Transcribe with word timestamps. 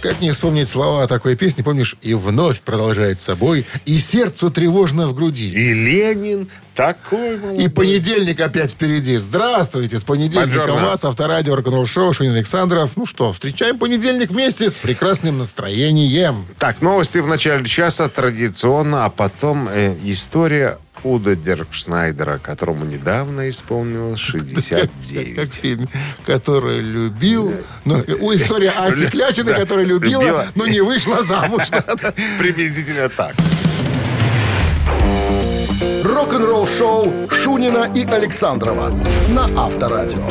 Как 0.00 0.22
не 0.22 0.30
вспомнить 0.30 0.70
слова 0.70 1.06
такой 1.06 1.36
песни, 1.36 1.60
помнишь, 1.60 1.94
и 2.00 2.14
вновь 2.14 2.62
продолжает 2.62 3.20
собой, 3.20 3.66
и 3.84 3.98
сердцу 3.98 4.50
тревожно 4.50 5.06
в 5.06 5.14
груди. 5.14 5.50
И 5.50 5.74
Ленин 5.74 6.48
такой 6.74 7.36
молодой. 7.36 7.64
И 7.64 7.68
понедельник 7.68 8.40
опять 8.40 8.70
впереди. 8.70 9.16
Здравствуйте, 9.16 9.98
с 9.98 10.04
понедельника 10.04 10.58
Бонжорно. 10.60 10.86
вас, 10.86 11.04
авторадио 11.04 11.54
рок 11.54 11.86
шоу 11.86 12.14
Шунин 12.14 12.32
Александров. 12.32 12.92
Ну 12.96 13.04
что, 13.04 13.34
встречаем 13.34 13.78
понедельник 13.78 14.30
вместе 14.30 14.70
с 14.70 14.74
прекрасным 14.74 15.36
настроением. 15.36 16.46
Так, 16.58 16.80
новости 16.80 17.18
в 17.18 17.26
начале 17.26 17.66
часа 17.66 18.08
традиционно, 18.08 19.04
а 19.04 19.10
потом 19.10 19.68
э, 19.68 19.94
история 20.04 20.78
Уда 21.02 21.34
Деркшнайдера, 21.34 22.38
которому 22.38 22.84
недавно 22.84 23.48
исполнилось 23.48 24.20
Как 24.20 24.40
69. 24.42 25.54
фильм, 25.54 25.88
который 26.26 26.80
любил. 26.80 27.54
Ну, 27.84 28.02
история 28.34 28.70
Аси 28.70 29.06
Клячиной, 29.06 29.52
Да, 29.52 29.58
которая 29.58 29.84
любила, 29.84 30.46
но 30.54 30.66
не 30.66 30.80
вышла 30.80 31.22
замуж. 31.22 31.64
Приблизительно 32.38 33.08
так. 33.08 33.34
Рок-н-ролл-шоу 36.04 37.28
Шунина 37.30 37.90
и 37.94 38.04
Александрова 38.04 38.90
на 39.30 39.44
Авторадио. 39.64 40.28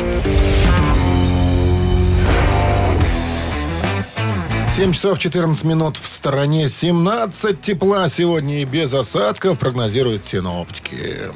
7 4.72 4.92
часов 4.92 5.18
14 5.18 5.64
минут 5.64 5.96
в 5.96 6.06
стороне. 6.06 6.68
17 6.68 7.60
тепла 7.60 8.08
сегодня 8.08 8.62
и 8.62 8.64
без 8.64 8.94
осадков 8.94 9.58
прогнозируют 9.58 10.24
синоптики. 10.24 11.32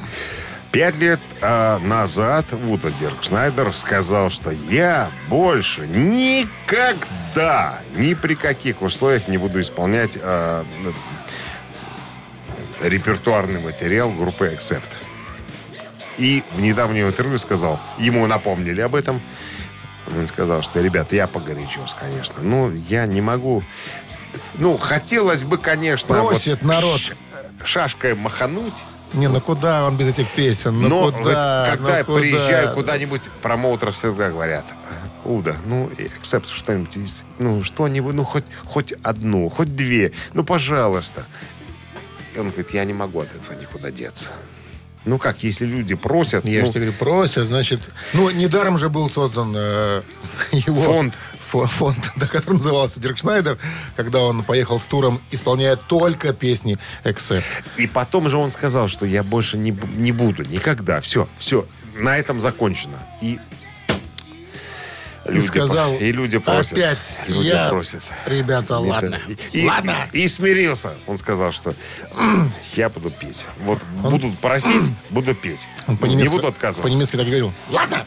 Пять 0.71 0.97
лет 0.99 1.19
а, 1.41 1.79
назад 1.81 2.47
Вуда 2.53 2.93
Деркшнайдер 2.93 3.75
сказал, 3.75 4.31
что 4.31 4.51
я 4.51 5.11
больше 5.29 5.87
никогда, 5.87 7.81
ни 7.97 8.15
при 8.15 8.35
каких 8.35 8.83
условиях 8.83 9.27
не 9.27 9.37
буду 9.37 9.61
исполнять 9.61 10.17
а, 10.23 10.65
репертуарный 12.83 13.61
материал 13.61 14.11
группы 14.11 14.47
Accept. 14.57 14.91
И 16.19 16.45
в 16.55 16.61
недавнем 16.61 17.09
интервью 17.09 17.39
сказал, 17.39 17.81
ему 17.99 18.27
напомнили 18.27 18.81
об 18.81 18.95
этом, 18.95 19.21
он 20.07 20.27
сказал, 20.27 20.63
что, 20.63 20.81
ребята, 20.81 21.17
я 21.17 21.27
погорячусь, 21.27 21.95
конечно. 21.99 22.37
Ну, 22.43 22.71
я 22.89 23.07
не 23.07 23.21
могу... 23.21 23.63
Ну, 24.55 24.77
хотелось 24.77 25.45
бы, 25.45 25.59
конечно... 25.59 26.15
Просит 26.15 26.63
народ. 26.63 26.99
ш- 26.99 27.15
шашкой 27.65 28.15
махануть, 28.15 28.83
Не, 29.13 29.29
ну 29.29 29.41
куда 29.41 29.85
он 29.87 29.97
без 29.97 30.09
этих 30.09 30.29
песен? 30.29 30.81
Ну 30.81 30.89
но 30.89 31.13
куда? 31.13 31.65
вот 31.65 31.71
когда 31.79 31.91
Ну 31.93 31.97
я 31.99 32.05
куда? 32.05 32.19
приезжаю 32.19 32.75
куда-нибудь, 32.75 33.31
промоутеры 33.43 33.93
всегда 33.93 34.31
говорят, 34.31 34.65
Уда, 35.25 35.57
ну, 35.65 35.91
эксепт 35.97 36.49
что-нибудь, 36.49 36.99
ну, 37.39 37.65
что-нибудь, 37.65 38.15
ну, 38.15 38.25
хоть, 38.25 38.45
хоть 38.67 38.93
одну, 39.03 39.49
хоть 39.49 39.75
две, 39.75 40.13
ну, 40.35 40.45
пожалуйста. 40.45 41.25
И 42.35 42.39
он 42.39 42.49
говорит, 42.49 42.71
я 42.75 42.85
не 42.85 42.93
могу 42.93 43.21
от 43.21 43.35
этого 43.35 43.59
никуда 43.59 43.91
деться. 43.91 44.31
Ну, 45.05 45.19
как, 45.19 45.43
если 45.43 45.67
люди 45.67 45.95
просят, 45.95 46.45
Я 46.45 46.61
ну, 46.61 46.67
же 46.67 46.73
тебе 46.73 46.87
говорю, 46.87 46.99
просят, 46.99 47.47
значит... 47.47 47.81
Ну, 48.15 48.31
недаром 48.31 48.79
же 48.79 48.89
был 48.89 49.11
создан 49.11 49.53
э, 49.55 50.03
его... 50.53 50.83
Фонд. 50.83 51.19
фо- 51.53 51.67
Фонд, 51.67 52.11
да, 52.17 52.27
который 52.27 52.57
назывался 52.57 53.01
Дирк 53.01 53.19
Шнайдер, 53.19 53.59
когда 53.97 54.21
он 54.21 54.43
поехал 54.43 54.81
с 54.81 54.85
туром, 54.85 55.21
исполняя 55.31 55.77
только 55.77 56.33
песни 56.33 56.79
Эксепт. 57.05 57.45
И 57.77 57.87
потом 57.87 58.31
же 58.31 58.39
он 58.39 58.51
сказал, 58.51 58.89
что 58.89 59.05
я 59.07 59.23
больше 59.23 59.59
не, 59.59 59.77
не 59.97 60.13
буду 60.13 60.43
никогда. 60.45 61.01
Все, 61.01 61.29
все, 61.39 61.67
на 61.95 62.17
этом 62.17 62.41
закончено. 62.41 62.99
И 63.21 63.39
И 65.27 65.31
люди, 65.33 65.47
сказал, 65.47 65.93
по- 65.97 66.03
и 66.03 66.13
люди 66.13 66.39
просят. 66.39 66.73
опять 66.75 66.99
люди 67.29 67.47
я, 67.49 67.69
просят. 67.71 68.03
ребята, 68.27 68.79
ладно. 68.79 69.19
И, 69.53 69.61
и- 69.63 69.67
ладно. 69.67 69.97
И, 70.13 70.29
смирился. 70.29 70.95
Он 71.07 71.17
сказал, 71.19 71.51
что 71.53 71.75
«М, 72.17 72.53
я 72.75 72.89
буду 72.91 73.11
петь. 73.11 73.47
Вот 73.61 73.81
будут 74.03 74.39
просить, 74.39 74.91
буду 75.11 75.35
петь. 75.35 75.67
Он 75.87 75.95
не 75.95 76.01
по-немецки, 76.01 76.33
буду 76.33 76.49
отказываться. 76.49 76.83
По-немецки 76.83 77.17
так 77.17 77.27
и 77.27 77.31
говорил. 77.31 77.53
Ладно, 77.71 78.05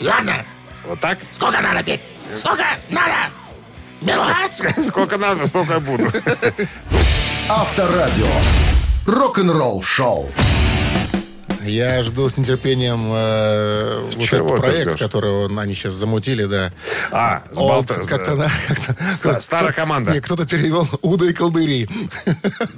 ладно. 0.00 0.44
Вот 0.86 1.00
так? 1.00 1.18
Сколько 1.34 1.60
надо 1.60 1.82
петь? 1.82 2.00
Сколько 2.40 2.64
надо? 2.88 3.30
Минут? 4.00 4.26
Сколько 4.86 5.16
надо, 5.18 5.46
столько 5.46 5.74
и 5.76 5.80
буду. 5.80 6.04
Авторадио. 7.48 8.26
Рок-н-ролл-шоу. 9.06 10.30
Я 11.64 12.02
жду 12.02 12.28
с 12.28 12.36
нетерпением 12.36 13.10
э, 13.12 14.00
вот 14.16 14.24
Чего 14.24 14.46
этот 14.54 14.60
проект, 14.64 14.88
ждешь? 14.90 14.98
который 15.00 15.30
он- 15.30 15.58
они 15.58 15.74
сейчас 15.74 15.94
замутили, 15.94 16.44
да. 16.44 16.72
А, 17.10 17.42
с 17.52 17.56
болта- 17.56 18.06
как-то, 18.06 18.34
на- 18.34 18.50
как-то- 18.68 18.96
Ста- 19.12 19.40
старая 19.40 19.72
команда. 19.72 20.12
Не, 20.12 20.20
кто-то 20.20 20.46
перевел 20.46 20.86
Уда 21.02 21.26
и 21.26 21.32
колдыри. 21.32 21.88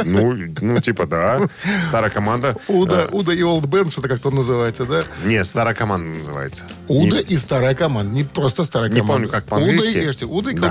Ну, 0.05 0.35
ну, 0.61 0.81
типа, 0.81 1.07
да. 1.07 1.41
Старая 1.81 2.11
команда. 2.11 2.57
Уда, 2.69 3.07
Уда 3.11 3.33
и 3.35 3.43
Олд 3.43 3.67
Бенд, 3.67 3.91
что-то 3.93 4.09
как-то 4.09 4.31
называется, 4.31 4.85
да? 4.85 5.01
Нет, 5.25 5.47
старая 5.47 5.75
команда 5.75 6.19
называется. 6.19 6.65
Уда 6.89 7.17
Не- 7.17 7.23
и 7.23 7.39
старая 7.39 7.75
команда. 7.75 8.13
Не 8.15 8.25
просто 8.25 8.65
старая 8.65 8.89
Не 8.91 9.01
команда. 9.01 9.13
помню, 9.15 9.29
как 9.29 9.47
Уда 9.47 9.51
по-английски. 9.57 9.89
и, 9.99 10.05
ешьте, 10.07 10.25
Уда 10.27 10.51
и 10.51 10.55
Да. 10.55 10.69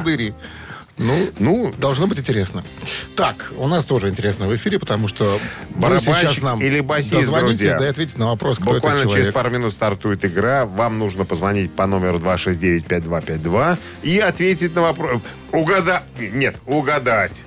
Ну, 0.98 1.30
Ну, 1.40 1.74
должно 1.78 2.08
быть 2.08 2.20
интересно. 2.20 2.64
Так, 3.16 3.52
у 3.58 3.68
нас 3.68 3.84
тоже 3.84 4.10
интересно 4.10 4.48
в 4.48 4.56
эфире, 4.56 4.80
потому 4.80 5.08
что 5.10 5.40
вы 5.72 6.00
сейчас 6.00 6.42
нам 6.42 6.62
или 6.62 6.80
басист, 6.80 7.30
друзья? 7.30 7.78
да 7.78 7.86
и 7.86 7.90
ответите 7.90 8.18
на 8.18 8.28
вопрос, 8.28 8.58
кто 8.58 8.74
Буквально 8.74 9.00
этот 9.02 9.12
через 9.12 9.34
пару 9.34 9.50
минут 9.50 9.74
стартует 9.74 10.24
игра. 10.24 10.66
Вам 10.66 10.98
нужно 11.00 11.26
позвонить 11.26 11.74
по 11.74 11.86
номеру 11.86 12.20
269-5252 12.20 13.78
и 14.04 14.20
ответить 14.20 14.74
на 14.76 14.84
вопрос. 14.84 15.22
Угадать. 15.52 16.04
Нет, 16.18 16.56
угадать. 16.66 17.44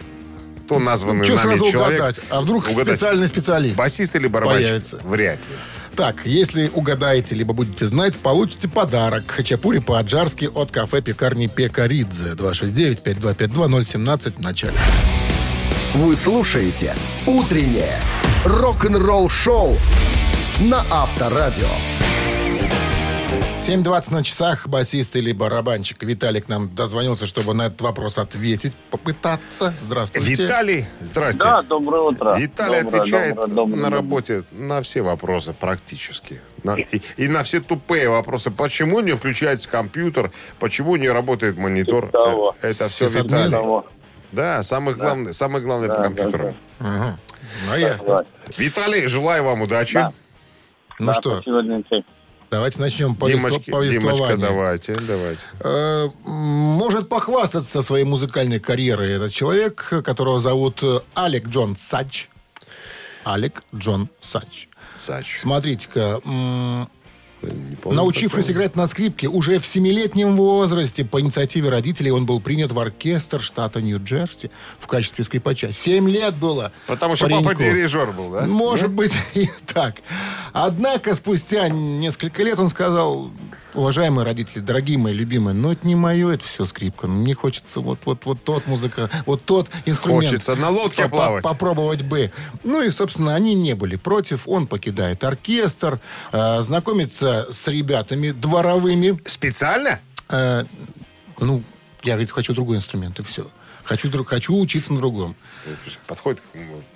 Кто 0.67 0.79
названный 0.79 1.25
Что 1.25 1.37
нами 1.37 1.57
сразу 1.57 1.73
человек. 1.73 2.01
угадать? 2.01 2.21
А 2.29 2.41
вдруг 2.43 2.67
Угадать. 2.67 2.99
специальный 2.99 3.29
специалист? 3.29 3.77
Басист 3.77 4.15
или 4.17 4.27
барабанщик? 4.27 4.67
Появится. 4.69 5.01
Вряд 5.05 5.39
ли. 5.39 5.57
Так, 5.99 6.27
если 6.27 6.71
угадаете, 6.73 7.35
либо 7.35 7.53
будете 7.53 7.89
знать, 7.89 8.17
получите 8.17 8.69
подарок. 8.69 9.33
Хачапури 9.33 9.81
по-аджарски 9.81 10.45
от 10.45 10.71
кафе-пекарни 10.71 11.49
Пекаридзе. 11.49 12.35
269-5252-017 12.35 14.37
в 14.37 14.39
начале. 14.39 14.75
Вы 15.95 16.15
слушаете 16.15 16.95
«Утреннее 17.27 17.99
рок-н-ролл-шоу» 18.45 19.77
на 20.61 20.85
Авторадио. 20.89 21.67
7.20 23.69 24.13
на 24.15 24.25
часах 24.25 24.67
басист 24.67 25.15
или 25.17 25.31
барабанщик 25.33 26.03
Виталик 26.03 26.49
нам 26.49 26.75
дозвонился, 26.75 27.27
чтобы 27.27 27.53
на 27.53 27.67
этот 27.67 27.83
вопрос 27.83 28.17
ответить, 28.17 28.73
попытаться. 28.91 29.75
Здравствуйте. 29.79 30.27
Виталий, 30.43 30.87
здрасте. 31.03 31.39
Да, 31.43 31.61
доброе 31.61 32.01
утро. 32.01 32.35
Виталий 32.39 32.81
Доброе, 32.81 33.01
отвечает 33.03 33.35
доброе, 33.35 33.55
доброе, 33.55 33.83
на 33.83 33.91
работе 33.91 34.45
на 34.53 34.81
все 34.81 35.03
вопросы 35.03 35.53
практически. 35.53 36.41
На- 36.65 36.77
и, 36.77 37.03
и 37.19 37.29
на 37.29 37.43
все 37.43 37.61
тупые 37.61 38.09
вопросы. 38.09 38.51
Почему 38.51 39.01
не 39.01 39.13
включается 39.13 39.69
компьютер? 39.69 40.33
Почему 40.59 40.97
не 40.97 41.11
работает 41.11 41.59
монитор? 41.59 42.09
Того. 42.09 42.57
Э, 42.63 42.71
Это 42.71 42.89
все. 42.89 43.07
Виталий. 43.07 43.51
Того. 43.51 43.87
Да, 44.33 44.63
самый 44.63 44.95
главный, 44.95 45.35
самый 45.35 45.61
главный 45.61 45.89
по 45.89 45.97
Да, 45.97 46.03
компьютеру. 46.05 46.55
Ага. 46.79 47.19
Ну, 47.69 47.77
ясно. 47.77 48.09
Да, 48.09 48.25
Виталий, 48.57 49.07
желаю 49.09 49.45
вам 49.45 49.61
удачи. 49.61 49.93
Да. 49.93 50.13
Ну 50.99 51.09
да, 51.09 51.13
что, 51.13 51.43
спасибо. 51.43 51.83
Давайте 52.51 52.81
начнем 52.81 53.15
Димочки, 53.17 53.71
повествование. 53.71 54.37
Димочка, 54.37 54.37
давайте, 54.37 54.95
давайте. 54.95 55.47
Э, 55.61 56.09
может 56.25 57.09
похвастаться 57.09 57.83
своей 57.83 58.05
музыкальной 58.05 58.61
карьерой 58.61 59.13
этот 59.13 59.33
человек, 59.33 59.89
которого 60.05 60.41
зовут 60.41 60.83
э, 60.83 61.01
Алек 61.15 61.47
Джон 61.49 61.77
Садж. 61.77 62.25
Алек 63.25 63.63
Джон 63.75 64.09
Садж. 64.21 64.67
Сач. 64.97 65.39
Смотрите-ка, 65.41 66.21
Не 67.43 67.77
помню 67.77 67.97
научившись 67.97 68.51
играть 68.51 68.75
на 68.77 68.87
скрипке, 68.87 69.29
уже 69.29 69.59
в 69.59 69.67
семилетнем 69.67 70.37
возрасте 70.37 71.05
по 71.05 71.21
инициативе 71.21 71.71
родителей 71.71 72.11
он 72.11 72.27
был 72.27 72.41
принят 72.41 72.73
в 72.73 72.79
оркестр 72.79 73.41
штата 73.41 73.81
Нью-Джерси 73.81 74.51
в 74.79 74.87
качестве 74.87 75.25
скрипача. 75.25 75.73
Семь 75.73 76.09
лет 76.09 76.35
было. 76.35 76.73
Потому 76.87 77.17
что 77.17 77.29
папа 77.29 77.45
пареньку. 77.45 77.63
дирижер 77.63 78.13
был, 78.13 78.31
да? 78.31 78.43
Может 78.47 78.91
быть 78.91 79.13
и 79.35 79.49
так. 79.67 79.97
Однако 80.53 81.15
спустя 81.15 81.69
несколько 81.69 82.43
лет 82.43 82.59
он 82.59 82.69
сказал, 82.69 83.31
уважаемые 83.75 84.25
родители, 84.25 84.61
дорогие 84.61 84.99
мои 84.99 85.13
любимые, 85.13 85.55
но 85.55 85.73
это 85.73 85.87
не 85.87 85.95
мое, 85.95 86.35
это 86.35 86.45
все 86.45 86.65
скрипка. 86.65 87.07
Мне 87.07 87.35
хочется 87.35 87.81
вот, 87.81 88.01
вот, 88.05 88.25
вот 88.25 88.43
тот 88.43 88.67
музыка, 88.67 89.11
вот 89.27 89.45
тот 89.45 89.71
инструмент. 89.87 90.31
Хочется 90.31 90.57
на 90.57 90.71
лодке 90.71 91.05
по- 91.05 91.09
плавать. 91.09 91.45
Попробовать 91.45 92.03
бы. 92.03 92.33
Ну 92.65 92.83
и, 92.83 92.91
собственно, 92.91 93.35
они 93.35 93.55
не 93.55 93.75
были 93.75 93.97
против. 93.97 94.49
Он 94.49 94.67
покидает 94.67 95.25
оркестр, 95.25 96.01
э, 96.33 96.63
знакомится 96.63 97.49
с 97.51 97.69
ребятами 97.69 98.31
дворовыми. 98.31 99.21
Специально? 99.27 100.01
Э, 100.29 100.65
ну, 101.39 101.63
я, 102.03 102.15
говорит, 102.15 102.31
хочу 102.31 102.55
другой 102.55 102.77
инструмент, 102.77 103.19
и 103.19 103.23
все. 103.23 103.51
Хочу, 103.85 104.11
друг, 104.11 104.29
хочу 104.29 104.59
учиться 104.59 104.93
на 104.93 104.99
другом. 104.99 105.35
Подходит 106.07 106.43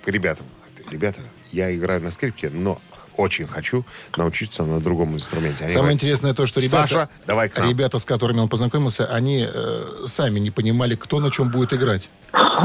к 0.03 0.07
ребятам. 0.07 0.45
ребята, 0.91 1.21
я 1.51 1.75
играю 1.75 2.01
на 2.01 2.11
скрипке, 2.11 2.49
но 2.49 2.79
очень 3.17 3.47
хочу 3.47 3.85
научиться 4.17 4.63
на 4.63 4.79
другом 4.79 5.13
инструменте. 5.15 5.63
Они 5.65 5.73
Самое 5.73 5.81
говорят, 5.83 5.95
интересное 6.03 6.33
то, 6.33 6.45
что 6.45 6.59
ребята, 6.59 6.87
Саша, 6.87 7.09
давай 7.27 7.49
к 7.49 7.57
нам. 7.57 7.69
ребята, 7.69 7.99
с 7.99 8.05
которыми 8.05 8.39
он 8.39 8.49
познакомился, 8.49 9.05
они 9.05 9.47
э, 9.51 9.85
сами 10.07 10.39
не 10.39 10.51
понимали, 10.51 10.95
кто 10.95 11.19
на 11.19 11.31
чем 11.31 11.49
будет 11.49 11.73
играть. 11.73 12.09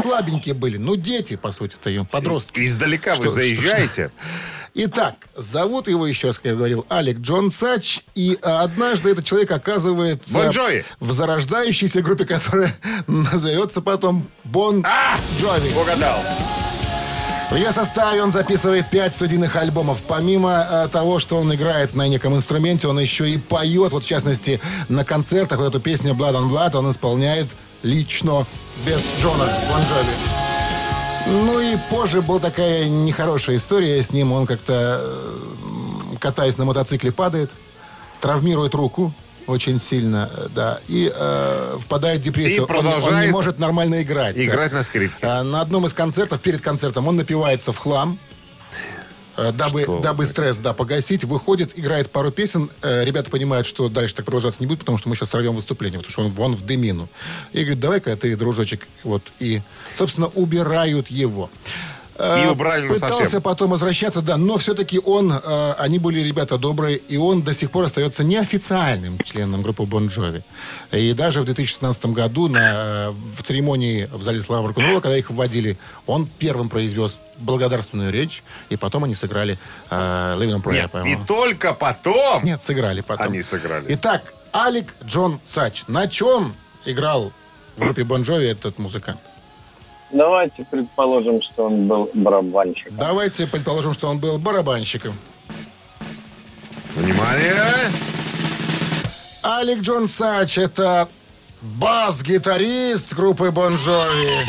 Слабенькие 0.00 0.54
были. 0.54 0.76
Ну, 0.78 0.96
дети, 0.96 1.36
по 1.36 1.50
сути-то, 1.50 1.90
подростки. 2.10 2.60
Издалека 2.64 3.16
вы 3.16 3.24
Что- 3.24 3.34
заезжаете. 3.34 4.10
Итак, 4.74 5.14
зовут 5.36 5.88
его 5.88 6.06
еще 6.06 6.28
раз, 6.28 6.36
как 6.36 6.46
я 6.46 6.54
говорил, 6.54 6.86
Алек 6.88 7.18
Джон 7.18 7.50
Сач. 7.50 8.00
И 8.14 8.38
а, 8.42 8.62
однажды 8.62 9.10
этот 9.10 9.24
человек 9.24 9.50
оказывается 9.50 10.32
Бон 10.34 10.50
Джови. 10.50 10.84
в 11.00 11.12
зарождающейся 11.12 12.00
группе, 12.00 12.24
которая 12.26 12.74
назовется 13.08 13.80
потом 13.82 14.28
Бон 14.44 14.84
А! 14.86 15.16
Джови. 15.40 15.72
Угадал. 15.76 16.18
В 17.50 17.54
ее 17.54 17.72
составе 17.72 18.22
он 18.22 18.30
записывает 18.30 18.90
пять 18.90 19.14
студийных 19.14 19.56
альбомов. 19.56 19.98
Помимо 20.06 20.66
э, 20.68 20.88
того, 20.92 21.18
что 21.18 21.38
он 21.38 21.54
играет 21.54 21.94
на 21.94 22.06
неком 22.06 22.36
инструменте, 22.36 22.88
он 22.88 22.98
еще 22.98 23.30
и 23.30 23.38
поет. 23.38 23.92
Вот, 23.92 24.04
в 24.04 24.06
частности, 24.06 24.60
на 24.90 25.02
концертах 25.02 25.58
вот 25.58 25.68
эту 25.68 25.80
песню 25.80 26.12
«Blood 26.12 26.34
on 26.34 26.50
Blood» 26.50 26.76
он 26.76 26.90
исполняет 26.90 27.46
лично, 27.82 28.44
без 28.84 29.02
Джона 29.22 29.46
Бон 29.70 29.80
Джови. 29.80 31.46
Ну 31.46 31.60
и 31.60 31.76
позже 31.88 32.20
была 32.20 32.38
такая 32.38 32.86
нехорошая 32.86 33.56
история 33.56 34.02
с 34.02 34.12
ним. 34.12 34.32
Он 34.32 34.44
как-то, 34.46 35.00
э, 35.00 36.16
катаясь 36.20 36.58
на 36.58 36.66
мотоцикле, 36.66 37.12
падает, 37.12 37.50
травмирует 38.20 38.74
руку 38.74 39.14
очень 39.48 39.80
сильно, 39.80 40.30
э, 40.36 40.48
да, 40.54 40.80
и 40.88 41.10
э, 41.14 41.76
впадает 41.80 42.20
в 42.20 42.22
депрессию. 42.24 42.56
И 42.56 42.60
Он- 42.60 42.70
он, 42.70 42.76
не 42.76 42.82
продолжает 42.90 43.32
может 43.32 43.58
нормально 43.58 44.02
играть. 44.02 44.36
да. 44.36 44.44
Играть 44.44 44.72
на 44.72 44.82
скрипке. 44.82 45.18
А, 45.26 45.42
На 45.42 45.60
одном 45.60 45.86
из 45.86 45.92
концертов, 45.94 46.40
перед 46.40 46.60
концертом, 46.60 47.06
он 47.08 47.16
напивается 47.16 47.72
в 47.72 47.78
хлам, 47.78 48.18
э, 49.36 49.52
дабы, 49.52 49.82
Что 49.84 50.00
дабы 50.00 50.26
стресс 50.26 50.58
да, 50.58 50.72
погасить. 50.74 51.24
Выходит, 51.24 51.78
играет 51.78 52.10
пару 52.10 52.30
песен. 52.30 52.70
Э, 52.82 53.04
Ребята 53.04 53.30
понимают, 53.30 53.66
что 53.66 53.88
дальше 53.88 54.14
так 54.14 54.24
продолжаться 54.26 54.60
не 54.60 54.66
будет, 54.66 54.80
потому 54.80 54.98
что 54.98 55.08
мы 55.08 55.16
сейчас 55.16 55.30
сорвем 55.30 55.54
выступление, 55.54 55.98
потому 55.98 56.12
что 56.12 56.22
он 56.22 56.30
вон 56.32 56.56
в 56.56 56.64
дымину. 56.66 57.08
И 57.52 57.60
говорит, 57.60 57.80
давай-ка 57.80 58.16
ты, 58.16 58.36
дружочек, 58.36 58.86
вот. 59.04 59.22
И, 59.38 59.62
собственно, 59.96 60.26
убирают 60.28 61.08
его. 61.08 61.50
Э, 62.18 62.44
И 62.44 62.48
убрали 62.48 62.88
Пытался 62.88 63.08
насовсем. 63.20 63.42
потом 63.42 63.70
возвращаться, 63.70 64.22
да, 64.22 64.36
но 64.36 64.58
все-таки 64.58 64.98
он, 64.98 65.32
э, 65.32 65.72
они 65.78 65.98
были 66.00 66.18
ребята 66.20 66.58
добрые, 66.58 66.96
и 66.96 67.16
он 67.16 67.42
до 67.42 67.54
сих 67.54 67.70
пор 67.70 67.84
остается 67.84 68.24
неофициальным 68.24 69.18
членом 69.20 69.62
группы 69.62 69.84
Бон 69.84 70.08
Джови. 70.08 70.42
И 70.90 71.12
даже 71.12 71.40
в 71.42 71.44
2016 71.44 72.06
году 72.06 72.48
на, 72.48 72.58
э, 72.58 73.10
в 73.10 73.42
церемонии 73.44 74.08
в 74.12 74.20
зале 74.22 74.42
славы 74.42 74.68
рок-н-ролла, 74.68 75.00
когда 75.00 75.16
их 75.16 75.30
вводили, 75.30 75.78
он 76.06 76.28
первым 76.38 76.68
произвез 76.68 77.20
благодарственную 77.38 78.12
речь, 78.12 78.42
и 78.68 78.76
потом 78.76 79.04
они 79.04 79.14
сыграли 79.14 79.56
э, 79.90 80.36
Living 80.38 80.56
on 80.60 80.62
Prayer, 80.62 80.74
Нет, 80.74 80.84
и 80.86 80.88
по-моему. 80.88 81.24
только 81.24 81.72
потом 81.72 82.44
Нет, 82.44 82.62
сыграли 82.62 83.00
потом. 83.00 83.28
Они 83.28 83.42
сыграли. 83.42 83.84
Итак, 83.90 84.34
Алик 84.52 84.92
Джон 85.04 85.38
Сач. 85.44 85.84
На 85.86 86.08
чем 86.08 86.54
играл 86.84 87.32
в 87.76 87.80
группе 87.80 88.02
Бон 88.02 88.22
Джови 88.22 88.46
этот 88.48 88.78
музыкант? 88.80 89.20
Давайте 90.10 90.64
предположим, 90.64 91.42
что 91.42 91.64
он 91.66 91.86
был 91.86 92.10
барабанщиком. 92.14 92.96
Давайте 92.96 93.46
предположим, 93.46 93.92
что 93.94 94.08
он 94.08 94.18
был 94.18 94.38
барабанщиком. 94.38 95.12
Внимание! 96.94 97.90
Алик 99.44 99.80
Джон 99.80 100.08
Сач– 100.08 100.58
это 100.58 101.08
бас-гитарист 101.62 103.14
группы 103.14 103.50
Бон 103.50 103.76
Джови. 103.76 104.46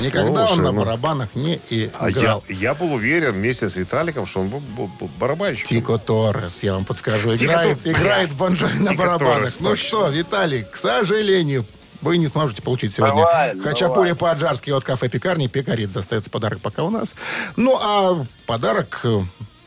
Никогда 0.00 0.46
Слушай, 0.48 0.58
он 0.58 0.64
на 0.64 0.72
ну, 0.72 0.80
барабанах 0.84 1.28
не 1.34 1.60
А 2.00 2.08
я, 2.08 2.10
играл. 2.10 2.44
я 2.48 2.74
был 2.74 2.94
уверен 2.94 3.32
вместе 3.32 3.68
с 3.68 3.76
Виталиком, 3.76 4.26
что 4.26 4.40
он 4.40 4.48
был, 4.48 4.58
был- 4.60 4.90
был 4.98 5.08
барабанщиком. 5.20 5.68
Тико 5.68 5.98
Торрес, 5.98 6.62
я 6.64 6.74
вам 6.74 6.84
подскажу, 6.84 7.36
Тико 7.36 7.52
играет, 7.52 7.82
Тор- 7.82 7.92
играет 7.92 8.28
Блядь, 8.28 8.36
Бон 8.38 8.54
Джови 8.54 8.78
на 8.78 8.94
барабанах. 8.94 9.34
Торрес, 9.34 9.60
ну 9.60 9.68
точно. 9.70 9.88
что, 9.88 10.08
Виталик, 10.08 10.70
к 10.70 10.76
сожалению, 10.76 11.64
вы 12.02 12.18
не 12.18 12.28
сможете 12.28 12.62
получить 12.62 12.92
сегодня 12.92 13.16
Бывает, 13.16 13.62
хачапури 13.62 14.12
по-аджарски 14.12 14.70
от 14.70 14.84
кафе 14.84 15.08
пекарни. 15.08 15.46
Пекарит 15.46 15.96
остается 15.96 16.30
подарок 16.30 16.60
пока 16.60 16.82
у 16.84 16.90
нас. 16.90 17.14
Ну, 17.56 17.78
а 17.80 18.24
подарок... 18.46 19.00
э, 19.04 19.20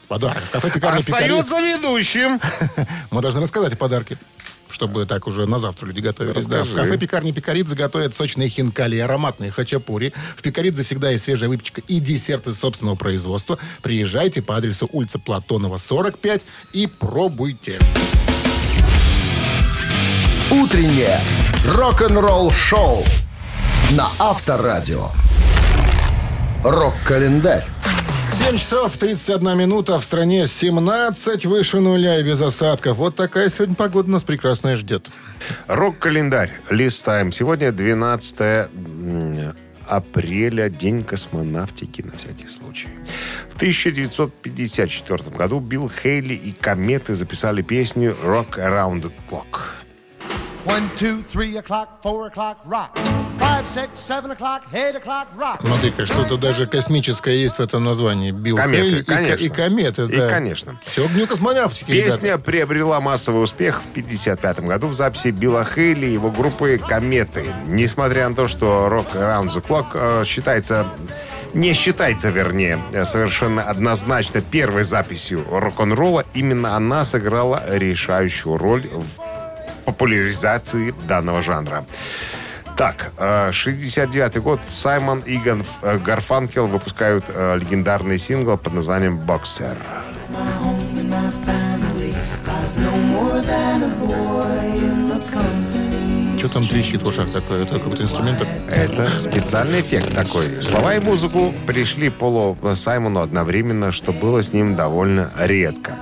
Подарок 0.07 0.43
в 0.43 0.51
кафе 0.51 0.69
пекарни 0.69 1.01
Пекарит. 1.01 1.31
Остается 1.31 1.61
ведущим. 1.61 2.39
Мы 3.11 3.21
должны 3.21 3.41
рассказать 3.41 3.73
о 3.73 3.75
подарке. 3.75 4.17
Чтобы 4.69 5.05
так 5.05 5.25
уже 5.25 5.45
на 5.47 5.57
завтра 5.57 5.85
люди 5.85 6.01
готовились. 6.01 6.45
Да, 6.47 6.63
в 6.63 6.75
кафе 6.75 6.97
пекарни 6.97 7.31
Пекаридзе 7.31 7.75
готовят 7.75 8.13
сочные 8.13 8.49
хинкали 8.49 8.97
и 8.97 8.99
ароматные 8.99 9.49
хачапури. 9.49 10.11
В 10.35 10.41
Пекаридзе 10.41 10.83
всегда 10.83 11.11
есть 11.11 11.23
свежая 11.23 11.47
выпечка 11.49 11.81
и 11.87 11.99
десерты 12.01 12.53
собственного 12.53 12.95
производства. 12.95 13.57
Приезжайте 13.81 14.41
по 14.41 14.57
адресу 14.57 14.89
улица 14.91 15.17
Платонова, 15.17 15.77
45 15.77 16.45
и 16.73 16.87
пробуйте. 16.87 17.79
Утреннее 20.51 21.19
рок-н-ролл-шоу 21.67 23.03
на 23.97 24.07
Авторадио. 24.19 25.07
Рок-календарь. 26.63 27.65
7 28.47 28.57
часов 28.57 28.95
31 28.95 29.57
минута. 29.57 29.99
В 29.99 30.03
стране 30.03 30.45
17 30.45 31.47
выше 31.47 31.79
нуля 31.79 32.19
и 32.19 32.23
без 32.23 32.41
осадков. 32.41 32.97
Вот 32.97 33.15
такая 33.15 33.49
сегодня 33.49 33.73
погода 33.73 34.11
нас 34.11 34.23
прекрасная 34.23 34.75
ждет. 34.75 35.07
Рок-календарь. 35.67 36.53
Листаем. 36.69 37.31
Сегодня 37.31 37.71
12 37.71 38.39
м, 38.39 39.55
апреля, 39.87 40.69
День 40.69 41.03
космонавтики, 41.03 42.03
на 42.03 42.15
всякий 42.17 42.47
случай. 42.49 42.89
В 43.49 43.55
1954 43.55 45.35
году 45.35 45.59
Билл 45.59 45.89
Хейли 45.89 46.35
и 46.35 46.51
Кометы 46.51 47.15
записали 47.15 47.63
песню 47.63 48.15
«Rock 48.23 48.57
Around 48.57 49.01
the 49.01 49.11
Clock». 49.27 49.84
One, 50.65 50.89
two, 50.97 51.23
three 51.23 51.57
o'clock, 51.57 52.01
four 52.01 52.27
o'clock, 52.27 52.57
rock. 52.65 52.97
Five, 53.37 53.67
six, 53.67 53.99
seven 53.99 54.31
o'clock, 54.31 54.63
eight 54.73 54.95
o'clock, 54.95 55.27
rock. 55.37 55.59
Смотри-ка, 55.63 56.07
что-то 56.07 56.37
даже 56.37 56.65
космическое 56.65 57.35
есть 57.35 57.57
в 57.57 57.59
этом 57.59 57.83
названии. 57.83 58.31
Билл 58.31 58.57
Кометы, 58.57 58.83
Хейли 58.83 58.99
и 58.99 59.03
ко- 59.03 59.13
конечно. 59.13 59.43
и, 59.45 59.49
кометы. 59.49 60.01
И, 60.05 60.15
да. 60.17 60.27
конечно. 60.29 60.79
Все 60.81 61.05
огню 61.05 61.27
космонавтики, 61.27 61.91
Песня 61.91 62.29
ребята. 62.29 62.43
приобрела 62.45 62.99
массовый 62.99 63.43
успех 63.43 63.81
в 63.83 63.91
1955 63.91 64.59
году 64.61 64.87
в 64.87 64.95
записи 64.95 65.27
Билла 65.27 65.63
Хейли 65.63 66.07
и 66.07 66.13
его 66.13 66.31
группы 66.31 66.79
«Кометы». 66.79 67.43
Несмотря 67.67 68.27
на 68.27 68.33
то, 68.35 68.47
что 68.47 68.87
«Rock 68.87 69.13
Around 69.13 69.49
the 69.49 69.63
Clock» 69.63 69.87
э, 69.93 70.25
считается 70.25 70.87
не 71.53 71.73
считается, 71.73 72.29
вернее, 72.29 72.79
совершенно 73.05 73.63
однозначно 73.63 74.41
первой 74.41 74.83
записью 74.83 75.45
рок-н-ролла, 75.49 76.25
именно 76.33 76.75
она 76.75 77.05
сыграла 77.05 77.63
решающую 77.69 78.57
роль 78.57 78.89
в 78.91 79.34
популяризации 79.85 80.93
данного 81.07 81.41
жанра. 81.41 81.85
Так, 82.77 83.11
э, 83.17 83.51
69 83.53 84.37
год. 84.41 84.59
Саймон 84.67 85.19
и 85.19 85.37
Ган- 85.37 85.63
э, 85.81 85.97
Гарфанкел 85.97 86.67
выпускают 86.67 87.25
э, 87.29 87.57
легендарный 87.57 88.17
сингл 88.17 88.57
под 88.57 88.73
названием 88.73 89.17
«Боксер». 89.17 89.77
Что 96.37 96.53
там 96.53 96.67
трещит 96.67 97.01
в 97.01 97.07
ушах 97.07 97.31
такое? 97.31 97.63
Это 97.63 97.75
какой-то 97.79 98.03
инструмент? 98.03 98.45
Это 98.69 99.19
специальный 99.19 99.81
эффект 99.81 100.13
такой. 100.13 100.61
Слова 100.61 100.95
и 100.95 100.99
музыку 100.99 101.53
пришли 101.65 102.09
Полу 102.09 102.57
Саймону 102.75 103.21
одновременно, 103.21 103.91
что 103.91 104.11
было 104.11 104.43
с 104.43 104.53
ним 104.53 104.75
довольно 104.75 105.29
редко. 105.39 105.95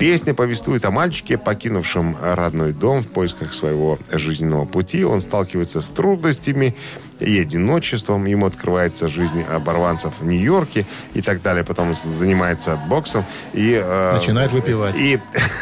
Песня 0.00 0.32
повествует 0.32 0.82
о 0.86 0.90
мальчике, 0.90 1.36
покинувшем 1.36 2.16
родной 2.22 2.72
дом 2.72 3.02
в 3.02 3.08
поисках 3.08 3.52
своего 3.52 3.98
жизненного 4.10 4.64
пути. 4.64 5.04
Он 5.04 5.20
сталкивается 5.20 5.82
с 5.82 5.90
трудностями 5.90 6.74
и 7.18 7.38
одиночеством. 7.38 8.24
Ему 8.24 8.46
открывается 8.46 9.10
жизнь 9.10 9.42
оборванцев 9.42 10.14
в 10.18 10.24
Нью-Йорке 10.24 10.86
и 11.12 11.20
так 11.20 11.42
далее. 11.42 11.64
Потом 11.64 11.92
занимается 11.92 12.76
боксом 12.88 13.26
и... 13.52 13.74
э, 13.74 14.14
Начинает 14.14 14.52
выпивать. 14.52 14.96
И 14.96 15.20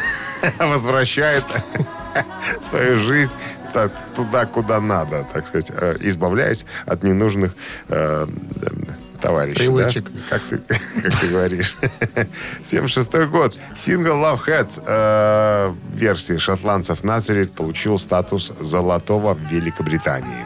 возвращает 0.57 1.43
свою 2.61 2.95
жизнь 2.95 3.33
туда, 4.15 4.45
куда 4.45 4.79
надо, 4.79 5.27
так 5.33 5.47
сказать, 5.47 5.71
э, 5.75 5.97
избавляясь 5.99 6.65
от 6.85 7.03
ненужных 7.03 7.55
э, 7.89 8.27
товарищей. 9.19 9.59
Привычек. 9.59 10.11
да? 10.11 10.19
Как, 10.29 10.41
ты, 10.43 10.57
как 11.01 11.19
ты 11.19 11.27
говоришь. 11.27 11.77
76 12.63 13.29
год. 13.29 13.57
Сингл 13.75 14.13
Love 14.13 14.41
Hats 14.47 14.81
э, 14.85 15.73
версии 15.93 16.37
шотландцев 16.37 17.03
Назарет 17.03 17.51
получил 17.53 17.99
статус 17.99 18.53
золотого 18.59 19.33
в 19.33 19.51
Великобритании. 19.51 20.45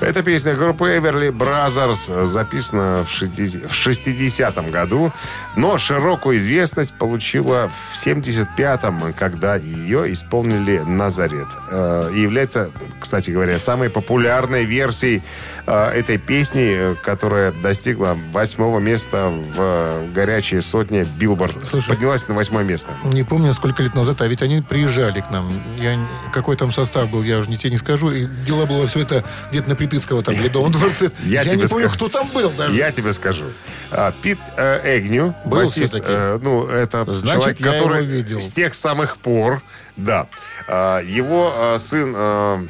Эта 0.00 0.22
песня 0.22 0.54
группы 0.54 0.96
Эверли 0.96 1.28
Brothers 1.28 2.24
записана 2.24 3.04
в 3.04 3.10
60 3.10 3.70
в 3.70 3.86
60-м 3.86 4.70
году, 4.70 5.12
но 5.56 5.76
широкую 5.76 6.38
известность 6.38 6.94
получила 6.94 7.68
в 7.68 8.06
75-м, 8.06 9.12
когда 9.12 9.56
ее 9.56 10.10
исполнили 10.12 10.78
«Назарет». 10.78 11.48
Э, 11.70 12.10
И 12.14 12.20
является, 12.22 12.70
кстати 12.98 13.30
говоря, 13.30 13.58
самой 13.58 13.90
популярной 13.90 14.64
версией 14.64 15.22
э, 15.66 15.90
этой 15.90 16.16
песни, 16.16 16.96
которая 17.02 17.52
достигла 17.52 18.16
восьмого 18.32 18.78
места 18.78 19.28
в 19.28 19.54
э, 19.58 20.08
горячей 20.14 20.62
сотне 20.62 21.06
Билборд. 21.18 21.56
Слушай. 21.68 21.88
Поднялась 21.90 22.26
на 22.26 22.34
восьмое 22.34 22.64
место. 22.64 22.92
Не 23.04 23.22
помню, 23.22 23.52
сколько 23.52 23.82
лет 23.82 23.94
назад, 23.94 24.22
а 24.22 24.26
ведь 24.26 24.42
они 24.42 24.62
приезжали 24.62 25.20
к 25.20 25.30
нам. 25.30 25.46
Я, 25.76 25.98
какой 26.32 26.56
там 26.56 26.72
состав 26.72 27.10
был, 27.10 27.22
я 27.22 27.38
уже 27.38 27.50
не 27.50 27.58
тебе 27.58 27.72
не 27.72 27.78
скажу. 27.78 28.10
И 28.10 28.24
дело 28.46 28.64
было 28.64 28.86
все 28.86 29.00
это 29.00 29.24
где-то 29.50 29.68
на 29.68 29.76
Припятского, 29.90 30.22
там, 30.22 30.34
в 30.34 30.40
Ледовом 30.40 30.72
дворце. 30.72 31.10
Я 31.24 31.44
не 31.44 31.50
помню, 31.50 31.68
скажу. 31.68 31.88
кто 31.90 32.08
там 32.08 32.28
был 32.28 32.50
даже. 32.50 32.74
Я 32.74 32.90
тебе 32.92 33.12
скажу. 33.12 33.44
А, 33.90 34.12
Пит 34.22 34.38
э, 34.56 34.98
Эгню, 34.98 35.34
Был 35.44 35.58
басист, 35.58 35.94
э, 35.94 36.38
ну, 36.40 36.66
это 36.66 37.12
Значит, 37.12 37.58
человек, 37.58 37.58
который 37.58 38.04
видел. 38.04 38.40
с 38.40 38.48
тех 38.48 38.74
самых 38.74 39.16
пор, 39.18 39.62
да. 39.96 40.28
А, 40.68 41.00
его 41.00 41.52
э, 41.56 41.78
сын, 41.78 42.68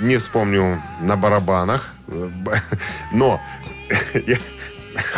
не 0.00 0.16
вспомню, 0.18 0.82
на 1.00 1.16
барабанах, 1.16 1.92
но... 3.12 3.40
я- 4.14 4.36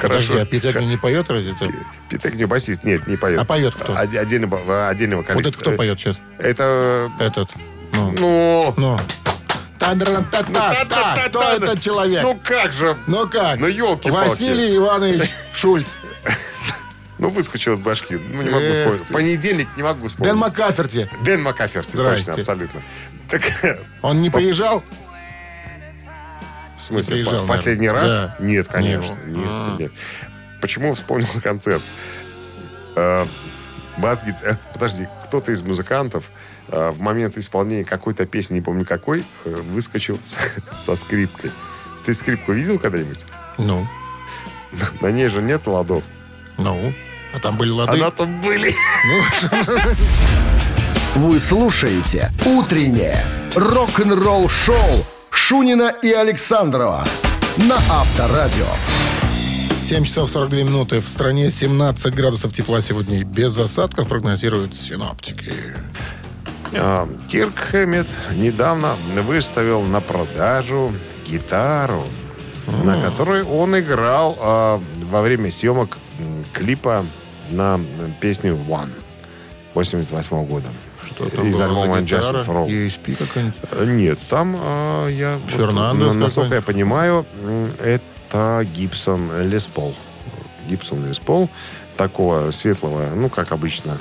Подожди, 0.02 0.29
Хорошо. 0.29 0.43
а 0.43 0.45
Пит 0.45 0.64
Эгни 0.67 0.85
не 0.85 0.97
поет 0.99 1.31
разве 1.31 1.55
то? 1.59 1.67
Пит 2.11 2.26
Эгню 2.26 2.47
басист, 2.47 2.85
нет, 2.85 3.07
не 3.07 3.17
поет. 3.17 3.40
А 3.40 3.45
поет 3.45 3.75
кто? 3.75 3.95
Оде- 3.95 4.19
Отдельного, 4.19 4.88
отдельного 4.88 5.25
Вот 5.33 5.47
это 5.47 5.57
кто 5.57 5.73
поет 5.73 5.99
сейчас? 5.99 6.21
Это, 6.38 7.11
Этот. 7.19 7.49
Ну. 7.95 8.14
ну... 8.19 8.75
Ну. 8.76 8.99
Та-да-та-та-та. 9.81 11.29
Кто 11.29 11.43
этот 11.43 11.81
человек? 11.81 12.23
Ну 12.23 12.39
как 12.43 12.73
же? 12.73 12.97
Ну 13.07 13.27
как? 13.27 13.59
Ну, 13.59 13.67
ёлки-палки. 13.67 14.29
Василий 14.29 14.77
Иванович 14.77 15.31
Шульц. 15.55 15.97
Ну, 17.19 17.29
выскочил 17.31 17.75
из 17.75 17.81
башки. 17.81 18.17
Ну, 18.17 18.43
не 18.43 18.51
могу 18.51 18.65
Эх 18.65 18.75
вспомнить. 18.75 19.07
Понедельник 19.09 19.69
не 19.77 19.83
могу 19.83 20.09
вспомнить. 20.09 20.33
Дэн 20.33 20.39
Маккаферти. 20.39 21.09
Дэн 21.25 21.43
Маккаферти, 21.43 21.91
Здрасте. 21.97 22.25
точно, 22.27 22.35
абсолютно. 22.35 22.83
Так, 23.29 23.43
Он 24.03 24.21
не 24.21 24.31
приезжал? 24.31 24.85
в 26.77 26.83
смысле, 26.83 27.17
приезжал, 27.17 27.45
в 27.45 27.47
последний 27.47 27.89
раз? 27.91 28.13
Да. 28.13 28.37
Нет, 28.41 28.69
конечно. 28.69 29.15
Не 29.27 29.39
Нет, 29.39 29.47
был. 29.47 29.53
А. 29.53 29.77
нет. 29.79 29.93
Почему 30.61 30.95
вспомнил 30.95 31.29
концерт? 31.43 31.83
Э, 32.97 33.27
бас 33.99 34.25
э, 34.25 34.57
Подожди, 34.73 35.07
кто-то 35.25 35.53
из 35.53 35.63
музыкантов 35.63 36.31
э, 36.31 36.50
в 36.71 37.00
момент 37.00 37.37
исполнения 37.39 37.85
какой-то 37.85 38.27
песни, 38.27 38.57
не 38.57 38.61
помню 38.61 38.85
какой, 38.85 39.25
э, 39.45 39.55
выскочил 39.71 40.19
со 40.79 40.95
скрипкой. 40.97 41.50
Ты 42.05 42.15
скрипку 42.15 42.53
видел 42.53 42.79
когда-нибудь? 42.79 43.27
Ну. 43.59 43.87
На 45.00 45.11
ней 45.11 45.29
же 45.29 45.43
нет 45.43 45.67
ладов. 45.67 46.05
Ну. 46.59 46.93
А 47.35 47.39
там 47.39 47.57
были 47.57 47.71
лады. 47.71 47.93
Она 47.93 48.11
там 48.11 48.41
были. 48.41 48.75
Вы 51.15 51.41
слушаете 51.41 52.31
«Утреннее 52.47 53.25
рок-н-ролл-шоу» 53.55 55.05
Шунина 55.31 55.93
и 56.03 56.12
Александрова 56.12 57.05
на 57.57 57.77
Авторадио. 57.77 58.67
7 59.87 60.05
часов 60.05 60.31
42 60.31 60.62
минуты. 60.62 61.00
В 61.00 61.09
стране 61.09 61.50
17 61.50 62.15
градусов 62.15 62.55
тепла 62.55 62.81
сегодня. 62.81 63.21
и 63.21 63.25
Без 63.25 63.59
осадков 63.59 64.07
прогнозируют 64.07 64.77
синоптики. 64.77 65.53
А, 66.75 67.09
Кирк 67.29 67.57
Хэммет 67.59 68.07
недавно 68.35 68.95
выставил 69.27 69.83
на 69.83 70.00
продажу 70.00 70.93
гитару, 71.27 72.05
на 72.85 73.00
которой 73.03 73.43
он 73.43 73.79
играл 73.79 74.37
а, 74.41 74.83
во 75.11 75.23
время 75.23 75.50
съемок 75.50 75.99
клипа 76.53 77.05
на 77.50 77.81
песню 78.21 78.55
One 78.55 78.91
88 79.75 80.45
года. 80.47 80.69
Что 81.07 81.29
там 81.29 81.47
Из 81.47 81.61
альбома? 81.61 81.99
Justice 81.99 82.47
for 82.47 82.67
All. 82.67 82.69
ESP 82.69 83.17
какая-нибудь? 83.17 83.59
Э, 83.73 83.85
Нет, 83.85 84.19
там 84.29 84.57
а, 84.59 85.09
я... 85.09 85.37
вот, 85.39 85.50
Фернандес 85.50 86.15
на- 86.15 86.21
насколько 86.21 86.55
я 86.55 86.62
понимаю, 86.62 87.27
это 87.83 88.65
Гибсон 88.77 89.31
Лес 89.49 89.67
Пол. 89.67 89.95
Гибсон 90.69 91.07
Лес 91.07 91.19
Пол 91.19 91.50
такого 91.97 92.50
светлого, 92.53 93.09
ну, 93.15 93.29
как 93.29 93.50
обычно, 93.53 93.99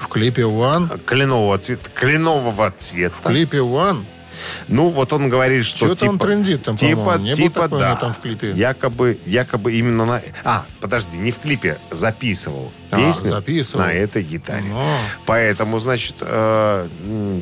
В 0.00 0.08
клипе 0.08 0.42
One. 0.42 0.98
кленового 1.04 1.58
цвета. 1.58 1.90
Кленового 1.94 2.72
цвета. 2.76 3.14
В 3.18 3.22
клипе 3.22 3.58
One. 3.58 4.04
Ну, 4.68 4.88
вот 4.88 5.12
он 5.12 5.28
говорит, 5.28 5.64
что 5.64 5.80
Чё-то 5.80 5.96
типа... 5.96 6.10
он 6.10 6.18
трендит 6.18 6.62
там, 6.62 6.76
типа. 6.76 7.18
Не 7.18 7.34
типа, 7.34 7.62
такого 7.62 7.80
да. 7.80 7.96
там 7.96 8.14
в 8.14 8.20
клипе? 8.20 8.52
Якобы, 8.52 9.18
якобы 9.26 9.72
именно 9.74 10.06
на... 10.06 10.22
А, 10.44 10.64
подожди, 10.80 11.16
не 11.18 11.30
в 11.30 11.38
клипе, 11.38 11.78
записывал 11.90 12.72
А, 12.90 12.96
песню 12.96 13.32
записывал. 13.32 13.84
на 13.84 13.92
этой 13.92 14.22
гитаре. 14.22 14.64
А. 14.72 14.98
Поэтому, 15.26 15.78
значит, 15.78 16.16
э, 16.20 16.88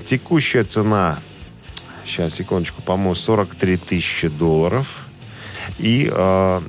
текущая 0.04 0.64
цена, 0.64 1.18
сейчас, 2.04 2.34
секундочку, 2.34 2.82
по-моему, 2.82 3.14
43 3.14 3.76
тысячи 3.76 4.28
долларов. 4.28 5.04
И 5.78 6.10
э, 6.12 6.60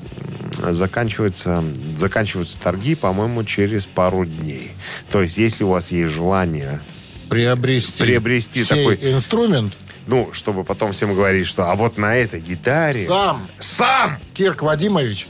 заканчиваются, 0.72 1.63
заканчиваются 1.96 2.60
торги, 2.60 2.96
по-моему, 2.96 3.44
через 3.44 3.86
пару 3.86 4.25
дней. 4.25 4.72
То 5.10 5.22
есть, 5.22 5.38
если 5.38 5.63
у 5.63 5.70
вас 5.70 5.92
есть 5.92 6.13
желание 6.13 6.82
Приобрести. 7.30 8.01
Приобрести 8.01 8.63
такой- 8.63 8.96
инструмент. 9.01 9.74
ну, 10.08 10.32
чтобы 10.34 10.63
потом 10.63 10.92
всем 10.92 11.13
говорить, 11.13 11.46
что 11.46 11.70
а 11.72 11.75
вот 11.75 11.98
на 11.98 12.16
этой 12.16 12.42
гитаре... 12.42 13.06
Сам 13.06 13.48
Сам! 13.60 14.20
Кирк 14.34 14.63
Вадимович. 14.63 15.28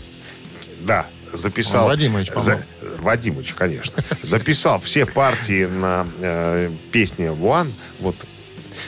Да, 0.82 1.06
записал... 1.34 1.84
Он 1.84 1.90
Вадимыч, 1.90 2.32
по-моему. 2.32 2.62
Вадимыч, 3.00 3.54
конечно. 3.54 4.02
Записал 4.22 4.80
все 4.80 5.06
партии 5.06 5.66
на 5.66 6.08
э, 6.20 6.72
песне 6.92 7.28
One. 7.28 7.72
Вот. 8.00 8.16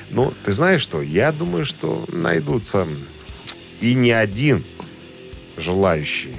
Ну, 0.09 0.33
ты 0.43 0.53
знаешь 0.53 0.81
что? 0.81 1.01
Я 1.01 1.31
думаю, 1.31 1.65
что 1.65 2.05
найдутся 2.11 2.87
и 3.81 3.93
не 3.93 4.11
один 4.11 4.65
желающий 5.57 6.35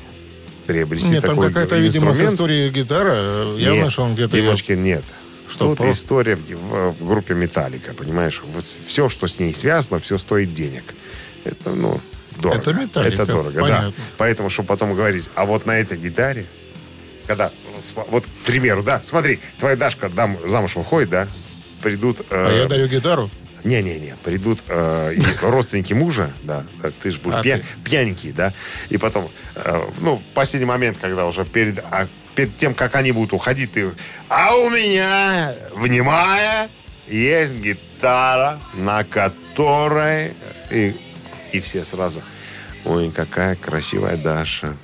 приобрести 0.67 1.11
Нет, 1.11 1.23
там 1.23 1.31
такой 1.31 1.49
какая-то, 1.49 1.77
видимо, 1.79 2.13
с 2.13 2.21
историей 2.21 2.71
гитара. 2.71 3.55
Явно, 3.57 3.83
Нет, 3.85 3.93
что 3.93 4.03
он 4.05 4.15
где-то... 4.15 4.37
Девочки, 4.37 4.73
нет. 4.73 5.05
Что, 5.51 5.69
Тут 5.69 5.79
просто- 5.79 5.93
история 6.03 6.37
в, 6.37 6.93
в- 6.93 7.05
группе 7.07 7.35
Металлика, 7.35 7.93
понимаешь? 7.95 8.43
Вот 8.55 8.65
все, 8.65 9.09
что 9.09 9.27
с 9.27 9.39
ней 9.39 9.53
связано, 9.53 9.99
все 10.01 10.17
стоит 10.19 10.55
денег. 10.55 10.85
Это, 11.45 11.71
ну, 11.71 12.01
дорого. 12.39 12.61
Это 12.61 12.73
Металлика, 12.73 13.23
Это 13.23 13.27
дорого, 13.27 13.61
понятно. 13.61 13.89
да. 13.89 14.03
Поэтому, 14.17 14.49
чтобы 14.51 14.69
потом 14.69 14.95
говорить, 14.95 15.29
а 15.35 15.45
вот 15.45 15.67
на 15.67 15.73
этой 15.79 15.99
гитаре, 15.99 16.47
когда, 17.27 17.51
вот, 18.09 18.25
к 18.25 18.47
примеру, 18.47 18.83
да, 18.83 19.03
смотри, 19.05 19.41
твоя 19.59 19.77
Дашка 19.77 20.09
дам, 20.09 20.39
замуж 20.47 20.77
выходит, 20.77 21.11
да, 21.11 21.29
придут... 21.83 22.21
э, 22.21 22.25
А 22.31 22.57
я 22.63 22.67
дарю 22.67 22.87
гитару. 22.87 23.31
Не-не-не, 23.65 24.17
придут 24.25 24.65
э, 24.69 25.15
и 25.15 25.23
родственники 25.43 25.93
мужа, 25.93 26.33
да, 26.43 26.65
ты 27.03 27.11
же 27.13 27.21
будешь 27.21 27.39
А 27.39 27.43
пья- 27.43 27.59
ты? 27.59 27.65
пьяненький, 27.85 28.33
да, 28.33 28.53
и 28.89 28.99
потом, 28.99 29.31
э, 29.55 29.81
ну, 30.01 30.17
в 30.17 30.23
последний 30.35 30.67
момент, 30.67 30.99
когда 31.01 31.27
уже 31.27 31.45
перед, 31.45 31.79
а 31.91 32.07
перед 32.35 32.57
тем, 32.57 32.75
как 32.75 32.97
они 32.97 33.13
будут 33.13 33.33
уходить, 33.33 33.73
ты, 33.73 33.91
а 34.29 34.55
у 34.57 34.69
меня, 34.71 35.55
внимая, 35.75 36.69
есть 37.09 37.55
гитара, 37.55 38.59
на 38.75 39.05
которой, 39.05 40.35
и, 40.71 40.97
и 41.53 41.61
все 41.61 41.85
сразу, 41.85 42.23
ой, 42.85 43.11
какая 43.11 43.55
красивая 43.57 44.17
Даша? 44.17 44.77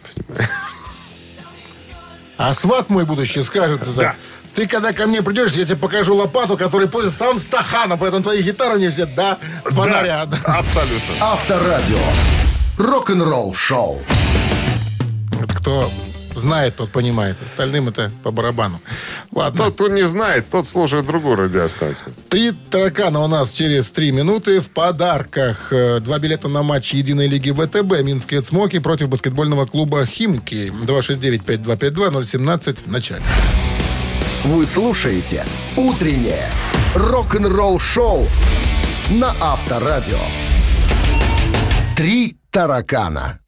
А 2.37 2.55
сват 2.55 2.89
мой 2.89 3.05
будущий 3.05 3.43
скажет 3.43 3.83
это. 3.83 3.93
Да. 3.93 4.17
Ты 4.59 4.67
когда 4.67 4.93
ко 4.93 5.07
мне 5.07 5.23
придешь, 5.23 5.53
я 5.53 5.65
тебе 5.65 5.77
покажу 5.77 6.17
лопату, 6.17 6.57
которой 6.57 6.89
пользуется 6.89 7.27
сам 7.27 7.39
Стаханов, 7.39 8.01
поэтому 8.01 8.25
твои 8.25 8.43
гитары 8.43 8.81
не 8.81 8.91
все 8.91 9.07
до 9.07 9.39
фонаря. 9.67 10.27
Да, 10.27 10.37
абсолютно. 10.47 11.15
Авторадио. 11.21 11.97
Рок-н-ролл 12.77 13.55
шоу. 13.55 14.03
Это 15.41 15.55
кто 15.55 15.89
знает, 16.35 16.75
тот 16.75 16.91
понимает. 16.91 17.37
Остальным 17.47 17.87
это 17.87 18.11
по 18.25 18.33
барабану. 18.33 18.81
Ладно. 19.31 19.67
Тот, 19.67 19.75
кто 19.75 19.87
не 19.87 20.03
знает, 20.03 20.51
тот 20.51 20.67
слушает 20.67 21.07
другую 21.07 21.37
радиостанцию. 21.37 22.13
Три 22.29 22.51
таракана 22.51 23.21
у 23.21 23.29
нас 23.29 23.53
через 23.53 23.93
три 23.93 24.11
минуты 24.11 24.61
в 24.61 24.71
подарках. 24.71 25.73
Э, 25.73 26.01
Два 26.01 26.19
билета 26.19 26.49
на 26.49 26.65
матч 26.65 26.95
Единой 26.95 27.29
лиги 27.29 27.53
ВТБ. 27.53 28.03
Минские 28.03 28.41
цмоки 28.41 28.81
против 28.81 29.09
баскетбольного 29.09 29.67
клуба 29.67 30.05
Химки. 30.05 30.73
269-5252-017 30.85 32.79
в 32.85 32.91
начале. 32.91 33.23
Вы 34.45 34.67
слушаете 34.67 35.45
«Утреннее 35.77 36.47
рок-н-ролл 36.95 37.79
шоу» 37.81 38.27
на 39.11 39.33
Авторадио. 39.41 40.19
Три 41.97 42.37
таракана. 42.51 43.41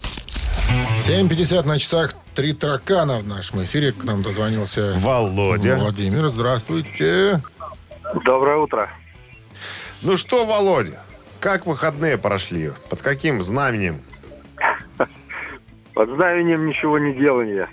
7.50 1.07 1.67
на 1.67 1.79
часах. 1.79 2.15
Три 2.35 2.53
таракана 2.53 3.21
в 3.21 3.27
нашем 3.27 3.63
эфире. 3.65 3.93
К 3.93 4.03
нам 4.03 4.23
дозвонился 4.23 4.95
Володя. 4.99 5.77
Владимир. 5.77 6.29
Здравствуйте. 6.29 7.41
Доброе 8.25 8.57
утро. 8.57 8.91
Ну 10.03 10.17
что, 10.17 10.45
Володя, 10.45 11.01
Как 11.39 11.67
выходные 11.67 12.19
прошли? 12.19 12.73
Под 12.89 13.01
каким 13.01 13.43
знаменем? 13.43 14.01
Под 15.95 16.09
знаменем 16.17 16.67
ничего 16.67 16.99
не 16.99 17.15
делания. 17.15 17.69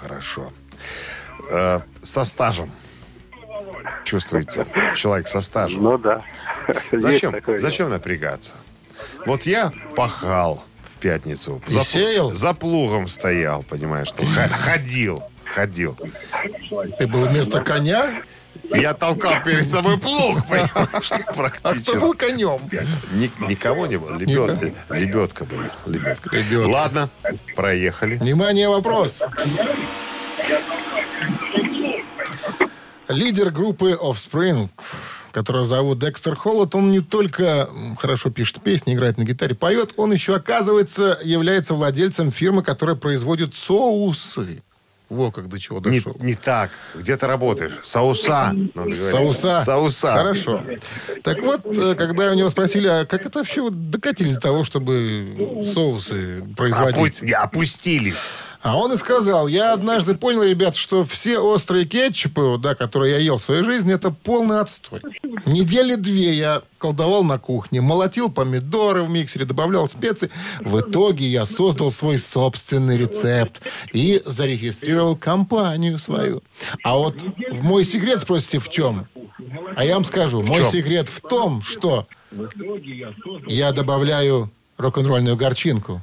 Хорошо. 0.00 0.50
Э, 1.50 1.80
со 2.02 2.24
стажем. 2.24 2.70
Чувствуется. 4.04 4.66
Человек 4.94 5.28
со 5.28 5.40
стажем. 5.40 5.82
Ну 5.82 5.98
да. 5.98 6.22
Зачем, 6.92 7.32
такое 7.32 7.58
зачем 7.58 7.90
напрягаться? 7.90 8.54
Вот 9.26 9.42
я 9.44 9.72
пахал 9.96 10.64
в 10.82 10.98
пятницу. 10.98 11.62
И 11.68 11.72
сеял? 11.72 12.30
за 12.32 12.54
плугом 12.54 13.06
стоял, 13.08 13.62
понимаешь, 13.62 14.08
что 14.08 14.24
ходил. 14.24 15.22
Ходил. 15.44 15.96
Ты 16.98 17.06
был 17.06 17.24
вместо 17.24 17.60
коня, 17.62 18.22
Я 18.70 18.94
толкал 18.94 19.42
перед 19.44 19.68
собой 19.70 19.98
плуг, 19.98 20.46
понимаешь, 20.46 21.04
что 21.04 21.16
а 21.16 21.18
кто 21.22 21.32
практически. 21.34 21.98
был 21.98 22.14
конем? 22.14 22.58
Ни- 23.12 23.48
никого 23.50 23.86
не 23.86 23.96
было. 23.96 24.16
Лебедка, 24.16 24.72
лебедка 24.94 25.44
была. 25.44 25.64
Лебедка. 25.86 26.34
Лебедка. 26.34 26.68
Ладно, 26.68 27.10
проехали. 27.54 28.16
Внимание, 28.16 28.68
вопрос. 28.68 29.22
Лидер 33.08 33.50
группы 33.50 33.92
Offspring, 34.00 34.70
которого 35.32 35.64
зовут 35.64 35.98
Декстер 35.98 36.36
Холланд, 36.36 36.74
он 36.74 36.90
не 36.90 37.00
только 37.00 37.68
хорошо 37.98 38.30
пишет 38.30 38.62
песни, 38.62 38.94
играет 38.94 39.18
на 39.18 39.24
гитаре, 39.24 39.54
поет, 39.54 39.92
он 39.96 40.12
еще, 40.12 40.34
оказывается, 40.36 41.18
является 41.22 41.74
владельцем 41.74 42.32
фирмы, 42.32 42.62
которая 42.62 42.96
производит 42.96 43.54
соусы. 43.54 44.62
Во 45.10 45.30
как 45.30 45.48
до 45.50 45.60
чего 45.60 45.80
Не, 45.80 45.98
дошел. 46.00 46.16
не 46.18 46.34
так. 46.34 46.70
Где 46.94 47.16
ты 47.18 47.26
работаешь? 47.26 47.72
Сауса. 47.82 48.52
говорить. 48.74 48.98
Соуса. 48.98 49.58
Сауса. 49.60 50.14
Хорошо. 50.14 50.60
Так 51.22 51.42
вот, 51.42 51.60
э, 51.76 51.94
когда 51.94 52.30
у 52.30 52.34
него 52.34 52.48
спросили, 52.48 52.88
а 52.88 53.04
как 53.04 53.26
это 53.26 53.40
вообще 53.40 53.60
вот 53.60 53.90
докатились 53.90 54.34
до 54.36 54.40
того, 54.40 54.64
чтобы 54.64 55.62
соусы 55.72 56.42
производить? 56.56 57.20
Опу- 57.22 57.32
опустились. 57.34 58.30
А 58.64 58.78
он 58.78 58.94
и 58.94 58.96
сказал, 58.96 59.46
я 59.46 59.74
однажды 59.74 60.14
понял, 60.14 60.42
ребят, 60.42 60.74
что 60.74 61.04
все 61.04 61.38
острые 61.38 61.84
кетчупы, 61.84 62.40
вот, 62.40 62.62
да, 62.62 62.74
которые 62.74 63.12
я 63.12 63.18
ел 63.18 63.36
в 63.36 63.42
своей 63.42 63.62
жизни, 63.62 63.92
это 63.92 64.10
полный 64.10 64.58
отстой. 64.58 65.02
Недели 65.44 65.96
две 65.96 66.32
я 66.32 66.62
колдовал 66.78 67.24
на 67.24 67.38
кухне, 67.38 67.82
молотил 67.82 68.30
помидоры 68.30 69.02
в 69.02 69.10
миксере, 69.10 69.44
добавлял 69.44 69.86
специи. 69.86 70.30
В 70.60 70.80
итоге 70.80 71.26
я 71.26 71.44
создал 71.44 71.90
свой 71.90 72.16
собственный 72.16 72.96
рецепт 72.96 73.60
и 73.92 74.22
зарегистрировал 74.24 75.14
компанию 75.14 75.98
свою. 75.98 76.42
А 76.82 76.96
вот 76.96 77.20
в 77.50 77.62
мой 77.62 77.84
секрет 77.84 78.22
спросите, 78.22 78.60
в 78.60 78.70
чем? 78.70 79.06
А 79.76 79.84
я 79.84 79.92
вам 79.92 80.06
скажу, 80.06 80.40
мой 80.40 80.60
чем? 80.60 80.66
секрет 80.68 81.10
в 81.10 81.20
том, 81.20 81.60
что 81.60 82.06
я 83.46 83.72
добавляю 83.72 84.50
рок-н-ролльную 84.78 85.36
горчинку, 85.36 86.00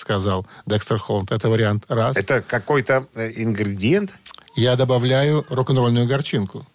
сказал 0.00 0.46
Декстер 0.66 0.98
Холланд. 0.98 1.30
Это 1.30 1.48
вариант 1.48 1.84
раз. 1.88 2.16
Это 2.16 2.42
какой-то 2.42 3.06
э, 3.14 3.30
ингредиент? 3.36 4.18
Я 4.56 4.76
добавляю 4.76 5.46
рок-н-ролльную 5.48 6.06
горчинку. 6.06 6.66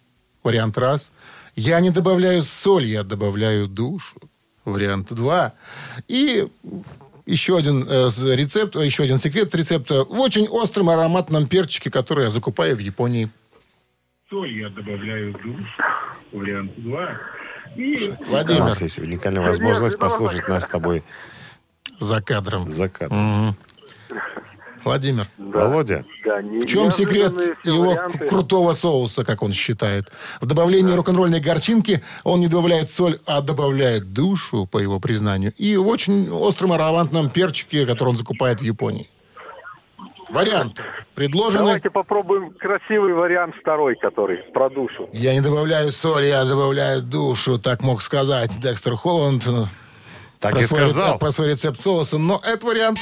Вариант 0.42 0.78
раз. 0.78 1.12
Я 1.56 1.80
не 1.80 1.90
добавляю 1.90 2.42
соль, 2.42 2.84
я 2.86 3.02
добавляю 3.02 3.66
душу. 3.66 4.16
Вариант 4.64 5.12
два. 5.12 5.52
И 6.08 6.48
еще 7.26 7.56
один 7.56 7.86
э, 7.88 8.08
рецепт, 8.34 8.76
еще 8.76 9.02
один 9.02 9.18
секрет 9.18 9.54
рецепта 9.54 10.04
в 10.04 10.18
очень 10.20 10.48
остром 10.48 10.88
ароматном 10.88 11.46
перчике, 11.46 11.90
который 11.90 12.24
я 12.24 12.30
закупаю 12.30 12.76
в 12.76 12.80
Японии. 12.80 13.28
соль 14.30 14.52
я 14.58 14.68
добавляю 14.70 15.32
душ. 15.32 15.76
Вариант 16.32 16.72
2. 16.76 17.08
И 17.76 18.12
У 18.20 18.24
Владимир, 18.24 18.60
нас 18.60 18.80
есть 18.80 18.98
уникальная 18.98 19.42
возможность 19.42 19.98
послушать 19.98 20.48
нас 20.48 20.64
с 20.64 20.68
тобой 20.68 21.02
за 21.98 22.20
кадром. 22.22 22.66
закат. 22.70 23.10
Владимир, 24.84 25.26
Володя, 25.36 26.04
Да, 26.24 26.36
в 26.38 26.64
чем 26.66 26.92
секрет 26.92 27.32
его 27.64 27.96
к- 27.96 28.28
крутого 28.28 28.72
соуса, 28.72 29.24
как 29.24 29.42
он 29.42 29.52
считает? 29.52 30.12
В 30.40 30.46
добавлении 30.46 30.94
рок-н-ролльной 30.94 31.40
горчинки 31.40 32.04
он 32.22 32.38
не 32.38 32.46
добавляет 32.46 32.88
соль, 32.88 33.18
а 33.26 33.40
добавляет 33.40 34.12
душу, 34.12 34.66
по 34.70 34.78
его 34.78 35.00
признанию, 35.00 35.52
и 35.58 35.76
в 35.76 35.88
очень 35.88 36.30
остром 36.30 36.70
ароматном 36.70 37.30
перчике, 37.30 37.84
который 37.84 38.10
он 38.10 38.16
закупает 38.16 38.60
в 38.60 38.64
Японии. 38.64 39.08
Варианты 40.28 40.82
предложены. 41.16 41.64
Давайте 41.64 41.90
попробуем 41.90 42.50
красивый 42.52 43.12
вариант 43.12 43.56
второй, 43.60 43.96
который 43.96 44.36
про 44.54 44.70
душу. 44.70 45.08
Я 45.12 45.34
не 45.34 45.40
добавляю 45.40 45.90
соль, 45.90 46.26
я 46.26 46.44
добавляю 46.44 47.02
душу, 47.02 47.58
так 47.58 47.82
мог 47.82 48.02
сказать 48.02 48.56
Декстер 48.60 48.94
Холланд. 48.94 49.44
Так 50.40 50.52
про 50.52 50.60
и 50.60 50.64
свой 50.64 50.80
сказал. 50.80 51.06
рецепт- 51.06 51.20
про 51.20 51.30
свой 51.32 51.48
рецепт 51.48 51.80
соуса, 51.80 52.18
но 52.18 52.40
этот 52.44 52.62
вариант 52.64 52.98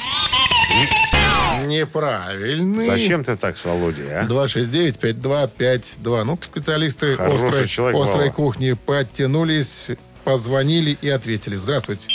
неправильный. 1.65 2.85
Зачем 2.85 3.23
ты 3.23 3.35
так 3.37 3.57
с 3.57 3.65
Володей, 3.65 4.11
а? 4.13 4.23
269-5252. 4.25 6.23
Ну, 6.23 6.37
специалисты 6.41 7.15
Хороший 7.15 7.47
острой, 7.47 7.67
человек, 7.67 8.01
острой 8.01 8.25
Вова. 8.25 8.35
кухни 8.35 8.73
подтянулись, 8.73 9.89
позвонили 10.23 10.97
и 11.01 11.09
ответили. 11.09 11.55
Здравствуйте. 11.55 12.07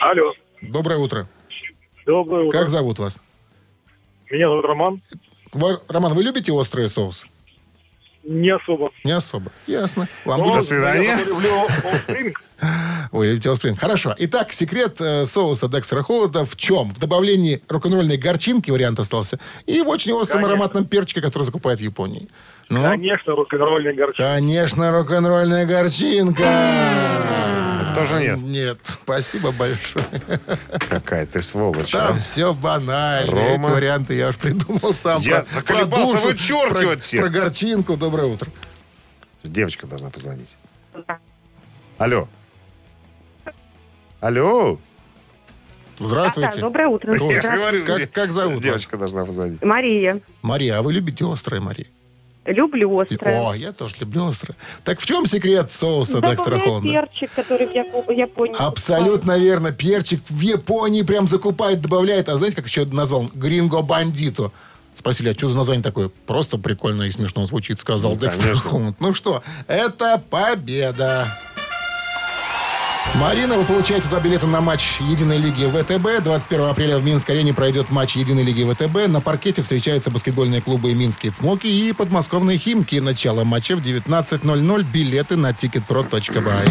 Алло, 0.00 0.32
Доброе 0.62 0.98
утро. 0.98 1.28
доброе 2.06 2.46
утро. 2.46 2.58
Как 2.58 2.68
зовут 2.68 2.98
вас? 2.98 3.20
Меня 4.30 4.48
зовут 4.48 4.64
Роман. 4.64 5.02
Ва- 5.52 5.80
Роман, 5.88 6.14
вы 6.14 6.22
любите 6.22 6.52
острые 6.52 6.88
соусы? 6.88 7.26
Не 8.24 8.50
особо. 8.54 8.90
Не 9.04 9.12
особо. 9.12 9.50
Ясно. 9.66 10.06
Вам 10.24 10.38
Но 10.40 10.44
будет- 10.46 10.56
До 10.56 10.60
свидания. 10.62 11.18
Ой, 13.12 13.28
любите 13.30 13.48
Allspring. 13.48 13.76
Хорошо. 13.76 14.14
Итак, 14.18 14.52
секрет 14.52 15.00
э, 15.00 15.24
соуса 15.24 15.68
Декстера 15.68 16.02
Холода 16.02 16.44
в 16.44 16.56
чем? 16.56 16.92
В 16.92 16.98
добавлении 16.98 17.62
рок-н-ролльной 17.68 18.16
горчинки 18.18 18.70
вариант 18.70 18.98
остался. 19.00 19.38
И 19.66 19.80
в 19.80 19.88
очень 19.88 20.12
остром 20.12 20.38
Конечно. 20.42 20.52
ароматном 20.54 20.84
перчике, 20.84 21.20
который 21.22 21.44
закупают 21.44 21.80
в 21.80 21.82
Японии. 21.82 22.28
Ну, 22.70 22.82
Конечно, 22.82 23.34
рок-н-ролльный 23.34 23.94
горчик. 23.94 24.16
конечно, 24.16 24.92
рок-н-ролльная 24.92 25.64
горчинка. 25.66 26.44
Тоже 27.94 28.20
нет. 28.20 28.38
Нет. 28.40 28.78
Спасибо 28.84 29.52
большое. 29.52 30.04
Какая 30.90 31.24
ты 31.26 31.40
сволочь, 31.40 31.94
а? 31.94 32.08
Там 32.08 32.18
все 32.20 32.52
банально. 32.52 33.32
Рома. 33.32 33.54
Эти 33.54 33.70
варианты 33.74 34.14
я 34.14 34.28
уж 34.28 34.36
придумал 34.36 34.92
сам. 34.94 35.20
Я 35.22 35.40
про, 35.40 35.52
заколебался 35.52 36.12
про 36.12 36.20
душу, 36.20 36.28
вычеркивать 36.28 36.82
про, 36.90 36.98
всех. 36.98 37.20
про 37.22 37.28
горчинку. 37.30 37.96
Доброе 37.96 38.26
утро. 38.26 38.50
Девочка 39.42 39.86
должна 39.86 40.10
позвонить. 40.10 40.56
Алло. 41.96 42.28
Алло. 44.20 44.78
Здравствуйте. 45.98 46.50
Да, 46.54 46.60
доброе 46.60 46.88
утро. 46.88 47.14
Я 47.14 47.42
же 47.42 47.50
говорю, 47.50 47.84
как- 47.86 48.10
как 48.12 48.30
зовут 48.32 48.56
вас? 48.56 48.62
Девочка 48.64 48.96
должна 48.98 49.24
позвонить. 49.24 49.62
Мария. 49.62 50.20
Мария, 50.42 50.78
а 50.78 50.82
вы 50.82 50.92
любите 50.92 51.24
острое, 51.24 51.60
Мария? 51.60 51.86
Люблю 52.52 52.90
О, 52.96 53.02
острое. 53.02 53.52
я 53.54 53.72
тоже 53.72 53.94
люблю 54.00 54.26
острое. 54.26 54.56
Так 54.82 55.00
в 55.00 55.06
чем 55.06 55.26
секрет 55.26 55.70
соуса 55.70 56.20
Декстера 56.22 56.58
Холланда? 56.58 56.88
перчик, 56.88 57.30
который 57.34 57.66
в 57.66 57.72
Япо- 57.74 58.12
Японии. 58.12 58.54
Абсолютно 58.58 59.38
верно. 59.38 59.70
Перчик 59.70 60.22
в 60.30 60.40
Японии 60.40 61.02
прям 61.02 61.28
закупает, 61.28 61.82
добавляет. 61.82 62.28
А 62.30 62.36
знаете, 62.38 62.56
как 62.56 62.66
еще 62.66 62.86
назвал? 62.86 63.28
Гринго 63.34 63.82
бандито. 63.82 64.50
Спросили, 64.94 65.28
а 65.28 65.34
что 65.34 65.48
за 65.48 65.58
название 65.58 65.82
такое? 65.84 66.10
Просто 66.26 66.58
прикольно 66.58 67.02
и 67.04 67.10
смешно 67.12 67.44
звучит, 67.46 67.78
сказал 67.78 68.12
Ну, 68.12 68.16
Декстер. 68.18 68.56
Холланд. 68.56 68.96
Ну 68.98 69.12
что, 69.14 69.42
это 69.68 70.20
победа. 70.30 71.28
Марина, 73.14 73.56
вы 73.56 73.64
получаете 73.64 74.08
два 74.08 74.20
билета 74.20 74.46
на 74.46 74.60
матч 74.60 75.00
Единой 75.00 75.38
лиги 75.38 75.64
ВТБ. 75.64 76.22
21 76.22 76.66
апреля 76.66 76.98
в 76.98 77.04
Минск-арене 77.04 77.52
пройдет 77.52 77.90
матч 77.90 78.16
Единой 78.16 78.42
лиги 78.42 78.64
ВТБ. 78.64 79.08
На 79.08 79.20
паркете 79.20 79.62
встречаются 79.62 80.10
баскетбольные 80.10 80.60
клубы 80.60 80.94
«Минские 80.94 81.32
Цмоки» 81.32 81.66
и 81.66 81.92
подмосковные 81.92 82.58
«Химки». 82.58 82.96
Начало 82.96 83.44
матча 83.44 83.76
в 83.76 83.80
19.00. 83.80 84.82
Билеты 84.92 85.36
на 85.36 85.50
ticketpro.by. 85.50 86.70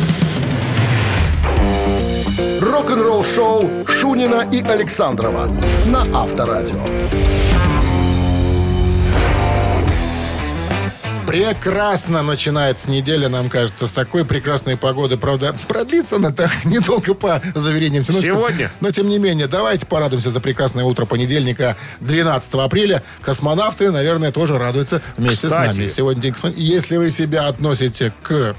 Рок-н-ролл 2.62 3.24
шоу 3.24 3.86
Шунина 3.88 4.48
и 4.52 4.62
Александрова 4.62 5.48
на 5.88 6.02
Авторадио. 6.14 6.86
Прекрасно 11.28 12.24
начинается 12.24 12.90
неделя, 12.90 13.28
нам 13.28 13.50
кажется, 13.50 13.86
с 13.86 13.92
такой 13.92 14.24
прекрасной 14.24 14.78
погоды. 14.78 15.18
Правда, 15.18 15.54
продлится 15.68 16.16
она-то 16.16 16.50
недолго 16.64 17.14
по 17.14 17.42
заверениям 17.54 18.06
синоптиков. 18.06 18.38
Сегодня? 18.38 18.72
Но, 18.80 18.92
тем 18.92 19.10
не 19.10 19.20
менее, 19.20 19.48
давайте 19.48 19.86
порадуемся 19.86 20.32
за 20.32 20.40
прекрасное 20.40 20.86
утро 20.86 21.06
понедельника, 21.06 21.76
12 22.00 22.54
апреля. 22.56 23.04
Космонавты, 23.22 23.92
наверное, 23.92 24.32
тоже 24.32 24.58
радуются 24.58 25.02
вместе 25.18 25.48
Кстати. 25.48 25.74
с 25.74 25.78
нами. 25.78 25.90
Сегодня 25.90 26.22
день 26.22 26.32
космонавтов. 26.32 26.64
Если 26.64 26.96
вы 26.96 27.12
себя 27.12 27.48
относите 27.48 28.14
к 28.24 28.56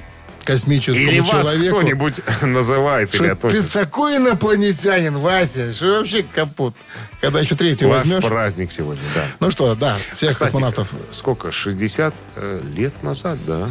космическому 0.49 1.11
Или 1.11 1.21
вас 1.21 1.51
человеку... 1.51 1.77
кто-нибудь 1.77 2.21
называет 2.43 3.11
или 3.11 3.17
Что 3.17 3.25
ты 3.25 3.31
относит. 3.33 3.71
такой 3.71 4.17
инопланетянин, 4.17 5.19
Вася, 5.19 5.75
что 5.75 5.99
вообще 5.99 6.23
капут. 6.23 6.75
Когда 7.21 7.41
еще 7.41 7.55
третий 7.55 7.85
Ваш 7.85 8.05
возьмешь... 8.05 8.25
праздник 8.25 8.73
сегодня, 8.73 9.03
да. 9.15 9.27
Ну 9.41 9.51
что, 9.51 9.75
да, 9.75 9.99
всех 10.15 10.31
Кстати, 10.31 10.51
космонавтов 10.51 10.95
Сколько? 11.11 11.53
60 11.53 12.15
э, 12.37 12.61
лет 12.75 13.03
назад, 13.03 13.39
да? 13.47 13.69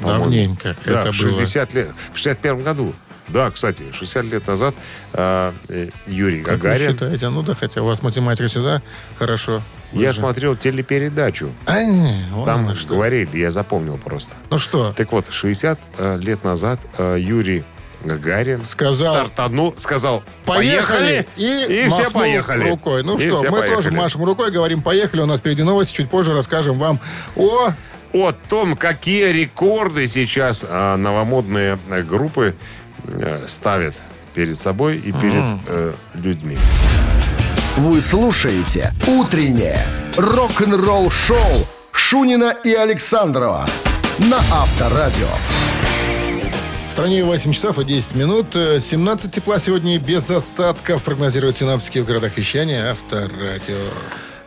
Давненько 0.00 0.76
Да, 0.84 1.00
это 1.00 1.12
в 1.12 1.20
было. 1.20 1.30
60 1.30 1.74
лет. 1.74 1.88
В 2.12 2.16
61 2.16 2.62
году. 2.62 2.94
Да, 3.32 3.50
кстати, 3.50 3.84
60 3.92 4.24
лет 4.26 4.46
назад 4.46 4.74
э, 5.12 5.52
э, 5.68 5.88
Юрий 6.06 6.42
Как 6.42 6.54
вы 6.54 6.58
Гагарин... 6.58 6.90
считаете? 6.92 7.28
Ну 7.28 7.42
да, 7.42 7.54
хотя 7.54 7.82
у 7.82 7.86
вас 7.86 8.02
математика 8.02 8.48
всегда 8.48 8.82
хорошо. 9.18 9.62
Вы 9.92 10.02
Я 10.02 10.12
же- 10.12 10.18
смотрел 10.18 10.56
телепередачу. 10.56 11.50
А, 11.66 11.82
не, 11.82 12.24
Там 12.44 12.74
что. 12.76 12.94
говорили, 12.94 13.38
я 13.38 13.50
запомнил 13.50 13.98
просто. 13.98 14.34
Ну 14.50 14.58
что, 14.58 14.92
Так 14.92 15.12
вот, 15.12 15.30
60 15.32 15.78
э, 15.98 16.18
лет 16.18 16.44
назад 16.44 16.80
э, 16.98 17.16
Юрий 17.20 17.64
Гагарин 18.04 18.64
Сказал- 18.64 19.14
стартанул, 19.14 19.74
сказал 19.76 20.22
поехали, 20.46 21.26
и, 21.36 21.84
и, 21.86 21.88
все 21.90 22.10
поехали. 22.10 22.70
рукой. 22.70 23.02
Ну 23.04 23.16
И 23.18 23.20
что, 23.28 23.42
мы 23.50 23.60
тоже 23.60 23.66
поехали. 23.90 23.94
машем 23.96 24.24
рукой, 24.24 24.50
говорим 24.50 24.82
поехали. 24.82 25.20
У 25.20 25.26
нас 25.26 25.40
впереди 25.40 25.62
новости. 25.62 25.94
Чуть 25.94 26.10
позже 26.10 26.32
расскажем 26.32 26.78
вам 26.78 26.98
о... 27.36 27.70
О 28.12 28.32
том, 28.32 28.76
какие 28.76 29.30
рекорды 29.30 30.08
сейчас 30.08 30.66
а, 30.68 30.96
новомодные 30.96 31.78
группы 32.08 32.56
э, 33.06 33.44
ставят 33.46 33.94
перед 34.34 34.58
собой 34.58 34.96
и 34.96 35.12
перед 35.12 35.44
э, 35.66 35.92
людьми. 36.14 36.58
Вы 37.76 38.00
слушаете 38.00 38.92
«Утреннее 39.06 39.84
рок-н-ролл-шоу» 40.16 41.66
Шунина 41.92 42.54
и 42.64 42.74
Александрова 42.74 43.66
на 44.18 44.38
Авторадио. 44.38 45.28
В 46.86 46.88
стране 46.90 47.24
8 47.24 47.52
часов 47.52 47.78
и 47.78 47.84
10 47.84 48.16
минут. 48.16 48.56
Э, 48.56 48.80
17 48.80 49.30
тепла 49.30 49.58
сегодня 49.60 49.98
без 49.98 50.28
осадков. 50.30 51.04
Прогнозируют 51.04 51.56
синаптики 51.56 52.00
в 52.00 52.04
городах 52.04 52.36
вещания. 52.36 52.90
Авторадио. 52.90 53.78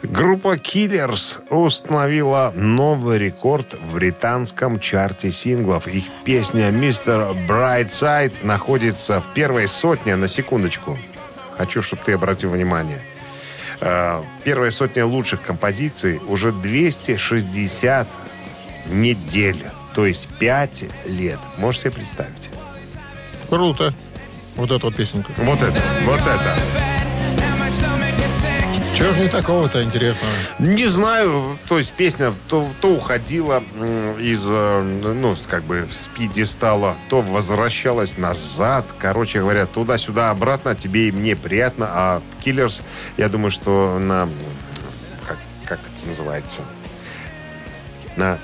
Группа 0.04 0.58
Killers 0.58 1.40
установила 1.50 2.52
новый 2.56 3.18
рекорд 3.18 3.74
в 3.74 3.96
британском 3.96 4.80
чарте 4.80 5.32
синглов. 5.32 5.88
Их 5.88 6.04
песня 6.26 6.72
«Мистер 6.72 7.22
Brightside» 7.48 8.34
находится 8.46 9.22
в 9.22 9.34
первой 9.34 9.68
сотне 9.70 10.18
на 10.18 10.28
секундочку. 10.28 11.00
Хочу, 11.58 11.82
чтобы 11.82 12.02
ты 12.04 12.14
обратил 12.14 12.50
внимание. 12.50 13.02
Э, 13.80 14.22
Первая 14.44 14.72
сотня 14.72 15.06
лучших 15.06 15.42
композиций 15.42 16.20
уже 16.28 16.52
260 16.52 18.08
недель. 18.88 19.64
То 19.96 20.06
есть 20.06 20.28
5 20.38 20.86
лет. 21.06 21.40
Можешь 21.56 21.82
себе 21.82 21.92
представить? 21.92 22.50
Круто. 23.48 23.94
Вот 24.56 24.70
эта 24.70 24.86
вот 24.86 24.96
песенка. 24.96 25.32
Вот 25.38 25.62
это, 25.62 25.82
вот 26.06 26.20
это. 26.20 26.93
Чего 28.96 29.12
же 29.12 29.22
не 29.22 29.28
такого-то 29.28 29.84
интересного? 29.84 30.32
Не 30.60 30.86
знаю, 30.86 31.58
то 31.68 31.80
есть 31.80 31.94
песня 31.94 32.32
то, 32.48 32.70
то 32.80 32.90
уходила 32.90 33.64
из, 34.20 34.46
э, 34.50 34.82
ну, 34.82 35.36
как 35.48 35.64
бы 35.64 35.88
с 35.92 36.08
пьедестала, 36.08 36.96
то 37.10 37.22
возвращалась 37.22 38.18
назад. 38.18 38.86
Короче 39.00 39.40
говоря, 39.40 39.66
туда-сюда, 39.66 40.30
обратно, 40.30 40.76
тебе 40.76 41.08
и 41.08 41.12
мне 41.12 41.36
приятно. 41.36 41.88
А 41.90 42.22
Киллерс, 42.44 42.84
я 43.18 43.30
думаю, 43.30 43.50
что 43.50 43.98
на, 44.00 44.30
как, 45.28 45.38
как 45.66 45.80
это 45.80 46.08
называется, 46.08 46.62
на 48.16 48.38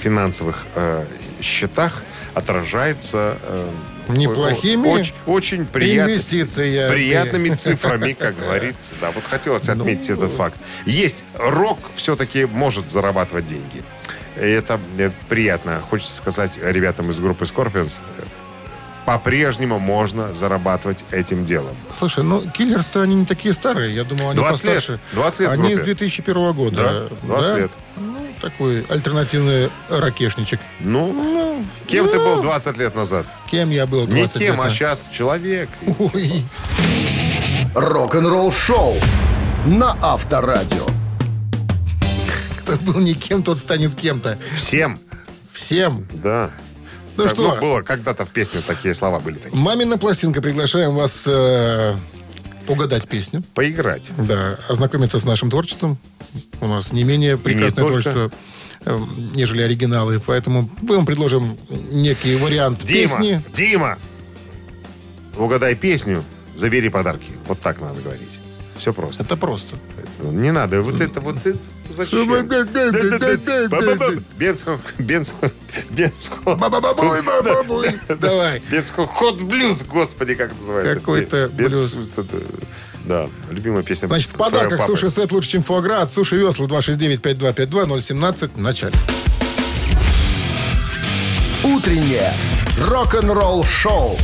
финансовых 0.00 0.66
э, 0.76 1.04
счетах 1.42 2.02
отражается 2.34 3.38
э, 3.42 3.70
Неплохими 4.08 4.86
очень, 4.88 5.14
очень 5.26 5.64
приятно, 5.66 6.10
инвестициями. 6.12 6.90
приятными 6.90 7.48
цифрами, 7.54 8.12
как 8.12 8.38
говорится. 8.38 8.94
Да, 9.00 9.10
вот 9.10 9.24
хотелось 9.24 9.68
отметить 9.68 10.10
этот 10.10 10.32
факт. 10.32 10.56
Есть 10.84 11.24
рок 11.34 11.78
все-таки 11.94 12.44
может 12.44 12.88
зарабатывать 12.90 13.46
деньги. 13.46 13.82
И 14.36 14.40
Это 14.40 14.78
э, 14.98 15.10
приятно. 15.28 15.80
Хочется 15.80 16.14
сказать 16.14 16.58
ребятам 16.62 17.10
из 17.10 17.18
группы 17.20 17.44
Scorpions, 17.44 18.00
э, 18.18 18.22
по-прежнему 19.06 19.78
можно 19.78 20.34
зарабатывать 20.34 21.04
этим 21.12 21.44
делом. 21.44 21.74
Слушай, 21.96 22.24
ну, 22.24 22.42
Киллерс-то 22.42 23.02
они 23.02 23.14
не 23.14 23.24
такие 23.24 23.54
старые. 23.54 23.94
Я 23.94 24.02
думал, 24.04 24.30
они 24.30 24.36
20 24.36 24.64
лет. 24.64 24.74
постарше. 24.74 25.00
20 25.12 25.40
лет 25.40 25.50
Они 25.50 25.62
группе. 25.62 25.76
с 25.82 25.84
2001 25.84 26.52
года. 26.52 27.08
Да, 27.10 27.16
20 27.26 27.56
лет. 27.56 27.70
Ну, 28.42 28.48
такой 28.50 28.84
альтернативный 28.88 29.70
ракешничек. 29.88 30.60
Ну, 30.80 31.64
кем 31.86 32.08
ты 32.08 32.18
был 32.18 32.42
20 32.42 32.76
лет 32.76 32.94
назад? 32.94 33.26
Кем 33.50 33.70
я 33.70 33.86
был 33.86 34.06
20 34.06 34.14
Не 34.14 34.20
лет 34.22 34.32
кем, 34.32 34.60
а 34.60 34.64
назад? 34.64 34.72
сейчас 34.78 35.08
человек. 35.12 35.68
Ой. 35.98 36.44
Рок-н-ролл-шоу 37.74 38.94
на 39.66 39.96
Авторадио. 40.02 40.86
Кто 42.58 42.76
был 42.78 43.00
не 43.00 43.14
кем, 43.14 43.42
тот 43.42 43.58
станет 43.58 43.94
кем-то. 43.94 44.38
Всем. 44.54 44.98
Всем. 45.52 46.06
Да. 46.12 46.50
Ну 47.16 47.24
Так, 47.24 47.32
что, 47.34 47.56
было 47.60 47.80
когда-то 47.82 48.26
в 48.26 48.30
песне 48.30 48.60
такие 48.66 48.94
слова 48.94 49.20
были 49.20 49.36
такие. 49.36 49.58
мамина 49.58 49.96
пластинка. 49.96 50.42
Приглашаем 50.42 50.94
вас 50.94 51.24
э, 51.26 51.94
угадать 52.68 53.08
песню. 53.08 53.42
Поиграть. 53.54 54.10
Да, 54.16 54.58
ознакомиться 54.68 55.18
с 55.18 55.24
нашим 55.24 55.50
творчеством. 55.50 55.98
У 56.60 56.66
нас 56.66 56.92
не 56.92 57.04
менее 57.04 57.36
прекрасное 57.36 57.84
только. 57.84 58.10
творчество, 58.10 58.32
э, 58.84 59.00
нежели 59.34 59.62
оригиналы. 59.62 60.20
Поэтому 60.24 60.70
мы 60.82 60.96
вам 60.96 61.06
предложим 61.06 61.56
некий 61.90 62.36
вариант 62.36 62.84
Дима, 62.84 63.00
песни. 63.00 63.42
Дима, 63.52 63.98
угадай 65.36 65.74
песню, 65.74 66.24
забери 66.54 66.88
подарки. 66.88 67.30
Вот 67.46 67.60
так 67.60 67.80
надо 67.80 68.00
говорить. 68.00 68.40
Все 68.78 68.92
просто. 68.92 69.22
Это 69.22 69.36
просто. 69.36 69.76
Не 70.22 70.52
надо. 70.52 70.82
Вот 70.82 71.00
это, 71.00 71.20
вот 71.20 71.44
это. 71.44 71.58
Зачем? 71.88 72.26
Бенско, 74.36 74.78
Бенско, 74.98 75.50
Бенско. 75.90 76.36
Давай. 78.20 78.62
Бенско, 78.70 79.06
ход 79.06 79.42
блюз, 79.42 79.84
господи, 79.84 80.34
как 80.34 80.56
называется? 80.58 80.96
Какой-то 80.96 81.48
блюз. 81.52 81.94
Да, 83.04 83.28
любимая 83.50 83.82
песня. 83.84 84.08
Значит, 84.08 84.32
в 84.32 84.34
подарках 84.34 84.82
суши-сет 84.82 85.30
лучше, 85.30 85.50
чем 85.50 85.62
фуагра 85.62 86.02
от 86.02 86.12
Суши 86.12 86.36
Весла 86.36 86.66
269-5252-017 86.66 88.50
в 88.54 88.58
начале. 88.58 88.94
Утреннее 91.62 92.34
рок-н-ролл-шоу 92.80 94.18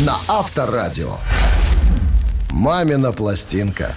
на 0.00 0.16
Авторадио. 0.26 1.16
«Мамина 2.52 3.12
пластинка». 3.12 3.94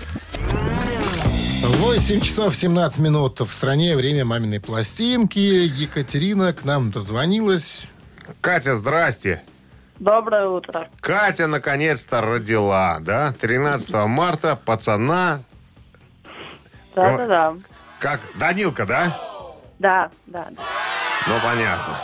8 1.61 2.21
часов 2.21 2.55
17 2.55 2.99
минут 2.99 3.39
в 3.39 3.51
стране. 3.51 3.95
Время 3.95 4.23
маминой 4.23 4.61
пластинки. 4.61 5.39
Екатерина 5.39 6.53
к 6.53 6.63
нам 6.63 6.89
дозвонилась. 6.89 7.87
Катя, 8.41 8.75
здрасте. 8.75 9.43
Доброе 9.99 10.47
утро. 10.47 10.87
Катя 11.01 11.47
наконец-то 11.47 12.21
родила, 12.21 12.97
да? 13.01 13.33
13 13.39 13.93
марта 14.07 14.55
пацана, 14.55 15.41
Да-да-да. 16.95 17.55
как 17.99 18.21
Данилка, 18.35 18.85
да? 18.85 19.17
Да, 19.79 20.09
да. 20.27 20.47
да. 20.51 20.63
Ну, 21.27 21.33
понятно. 21.43 21.97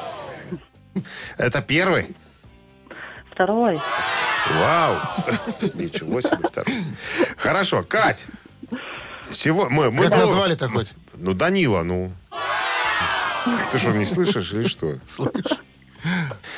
Это 1.37 1.61
первый? 1.61 2.15
Второй. 3.31 3.79
Вау! 4.49 4.97
Ничего 5.75 6.21
себе, 6.21 6.37
второй. 6.47 6.73
Хорошо, 7.37 7.83
Кать. 7.83 8.25
Сего... 9.31 9.69
Мы, 9.69 9.91
мы 9.91 10.03
Как 10.03 10.11
дол- 10.11 10.19
назвали-то 10.21 10.67
хоть? 10.69 10.91
Ну, 11.15 11.33
Данила, 11.33 11.83
ну. 11.83 12.11
Ты 13.71 13.77
что, 13.77 13.91
не 13.91 14.05
слышишь 14.05 14.51
или 14.53 14.67
что? 14.67 14.97
Слышь? 15.07 15.31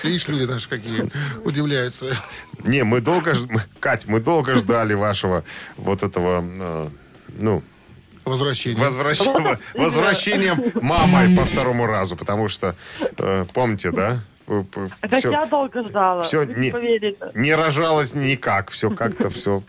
Видишь, 0.03 0.27
люди 0.27 0.45
даже 0.45 0.67
какие 0.67 1.09
удивляются. 1.45 2.15
Не, 2.63 2.83
мы 2.83 3.01
долго... 3.01 3.35
ж- 3.35 3.45
Кать, 3.79 4.07
мы 4.07 4.19
долго 4.19 4.55
ждали 4.55 4.93
вашего 4.93 5.43
вот 5.77 6.01
этого... 6.03 6.43
э, 6.43 6.89
ну, 7.39 7.63
Возвращение. 8.25 8.81
возвращ- 8.81 9.59
возвращением 9.75 10.71
мамой 10.81 11.35
по 11.35 11.43
второму 11.45 11.85
разу, 11.85 12.15
потому 12.15 12.47
что, 12.47 12.75
э, 13.17 13.45
помните, 13.53 13.91
да? 13.91 14.21
Как 15.01 15.19
Все, 15.19 15.31
я 15.31 15.45
долго 15.45 15.83
ждала. 15.83 16.21
Вы 16.31 16.45
не- 16.45 16.71
не 17.35 17.55
рожалось 17.55 18.13
никак, 18.15 18.69
все 18.71 18.89
как-то 18.89 19.29
все. 19.29 19.61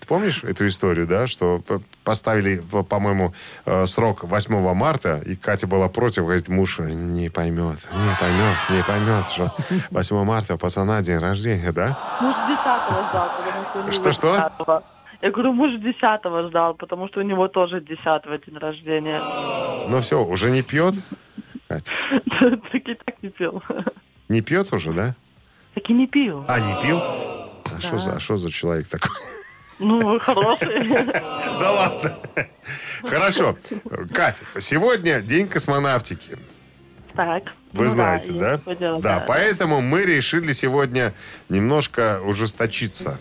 Ты 0.00 0.08
помнишь 0.08 0.44
эту 0.44 0.66
историю, 0.66 1.06
да, 1.06 1.26
что 1.26 1.62
поставили, 2.04 2.58
по- 2.70 2.82
по-моему, 2.82 3.32
э, 3.64 3.86
срок 3.86 4.24
8 4.24 4.74
марта, 4.74 5.20
и 5.24 5.34
Катя 5.34 5.66
была 5.66 5.88
против, 5.88 6.24
говорит, 6.24 6.48
муж 6.48 6.78
не 6.80 7.30
поймет, 7.30 7.78
не 7.90 8.16
поймет, 8.20 8.56
не 8.68 8.82
поймет, 8.82 9.28
что 9.28 9.54
8 9.90 10.24
марта 10.24 10.58
пацана 10.58 11.00
день 11.00 11.18
рождения, 11.18 11.72
да? 11.72 11.96
Муж 12.20 12.34
десятого 12.48 13.08
ждал, 13.08 13.30
потому 13.72 13.92
что 13.92 13.92
Что-что? 13.92 14.52
10-го. 14.58 14.82
Я 15.22 15.30
говорю, 15.30 15.52
муж 15.54 15.70
десятого 15.80 16.48
ждал, 16.48 16.74
потому 16.74 17.08
что 17.08 17.20
у 17.20 17.22
него 17.22 17.48
тоже 17.48 17.80
десятого 17.80 18.36
день 18.36 18.58
рождения. 18.58 19.22
Ну 19.88 20.00
все, 20.02 20.22
уже 20.22 20.50
не 20.50 20.60
пьет? 20.60 20.94
Катя, 21.68 21.92
Так 22.40 22.74
и 22.74 22.94
так 22.94 23.22
не 23.22 23.30
пил. 23.30 23.62
не 24.28 24.40
пьет 24.40 24.72
уже, 24.72 24.92
да? 24.92 25.14
Так 25.74 25.88
и 25.90 25.92
не 25.92 26.06
пил. 26.06 26.44
А, 26.48 26.60
не 26.60 26.80
пил? 26.82 26.98
А 26.98 27.80
что 27.80 27.98
за, 27.98 28.12
а 28.16 28.36
за 28.36 28.50
человек 28.50 28.86
такой? 28.88 29.10
Ну, 29.80 30.18
хороший. 30.20 30.88
Да 31.58 31.70
ладно. 31.72 32.16
Хорошо. 33.02 33.56
Катя, 34.12 34.42
сегодня 34.60 35.20
день 35.20 35.48
космонавтики. 35.48 36.38
Так. 37.14 37.52
Вы 37.72 37.84
Ну 37.84 37.90
знаете, 37.90 38.32
да? 38.32 38.60
дело, 38.74 39.00
да, 39.00 39.24
поэтому 39.26 39.80
мы 39.80 40.04
решили 40.04 40.52
сегодня 40.52 41.12
немножко 41.48 42.20
ужесточиться 42.24 43.18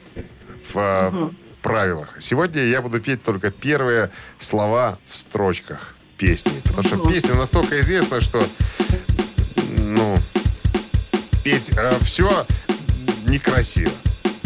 в 0.72 0.78
э, 0.78 1.30
правилах. 1.64 2.18
Сегодня 2.20 2.62
я 2.64 2.82
буду 2.82 3.00
петь 3.00 3.24
только 3.24 3.50
первые 3.52 4.12
слова 4.38 5.00
в 5.08 5.18
строчках 5.18 5.96
песни. 6.18 6.52
Потому 6.64 6.84
что 6.84 7.10
песня 7.10 7.34
настолько 7.36 7.80
известна, 7.82 8.22
что 8.22 8.46
ну, 9.80 10.18
петь 11.44 11.72
все 12.04 12.46
некрасиво. 13.28 13.92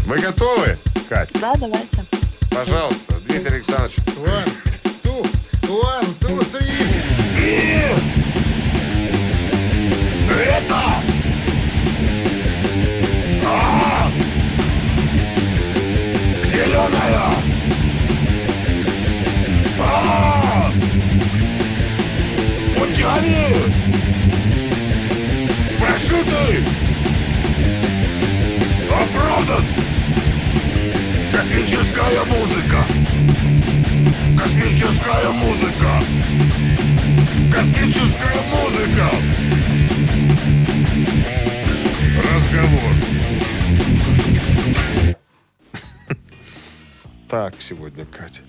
Вы 0.06 0.20
готовы, 0.20 0.78
Кать? 1.10 1.30
Да, 1.40 1.54
давайте. 1.56 2.04
Пожалуйста, 2.50 3.16
Дмитрий 3.28 3.56
Александрович. 3.58 3.98
One, 4.18 4.50
two, 5.04 5.30
one, 5.68 6.06
two, 6.20 6.40
three. 6.44 6.98
Это 10.30 10.82
а, 13.46 14.12
зеленая 16.44 17.37
путями 22.98 23.54
прошитый 25.80 26.66
оправдан 28.92 29.64
космическая 31.32 32.24
музыка! 32.26 32.84
Космическая 34.38 35.30
музыка! 35.30 36.04
Космическая 37.52 38.42
музыка! 38.50 39.12
Разговор. 42.34 42.94
Так 47.30 47.56
сегодня, 47.60 48.06
Катя. 48.06 48.42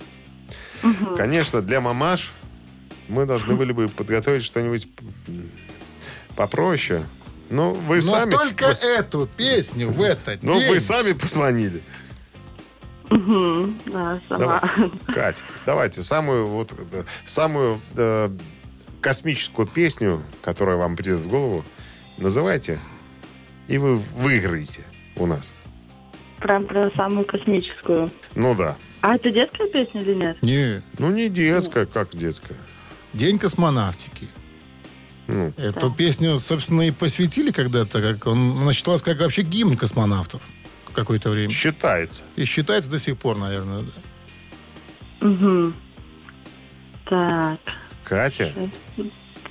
Конечно, 1.17 1.61
для 1.61 1.81
мамаш 1.81 2.33
мы 3.09 3.27
должны 3.27 3.55
были 3.55 3.73
бы 3.73 3.89
подготовить 3.89 4.45
что-нибудь 4.45 4.89
попроще. 6.37 7.05
Ну, 7.51 7.73
вы 7.73 7.97
Но 7.97 8.03
сами... 8.03 8.31
только 8.31 8.67
эту 8.67 9.27
песню 9.27 9.89
в 9.89 10.03
этот 10.03 10.43
Ну, 10.43 10.59
день. 10.61 10.69
вы 10.71 10.81
сами 10.81 11.13
позвонили. 11.13 11.83
Мгм, 13.09 13.81
Да, 13.87 14.19
сама. 14.29 14.61
Давай. 14.77 14.91
Кать, 15.15 15.43
давайте 15.65 16.03
самую 16.03 16.47
вот 16.47 16.75
э, 16.93 17.05
самую 17.25 17.81
э, 17.97 18.29
космическую 19.01 19.67
песню, 19.67 20.23
которая 20.43 20.77
вам 20.77 20.95
придет 20.95 21.21
в 21.21 21.29
голову, 21.29 21.65
называйте, 22.19 22.79
и 23.67 23.79
вы 23.79 23.97
выиграете 23.97 24.83
у 25.17 25.25
нас. 25.25 25.51
Прям 26.41 26.67
про 26.67 26.91
самую 26.97 27.25
космическую. 27.25 28.11
Ну 28.35 28.55
да. 28.55 28.77
А 29.01 29.15
это 29.15 29.31
детская 29.31 29.69
песня 29.71 30.03
или 30.03 30.15
нет? 30.15 30.43
Не, 30.43 30.83
Ну 30.99 31.11
не 31.11 31.31
детская, 31.31 31.87
как 31.87 32.11
детская. 32.15 32.59
День 33.13 33.39
космонавтики. 33.39 34.29
Ну, 35.27 35.53
Эту 35.57 35.91
песню, 35.91 36.39
собственно, 36.39 36.83
и 36.83 36.91
посвятили 36.91 37.51
когда-то. 37.51 38.01
Как 38.01 38.27
он, 38.27 38.63
она 38.63 38.73
считалась 38.73 39.03
как 39.03 39.21
вообще 39.21 39.43
гимн 39.43 39.77
космонавтов 39.77 40.41
в 40.87 40.93
какое-то 40.93 41.31
время. 41.31 41.51
считается. 41.51 42.23
И 42.37 42.45
считается 42.45 42.91
до 42.91 42.99
сих 42.99 43.19
пор, 43.19 43.37
наверное. 43.37 43.85
да. 45.21 45.29
Угу. 45.29 45.73
Так, 47.11 47.59
Катя, 48.05 48.53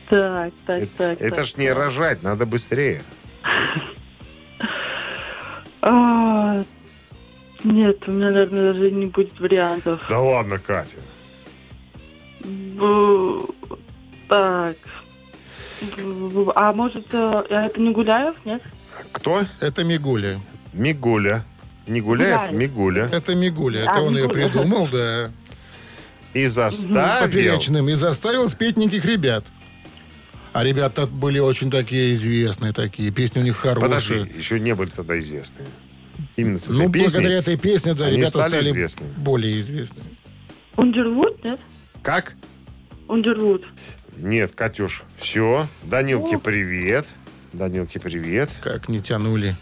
так, 0.10 0.54
так, 0.66 0.82
это, 0.82 0.88
так. 0.98 1.22
это 1.22 1.36
так, 1.38 1.46
ж 1.46 1.58
не 1.58 1.68
так. 1.68 1.78
рожать, 1.78 2.24
надо 2.24 2.46
быстрее. 2.46 3.04
А, 5.82 6.64
Нет, 7.64 8.08
у 8.08 8.12
меня, 8.12 8.28
наверное, 8.32 8.74
даже 8.74 8.92
не 8.92 9.08
будет 9.08 9.40
вариантов. 9.40 10.02
Да 10.10 10.20
ладно, 10.20 10.60
Катя. 10.60 10.98
Так. 14.28 14.76
А 16.56 16.74
может, 16.74 17.06
э, 17.14 17.44
это 17.50 17.80
не 17.80 17.92
Гуляев, 17.92 18.36
нет? 18.46 18.64
Кто? 19.12 19.42
Это 19.60 19.84
Мигуля. 19.84 20.40
Мигуля. 20.74 21.46
Не 21.86 22.02
Гуляев. 22.02 22.52
Мигуля. 22.52 23.10
Это 23.12 23.36
Мигуля. 23.36 23.86
А, 23.88 23.92
Это 23.92 24.02
он 24.02 24.16
ее 24.16 24.24
Мигуля. 24.28 24.50
придумал, 24.50 24.88
да. 24.92 25.32
И 26.34 26.48
С 26.48 26.54
заставил... 26.54 27.26
поперечным. 27.26 27.90
И 27.90 27.94
заставил 27.94 28.50
спеть 28.50 28.76
неких 28.78 29.06
ребят. 29.06 29.46
А 30.54 30.64
ребята 30.64 31.06
были 31.06 31.38
очень 31.40 31.70
такие 31.70 32.14
известные 32.14 32.74
такие. 32.74 33.12
Песни 33.12 33.40
у 33.42 33.44
них 33.44 33.58
хорошие. 33.58 33.88
Подожди, 33.90 34.38
еще 34.38 34.60
не 34.60 34.74
были 34.74 34.90
тогда 34.90 35.18
известные. 35.20 35.68
Именно 36.36 36.58
с 36.60 36.64
этой 36.66 36.74
Ну, 36.74 36.92
песней. 36.92 37.10
благодаря 37.12 37.38
этой 37.38 37.58
песне, 37.58 37.94
да, 37.94 38.10
ребята 38.10 38.30
стали 38.30 38.50
стали, 38.50 38.70
известны. 38.70 39.08
более 39.18 39.60
известными. 39.60 40.10
Ундервуд, 40.76 41.44
нет? 41.44 41.60
Как? 42.08 42.36
Ундервуд. 43.10 43.66
Нет, 44.16 44.56
Катюш, 44.56 45.04
все. 45.18 45.68
Данилке 45.84 46.40
привет. 46.40 47.06
Данилке 47.52 48.00
привет. 48.00 48.50
Как 48.64 48.88
не 48.88 49.02
тянули. 49.02 49.56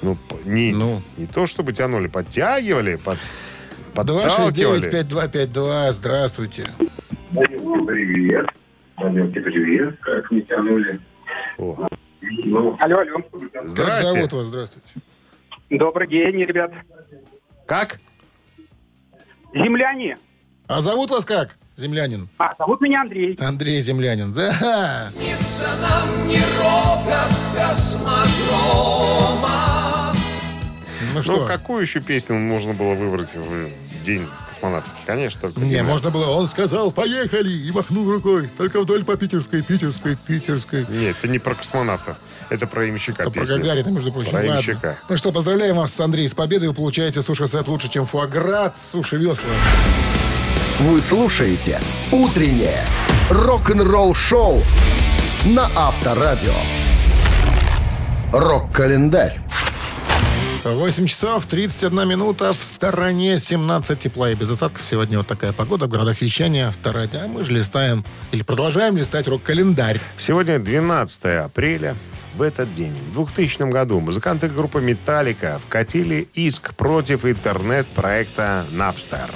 Ну, 0.00 0.16
не, 0.44 0.72
Ну. 0.72 1.02
не 1.16 1.26
то, 1.26 1.46
чтобы 1.46 1.72
тянули, 1.72 2.06
подтягивали, 2.06 2.94
под, 2.94 3.18
подталкивали. 3.92 4.88
269-5252, 4.88 5.90
здравствуйте. 5.94 6.70
Привет. 7.32 8.46
Данилки, 8.96 9.40
привет. 9.40 9.98
Как 9.98 10.30
не 10.30 10.42
тянули? 10.42 11.00
О, 11.58 11.88
Ну, 12.44 12.76
алло, 12.78 12.98
алло. 13.00 13.18
Как 13.52 13.62
Здрасте. 13.62 14.12
зовут 14.12 14.32
вас, 14.32 14.46
здравствуйте? 14.46 14.88
Добрый 15.70 16.06
день, 16.06 16.36
ребят. 16.44 16.72
Как? 17.66 17.98
Земляне. 19.52 20.18
А 20.68 20.80
зовут 20.80 21.10
вас 21.10 21.24
как, 21.24 21.56
землянин? 21.76 22.28
А, 22.38 22.54
зовут 22.58 22.80
меня 22.80 23.02
Андрей. 23.02 23.36
Андрей 23.40 23.80
Землянин, 23.82 24.32
да. 24.32 25.10
Ну 31.12 31.18
Ну, 31.18 31.22
что? 31.22 31.44
какую 31.46 31.82
еще 31.82 32.00
песню 32.00 32.36
можно 32.36 32.72
было 32.74 32.94
выбрать 32.94 33.34
в 33.36 33.68
день 34.02 34.26
космонавтики? 34.48 34.96
Конечно, 35.06 35.40
только 35.42 35.60
Не, 35.60 35.68
«Земля». 35.68 35.84
можно 35.84 36.10
было, 36.10 36.26
он 36.30 36.48
сказал, 36.48 36.90
поехали, 36.90 37.52
и 37.52 37.70
махнул 37.70 38.10
рукой. 38.10 38.48
Только 38.56 38.80
вдоль 38.80 39.04
по 39.04 39.16
Питерской, 39.16 39.62
Питерской, 39.62 40.16
Питерской. 40.16 40.86
Нет, 40.88 41.16
это 41.18 41.28
не 41.28 41.38
про 41.38 41.54
космонавтов. 41.54 42.16
Это 42.50 42.66
про 42.66 42.88
имщика 42.88 43.22
Это 43.22 43.30
про. 43.30 43.46
Гагарина, 43.46 43.88
между 43.88 44.12
прочим. 44.12 44.30
Про 44.30 44.38
Ладно. 44.40 44.56
имщика. 44.58 44.98
Ну 45.08 45.16
что, 45.16 45.30
поздравляем 45.32 45.76
вас 45.76 45.92
с 45.94 46.00
Андреем 46.00 46.28
с 46.28 46.34
победой. 46.34 46.68
Вы 46.68 46.74
получаете 46.74 47.22
суши-сет 47.22 47.68
лучше, 47.68 47.88
чем 47.88 48.06
фуаград, 48.06 48.78
суши-весла. 48.78 49.48
Вы 50.80 51.00
слушаете 51.00 51.80
«Утреннее 52.10 52.84
рок-н-ролл-шоу» 53.30 54.60
на 55.44 55.70
Авторадио. 55.76 56.52
Рок-календарь. 58.32 59.40
8 60.64 61.06
часов 61.06 61.46
31 61.46 62.08
минута. 62.08 62.52
В 62.52 62.56
стороне 62.56 63.38
17 63.38 64.00
тепла 64.00 64.32
и 64.32 64.34
без 64.34 64.50
осадков. 64.50 64.84
Сегодня 64.84 65.18
вот 65.18 65.28
такая 65.28 65.52
погода 65.52 65.86
в 65.86 65.90
городах 65.90 66.20
вещания. 66.20 66.68
Вторая. 66.72 67.08
А 67.12 67.28
мы 67.28 67.44
же 67.44 67.52
листаем, 67.52 68.04
или 68.32 68.42
продолжаем 68.42 68.96
листать 68.96 69.28
рок-календарь. 69.28 70.00
Сегодня 70.16 70.58
12 70.58 71.24
апреля. 71.44 71.96
В 72.34 72.42
этот 72.42 72.72
день, 72.72 72.92
в 73.10 73.12
2000 73.12 73.70
году, 73.70 74.00
музыканты 74.00 74.48
группы 74.48 74.80
«Металлика» 74.80 75.60
вкатили 75.62 76.26
иск 76.34 76.74
против 76.74 77.24
интернет-проекта 77.24 78.64
Napster. 78.72 79.30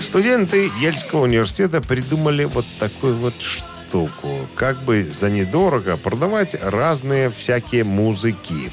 Студенты 0.00 0.70
Ельского 0.80 1.24
университета 1.24 1.82
придумали 1.82 2.44
вот 2.44 2.64
такую 2.78 3.16
вот 3.16 3.34
штуку. 3.40 4.48
Как 4.54 4.78
бы 4.82 5.04
за 5.04 5.28
недорого 5.28 5.96
продавать 5.96 6.56
разные 6.62 7.30
всякие 7.30 7.84
музыки. 7.84 8.72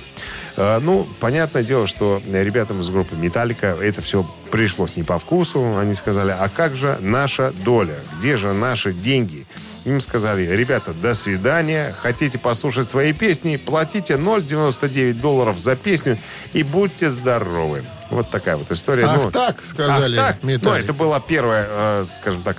Э, 0.56 0.80
Ну, 0.82 1.06
понятное 1.20 1.64
дело, 1.64 1.88
что 1.88 2.22
ребятам 2.32 2.80
из 2.80 2.90
группы 2.90 3.16
«Металлика» 3.16 3.76
это 3.82 4.02
все 4.02 4.26
пришлось 4.50 4.96
не 4.96 5.04
по 5.04 5.20
вкусу. 5.20 5.78
Они 5.78 5.94
сказали, 5.94 6.32
а 6.32 6.48
как 6.48 6.76
же 6.76 6.98
наша 7.02 7.52
доля? 7.52 7.96
Где 8.18 8.38
же 8.38 8.54
наши 8.54 8.94
деньги? 8.94 9.46
Им 9.86 10.02
сказали, 10.02 10.48
ребята, 10.48 10.94
до 10.94 11.14
свидания. 11.14 11.96
Хотите 12.00 12.40
послушать 12.40 12.90
свои 12.90 13.14
песни? 13.14 13.56
Платите 13.58 14.16
0,99 14.16 15.14
долларов 15.14 15.60
за 15.60 15.76
песню 15.76 16.18
и 16.54 16.64
будьте 16.64 17.12
здоровы. 17.12 17.84
Вот 18.10 18.30
такая 18.30 18.58
вот 18.58 18.72
история. 18.72 19.06
Ах 19.06 19.26
Ну, 19.26 19.32
так, 19.32 19.64
сказали 19.64 20.18
Ах 20.18 20.40
так? 20.42 20.62
Ну, 20.62 20.72
это 20.72 20.94
была 20.94 21.20
первая, 21.20 21.68
э, 21.70 22.06
скажем 22.16 22.42
так, 22.42 22.58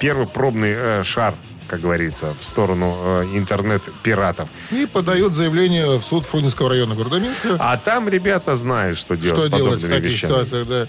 первый 0.00 0.26
пробный 0.26 0.74
э, 0.76 1.02
шар, 1.04 1.34
как 1.68 1.80
говорится, 1.80 2.34
в 2.38 2.44
сторону 2.44 2.96
э, 3.00 3.24
интернет-пиратов. 3.34 4.48
И 4.72 4.86
подают 4.86 5.34
заявление 5.34 5.98
в 5.98 6.02
суд 6.02 6.24
Фрунзенского 6.26 6.70
района 6.70 6.96
города 6.96 7.20
Минска. 7.20 7.56
А 7.60 7.76
там 7.76 8.08
ребята 8.08 8.56
знают, 8.56 8.98
что 8.98 9.16
делать 9.16 9.40
что 9.40 9.48
с 9.48 9.50
делать 9.52 9.64
в 9.64 9.82
подобными 9.82 10.00
таких 10.00 10.12
вещами. 10.12 10.30
ситуациях, 10.30 10.66
да. 10.66 10.86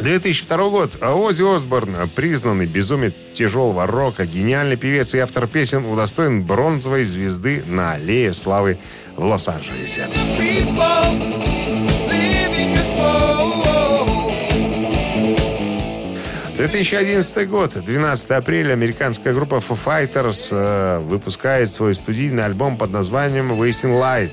2002 0.00 0.68
год. 0.70 1.02
Оззи 1.02 1.56
Осборн, 1.56 1.96
признанный 2.14 2.66
безумец 2.66 3.14
тяжелого 3.32 3.86
рока, 3.86 4.26
гениальный 4.26 4.76
певец 4.76 5.14
и 5.14 5.18
автор 5.18 5.46
песен, 5.46 5.84
удостоен 5.86 6.42
бронзовой 6.42 7.04
звезды 7.04 7.62
на 7.66 7.92
Аллее 7.92 8.32
Славы 8.32 8.78
в 9.16 9.24
Лос-Анджелесе. 9.24 10.06
2011 16.56 17.48
год, 17.48 17.74
12 17.74 18.30
апреля, 18.30 18.72
американская 18.72 19.34
группа 19.34 19.56
Foo 19.56 19.78
Fighters 19.82 20.48
э, 20.50 20.98
выпускает 21.00 21.70
свой 21.70 21.94
студийный 21.94 22.46
альбом 22.46 22.78
под 22.78 22.90
названием 22.92 23.52
Wasting 23.52 24.00
Light. 24.00 24.32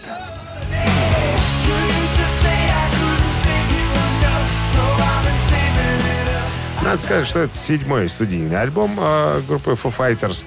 Надо 6.83 7.01
сказать, 7.01 7.25
что 7.27 7.39
это 7.39 7.55
седьмой 7.55 8.09
студийный 8.09 8.59
альбом 8.59 8.97
э, 8.99 9.41
группы 9.47 9.71
Foo 9.71 9.93
Fighters. 9.95 10.43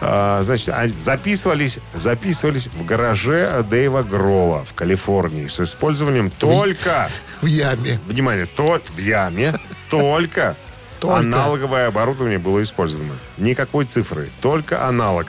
Э, 0.00 0.40
значит, 0.42 0.74
записывались, 0.98 1.78
записывались 1.94 2.66
в 2.66 2.84
гараже 2.84 3.64
Дэйва 3.70 4.02
Гролла 4.02 4.64
в 4.64 4.74
Калифорнии 4.74 5.46
с 5.46 5.60
использованием 5.60 6.30
только, 6.30 7.08
В 7.40 7.46
яме. 7.46 8.00
внимание, 8.06 8.46
то, 8.46 8.80
в 8.88 8.98
яме, 8.98 9.54
только, 9.88 10.56
Только. 11.00 11.18
аналоговое 11.18 11.86
оборудование 11.88 12.38
было 12.38 12.62
использовано. 12.62 13.14
Никакой 13.38 13.84
цифры, 13.84 14.28
только 14.40 14.84
аналог. 14.86 15.28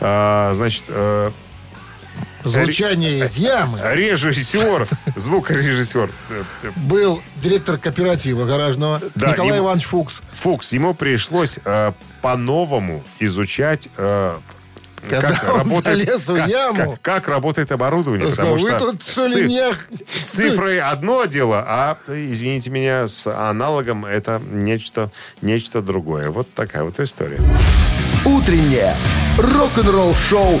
Э, 0.00 0.50
значит, 0.52 0.84
Звучание 2.44 3.20
из 3.24 3.36
ямы. 3.36 3.80
режиссер, 3.92 4.86
звукорежиссер 5.16 6.10
Был 6.76 7.22
директор 7.36 7.78
кооператива 7.78 8.44
гаражного 8.44 9.00
Да, 9.14 9.30
Николай 9.32 9.56
ему- 9.56 9.66
Иванович 9.66 9.84
Фукс. 9.86 10.20
Фукс, 10.32 10.72
ему 10.72 10.94
пришлось 10.94 11.58
э, 11.64 11.92
по-новому 12.22 13.02
изучать, 13.20 13.88
э, 13.96 14.36
Когда 15.08 15.38
он 15.60 15.82
залез 15.82 16.28
в 16.28 16.34
как, 16.36 16.48
яму. 16.48 16.92
как- 16.92 17.02
как 17.02 17.28
работает 17.28 17.72
оборудование. 17.72 18.30
Сказал, 18.32 18.54
потому 18.56 18.70
вы 18.72 18.78
что 18.78 18.90
тут 18.92 19.02
что 19.06 19.28
с 19.28 19.36
не... 19.36 19.72
с 20.18 20.22
цифрой 20.22 20.80
одно 20.80 21.24
дело, 21.26 21.64
а, 21.66 21.98
извините 22.08 22.70
меня, 22.70 23.06
с 23.06 23.26
аналогом 23.26 24.04
это 24.06 24.40
нечто, 24.50 25.10
нечто 25.42 25.82
другое. 25.82 26.30
Вот 26.30 26.52
такая 26.54 26.84
вот 26.84 27.00
история. 27.00 27.40
Утреннее 28.24 28.96
рок-н-ролл-шоу 29.36 30.60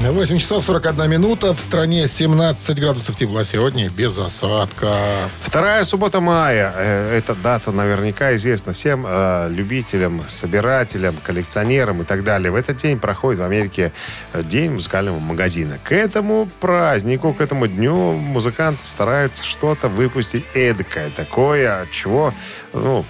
8 0.00 0.38
часов 0.38 0.64
41 0.64 1.10
минута. 1.10 1.52
В 1.52 1.60
стране 1.60 2.08
17 2.08 2.80
градусов 2.80 3.16
тепла 3.16 3.44
сегодня 3.44 3.90
без 3.90 4.16
осадков. 4.16 5.30
Вторая 5.42 5.84
суббота 5.84 6.20
мая. 6.20 6.72
Э, 6.74 7.18
Эта 7.18 7.34
дата 7.34 7.70
наверняка 7.70 8.34
известна 8.34 8.72
всем 8.72 9.04
э, 9.06 9.48
любителям, 9.50 10.24
собирателям, 10.28 11.16
коллекционерам 11.22 12.00
и 12.00 12.04
так 12.04 12.24
далее. 12.24 12.50
В 12.50 12.54
этот 12.54 12.78
день 12.78 12.98
проходит 12.98 13.40
в 13.40 13.44
Америке 13.44 13.92
э, 14.32 14.42
День 14.42 14.72
музыкального 14.72 15.18
магазина. 15.18 15.78
К 15.84 15.92
этому 15.92 16.48
празднику, 16.60 17.34
к 17.34 17.42
этому 17.42 17.66
дню 17.66 18.12
музыканты 18.12 18.86
стараются 18.86 19.44
что-то 19.44 19.88
выпустить 19.88 20.46
эдакое, 20.54 21.10
такое, 21.10 21.86
чего, 21.92 22.32
ну, 22.72 23.04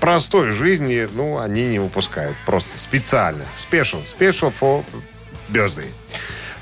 простой 0.00 0.52
жизни, 0.52 1.08
ну, 1.12 1.38
они 1.38 1.66
не 1.66 1.78
выпускают. 1.78 2.36
Просто 2.46 2.78
специально. 2.78 3.44
Special. 3.56 4.04
Special 4.04 4.52
for 4.58 4.84
birthday. 5.48 5.88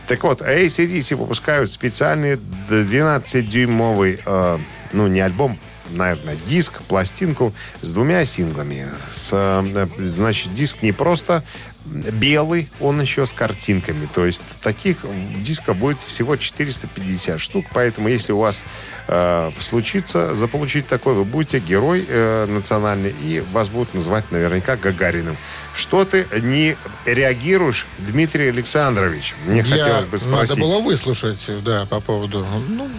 Так 0.07 0.23
вот, 0.23 0.41
ACDC 0.41 1.17
выпускают 1.17 1.71
специальный 1.71 2.39
12-дюймовый, 2.69 4.21
э, 4.25 4.59
ну, 4.93 5.07
не 5.09 5.21
альбом, 5.21 5.59
наверное, 5.91 6.37
диск, 6.47 6.81
пластинку 6.83 7.53
с 7.83 7.93
двумя 7.93 8.25
синглами. 8.25 8.87
С, 9.11 9.31
э, 9.33 9.87
значит, 9.99 10.55
диск 10.55 10.83
не 10.83 10.93
просто 10.93 11.43
белый, 11.87 12.69
он 12.81 13.01
еще 13.01 13.27
с 13.27 13.33
картинками. 13.33 14.09
То 14.13 14.27
есть 14.27 14.43
таких 14.63 14.99
дисков 15.39 15.77
будет 15.77 16.01
всего 16.01 16.37
450 16.37 17.41
штук. 17.41 17.67
Поэтому, 17.73 18.09
если 18.09 18.33
у 18.33 18.39
вас 18.39 18.65
э, 19.09 19.51
случится 19.61 20.35
заполучить 20.35 20.87
такой, 20.87 21.15
вы 21.15 21.25
будете 21.25 21.59
герой 21.59 22.05
э, 22.09 22.47
национальный, 22.47 23.15
и 23.23 23.41
вас 23.53 23.69
будут 23.69 23.95
называть 23.95 24.31
наверняка 24.31 24.77
Гагариным. 24.77 25.37
Что 25.75 26.05
ты 26.05 26.27
не 26.43 26.77
реагируешь, 27.05 27.87
Дмитрий 27.99 28.49
Александрович? 28.49 29.35
Мне 29.47 29.61
Я- 29.61 29.65
хотелось 29.65 30.05
бы 30.05 30.19
спросить. 30.19 30.57
Надо 30.57 30.61
было 30.61 30.81
выслушать, 30.81 31.47
да, 31.65 31.87
по 31.87 32.01
поводу... 32.01 32.47
Ну, 32.69 32.91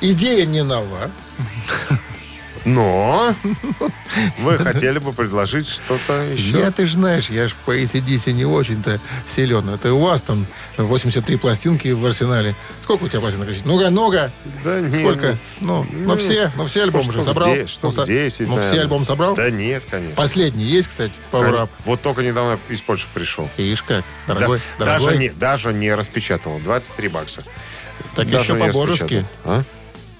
идея 0.00 0.46
не 0.46 0.62
нова. 0.62 1.10
Но 2.64 3.34
вы 4.38 4.58
хотели 4.58 4.98
бы 4.98 5.12
предложить 5.12 5.68
что-то 5.68 6.22
еще? 6.24 6.58
Я, 6.58 6.70
ты 6.70 6.86
же 6.86 6.94
знаешь, 6.94 7.30
я 7.30 7.48
ж 7.48 7.54
по 7.64 7.76
ACDC 7.76 8.32
не 8.32 8.44
очень-то 8.44 9.00
силен. 9.28 9.68
Это 9.70 9.94
у 9.94 10.00
вас 10.00 10.22
там 10.22 10.46
83 10.76 11.36
пластинки 11.36 11.88
в 11.88 12.04
арсенале. 12.04 12.54
Сколько 12.82 13.04
у 13.04 13.08
тебя 13.08 13.20
пластинок? 13.20 13.48
Ну-ка, 13.64 13.90
ну-ка. 13.90 14.30
Да 14.64 14.80
не, 14.80 15.00
Сколько? 15.00 15.36
Ну, 15.60 15.86
ну, 15.90 16.16
все, 16.16 16.50
ну, 16.56 16.66
все 16.66 16.82
альбомы 16.82 17.06
ну, 17.06 17.12
же 17.12 17.22
собрал. 17.22 17.54
штук 17.66 17.94
ну, 17.96 18.04
со- 18.04 18.06
10, 18.06 18.48
ну, 18.48 18.60
все 18.60 18.80
альбомы 18.80 19.06
собрал? 19.06 19.34
Да 19.34 19.50
нет, 19.50 19.82
конечно. 19.90 20.16
Последний 20.16 20.64
есть, 20.64 20.88
кстати, 20.88 21.12
Power 21.32 21.62
Up. 21.62 21.68
Вот 21.84 22.02
только 22.02 22.22
недавно 22.22 22.58
из 22.68 22.80
Польши 22.82 23.06
пришел. 23.14 23.48
Ишь 23.56 23.82
как, 23.82 24.04
дорогой, 24.26 24.60
даже, 24.78 25.16
не, 25.16 25.30
даже 25.30 25.72
не 25.72 25.94
распечатал. 25.94 26.58
23 26.58 27.08
бакса. 27.08 27.44
Так 28.16 28.26
еще 28.26 28.54
по-божески. 28.54 29.24
А? 29.44 29.62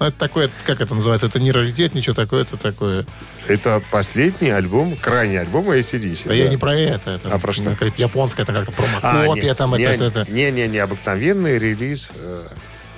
Ну, 0.01 0.07
это 0.07 0.17
такое, 0.17 0.49
как 0.65 0.81
это 0.81 0.95
называется? 0.95 1.27
Это 1.27 1.39
не 1.39 1.51
раритет, 1.51 1.93
ничего 1.93 2.15
такое, 2.15 2.41
это 2.41 2.57
такое. 2.57 3.05
Это 3.47 3.83
последний 3.91 4.49
альбом, 4.49 4.97
крайний 4.97 5.39
альбом 5.39 5.69
ACDC. 5.69 6.27
Да, 6.27 6.33
я 6.33 6.49
не 6.49 6.57
про 6.57 6.75
это. 6.75 7.11
это 7.11 7.29
А 7.31 7.37
про 7.37 7.53
что? 7.53 7.77
японская, 7.97 8.43
это 8.43 8.51
как-то 8.51 8.71
А, 9.03 9.11
промокопия, 9.11 9.43
не, 9.43 9.53
там 9.53 9.77
не, 9.77 9.83
это, 9.83 10.05
это. 10.05 10.25
Не, 10.31 10.49
не, 10.49 10.67
не, 10.67 10.79
обыкновенный 10.79 11.59
релиз. 11.59 12.13
э, 12.15 12.47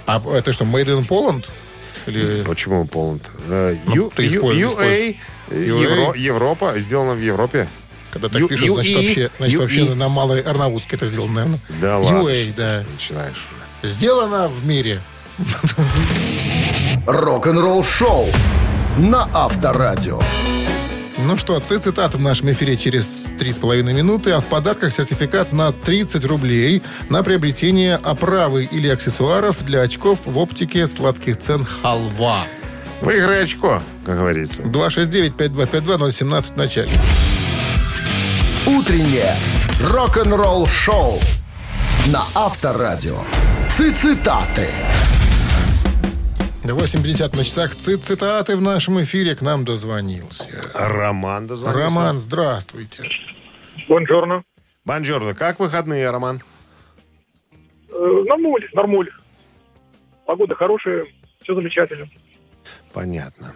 А 0.06 0.22
это 0.34 0.54
что, 0.54 0.64
Made 0.64 0.98
in 0.98 1.06
Poland? 1.06 1.50
Или... 2.06 2.42
Почему 2.44 2.86
Poland? 2.86 3.24
Э, 3.50 3.76
Ну, 3.86 3.96
Ю- 3.96 4.12
ты 4.16 4.26
используй, 4.28 4.64
UA, 4.64 5.18
э, 5.50 5.56
Евро-. 5.62 6.14
Европа, 6.16 6.80
сделано 6.80 7.16
в 7.16 7.22
Европе. 7.22 7.68
Когда 8.12 8.30
так 8.30 8.48
пишут, 8.48 8.76
значит, 8.76 8.96
UE, 8.96 9.02
вообще, 9.04 9.30
значит, 9.40 9.60
вообще 9.60 9.94
на 9.94 10.08
Малой 10.08 10.40
Арнаутской 10.40 10.96
это 10.96 11.08
сделано, 11.08 11.34
наверное. 11.34 11.60
Да 11.82 11.98
ладно. 11.98 12.20
UA, 12.20 12.54
да. 12.56 12.86
Начинаешь. 12.90 13.46
Сделано 13.82 14.48
в 14.48 14.66
мире. 14.66 15.02
Рок-н-ролл-шоу 17.08 18.28
на 18.98 19.28
Авторадио. 19.34 20.22
Ну 21.18 21.38
что, 21.38 21.60
цитаты 21.60 22.18
в 22.18 22.22
нашем 22.22 22.52
эфире 22.52 22.76
через 22.76 23.32
3,5 23.40 23.94
минуты, 23.94 24.32
а 24.32 24.42
в 24.42 24.46
подарках 24.46 24.94
сертификат 24.94 25.54
на 25.54 25.72
30 25.72 26.26
рублей 26.26 26.84
на 27.10 27.24
приобретение 27.24 27.96
оправы 27.96 28.66
или 28.66 28.88
аксессуаров 28.88 29.64
для 29.64 29.82
очков 29.82 30.20
в 30.26 30.38
оптике 30.38 30.86
сладких 30.86 31.38
цен 31.38 31.66
«Халва». 31.66 32.44
Выиграй 33.02 33.44
очко, 33.44 33.82
как 34.06 34.18
говорится. 34.18 34.64
269-5252-017 34.64 36.54
в 36.54 36.58
начале. 36.58 36.92
Утреннее 38.66 39.36
рок-н-ролл-шоу 39.82 41.20
на 42.08 42.24
Авторадио. 42.36 43.20
Цитаты. 43.70 44.70
8.50 46.72 47.36
на 47.36 47.44
часах. 47.44 47.76
Цит 47.76 48.04
цитаты 48.04 48.56
в 48.56 48.62
нашем 48.62 49.02
эфире 49.02 49.36
к 49.36 49.42
нам 49.42 49.66
дозвонился. 49.66 50.50
Роман 50.74 51.48
дозвонился. 51.48 51.84
Роман, 51.96 52.20
здравствуйте. 52.20 53.04
Бонжорно. 53.90 54.44
Бонжорно. 54.86 55.34
Как 55.34 55.60
выходные, 55.60 56.10
Роман? 56.10 56.42
Э, 57.90 58.24
Нормуль, 58.28 58.70
нормуль. 58.74 59.10
Погода 60.26 60.56
хорошая, 60.56 61.06
все 61.44 61.54
замечательно. 61.54 62.08
Понятно. 62.94 63.54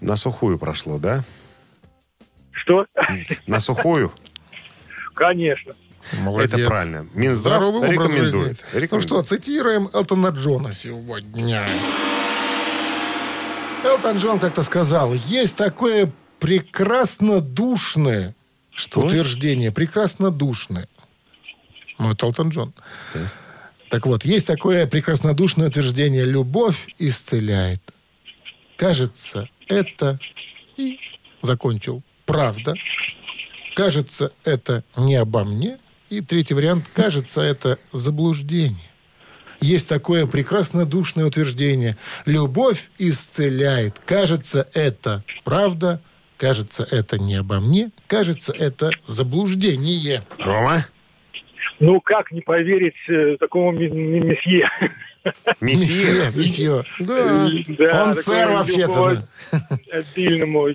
На 0.00 0.16
сухую 0.16 0.58
прошло, 0.58 0.98
да? 0.98 1.24
Что? 2.52 2.86
На 3.46 3.60
сухую? 3.60 4.12
Конечно. 5.14 5.74
Молодец. 6.12 6.54
Это 6.54 6.66
правильно. 6.66 7.06
Минздрав 7.14 7.62
Здоровый 7.62 7.90
рекомендует. 7.90 8.32
жизни. 8.32 8.64
Ну 8.72 8.80
Рекомендует. 8.80 9.02
что, 9.02 9.22
цитируем 9.22 9.88
Элтона 9.92 10.28
Джона 10.28 10.72
сегодня. 10.72 11.68
Элтон 13.84 14.16
Джон 14.16 14.38
как-то 14.38 14.62
сказал, 14.62 15.14
есть 15.14 15.56
такое 15.56 16.10
прекрасно 16.40 17.40
душное 17.40 18.34
утверждение. 18.94 19.72
Прекрасно 19.72 20.30
душное. 20.30 20.88
Ну, 21.98 22.12
это 22.12 22.26
Элтон 22.26 22.48
Джон. 22.48 22.72
Так 23.88 24.06
вот, 24.06 24.24
есть 24.24 24.46
такое 24.46 24.86
прекраснодушное 24.86 25.68
утверждение. 25.68 26.24
Любовь 26.24 26.88
исцеляет. 26.98 27.80
Кажется, 28.76 29.48
это... 29.68 30.18
И 30.76 30.98
закончил. 31.42 32.02
Правда. 32.26 32.74
Кажется, 33.76 34.32
это 34.42 34.82
не 34.96 35.14
обо 35.14 35.44
мне. 35.44 35.76
И 36.10 36.20
третий 36.20 36.54
вариант. 36.54 36.84
Кажется, 36.94 37.40
это 37.40 37.78
заблуждение. 37.92 38.90
Есть 39.60 39.88
такое 39.88 40.26
прекрасно 40.26 40.84
душное 40.84 41.24
утверждение. 41.24 41.96
Любовь 42.26 42.90
исцеляет. 42.98 43.98
Кажется, 44.04 44.68
это 44.74 45.24
правда. 45.44 46.00
Кажется, 46.36 46.86
это 46.90 47.18
не 47.18 47.36
обо 47.36 47.60
мне. 47.60 47.90
Кажется, 48.06 48.52
это 48.52 48.90
заблуждение. 49.06 50.22
Рома? 50.40 50.86
Ну, 51.80 52.00
как 52.00 52.30
не 52.32 52.40
поверить 52.40 52.94
э, 53.08 53.36
такому 53.38 53.72
месье? 53.72 54.68
Месье? 55.60 56.30
месье. 56.34 56.84
Да. 56.98 57.48
Да, 57.68 58.04
Он 58.04 58.14
сэр 58.14 58.50
вообще-то. 58.50 59.26
Обильному. 59.90 60.68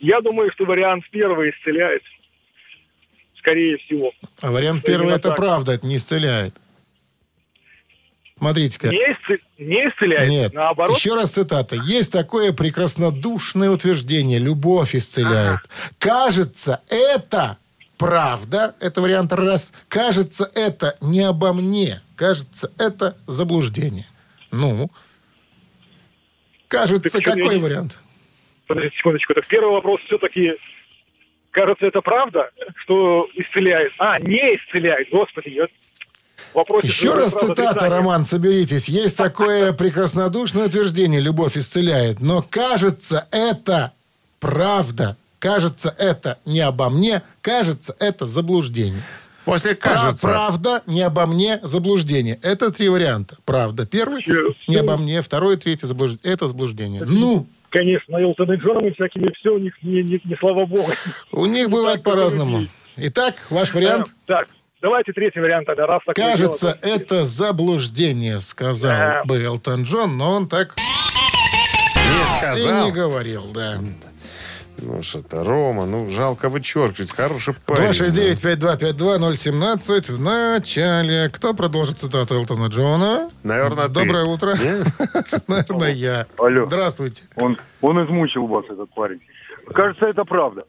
Я 0.00 0.20
думаю, 0.20 0.50
что 0.52 0.64
вариант 0.64 1.04
первый 1.10 1.50
исцеляет. 1.50 2.02
Скорее 3.44 3.76
всего. 3.76 4.10
А 4.40 4.50
вариант 4.50 4.84
первый 4.86 5.12
это 5.12 5.28
так. 5.28 5.36
правда, 5.36 5.72
это 5.72 5.86
не 5.86 5.96
исцеляет. 5.96 6.54
Смотрите-ка. 8.38 8.88
Не, 8.88 8.96
исце- 9.12 9.40
не 9.58 9.86
исцеляет, 9.86 10.30
Нет. 10.30 10.54
наоборот. 10.54 10.96
Еще 10.96 11.14
раз 11.14 11.32
цитата. 11.32 11.76
Есть 11.76 12.10
такое 12.10 12.54
прекраснодушное 12.54 13.68
утверждение. 13.68 14.38
Любовь 14.38 14.94
исцеляет. 14.94 15.58
Кажется, 15.98 16.80
это 16.88 17.58
правда. 17.98 18.74
Это 18.80 19.02
вариант 19.02 19.32
раз. 19.34 19.74
Кажется, 19.88 20.50
это 20.54 20.96
не 21.02 21.20
обо 21.20 21.52
мне. 21.52 22.00
Кажется, 22.16 22.72
это 22.78 23.14
заблуждение. 23.26 24.06
Ну, 24.50 24.90
кажется, 26.68 27.18
Так 27.18 27.24
какой 27.24 27.56
я- 27.56 27.60
вариант? 27.62 27.98
Подождите 28.66 28.96
секундочку. 28.96 29.34
Так 29.34 29.46
первый 29.46 29.70
вопрос 29.72 30.00
все-таки, 30.06 30.54
кажется, 31.54 31.86
это 31.86 32.00
правда, 32.02 32.50
что 32.82 33.28
исцеляет? 33.34 33.92
А, 33.98 34.18
не 34.18 34.56
исцеляет, 34.56 35.08
господи. 35.10 35.48
я- 35.50 35.66
в 36.52 36.56
вопросе 36.56 36.86
Еще 36.86 37.14
раз 37.14 37.32
цитата. 37.32 37.88
Роман, 37.88 38.24
соберитесь. 38.24 38.88
Есть 38.88 39.16
такое 39.16 39.72
прекраснодушное 39.82 40.66
утверждение 40.66 41.20
«любовь 41.20 41.56
исцеляет», 41.56 42.20
но 42.20 42.42
кажется, 42.48 43.26
это 43.30 43.92
правда. 44.40 45.16
Кажется, 45.40 45.94
это 45.98 46.38
не 46.46 46.60
обо 46.60 46.90
мне, 46.90 47.22
кажется, 47.42 47.94
это 47.98 48.26
заблуждение. 48.26 49.02
После 49.44 49.74
кажется. 49.74 50.26
Правда, 50.26 50.82
не 50.86 51.02
обо 51.02 51.26
мне, 51.26 51.60
заблуждение. 51.62 52.38
Это 52.42 52.70
три 52.70 52.88
варианта. 52.88 53.36
Правда, 53.44 53.84
первый, 53.84 54.24
не 54.66 54.76
обо 54.76 54.96
мне, 54.96 55.20
второй, 55.20 55.56
третий, 55.58 55.86
заблуждение. 55.86 56.32
Это 56.34 56.48
заблуждение. 56.48 57.02
Ну, 57.04 57.46
Конечно, 57.74 58.16
Элтон 58.18 58.52
и 58.52 58.56
Джоном 58.56 58.86
и 58.86 58.94
всякими 58.94 59.32
все 59.36 59.50
у 59.50 59.58
них 59.58 59.74
не, 59.82 60.00
не- 60.04 60.20
не 60.24 60.36
слава 60.36 60.64
богу. 60.64 60.92
у 61.32 61.46
них 61.46 61.68
бывает 61.68 62.04
по-разному. 62.04 62.66
Итак, 62.96 63.34
ваш 63.50 63.74
вариант. 63.74 64.06
Так, 64.26 64.46
давайте 64.80 65.12
третий 65.12 65.40
вариант 65.40 65.66
тогда, 65.66 65.84
раз 65.88 66.00
Кажется, 66.14 66.66
дело, 66.66 66.74
то- 66.80 66.88
это 66.88 67.22
заблуждение, 67.24 68.38
сказал 68.38 68.92
Да. 68.92 69.22
бы 69.24 69.42
Элтон 69.42 69.82
Джон, 69.82 70.16
но 70.16 70.30
он 70.34 70.46
так 70.48 70.76
Не 70.76 72.22
и 72.22 72.38
сказал. 72.38 72.84
не 72.86 72.92
говорил, 72.92 73.50
да. 73.52 73.78
Ну 74.78 75.02
что-то, 75.02 75.44
Рома, 75.44 75.86
ну 75.86 76.10
жалко 76.10 76.48
вычеркивать. 76.48 77.12
Хороший 77.12 77.54
парень. 77.54 77.90
269-5252-017 77.90 80.12
в 80.12 80.20
начале. 80.20 81.28
Кто 81.30 81.54
продолжит 81.54 82.00
цитату 82.00 82.34
Элтона 82.34 82.66
Джона? 82.66 83.30
Наверное, 83.42 83.86
ты. 83.86 83.92
Доброе 83.92 84.24
утро. 84.24 84.56
Наверное, 85.48 85.92
я. 85.92 86.26
Алло. 86.38 86.66
Здравствуйте. 86.66 87.22
Он, 87.36 87.56
он 87.80 88.04
измучил 88.04 88.46
вас, 88.46 88.64
этот 88.66 88.92
парень. 88.94 89.20
Кажется, 89.72 90.06
это 90.06 90.24
правда. 90.24 90.64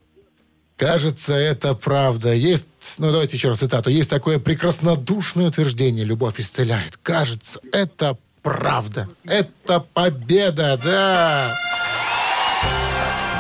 Кажется, 0.78 1.34
это 1.34 1.74
правда. 1.74 2.34
Есть, 2.34 2.68
ну 3.00 3.12
давайте 3.12 3.38
еще 3.38 3.50
раз 3.50 3.60
цитату. 3.60 3.90
Есть 3.90 4.10
такое 4.10 4.40
прекраснодушное 4.40 5.48
утверждение. 5.48 6.06
Любовь 6.06 6.40
исцеляет. 6.40 6.98
Кажется, 6.98 7.60
это 7.72 8.18
правда. 8.44 9.08
Это 9.24 9.80
победа, 9.80 10.80
да. 10.84 11.56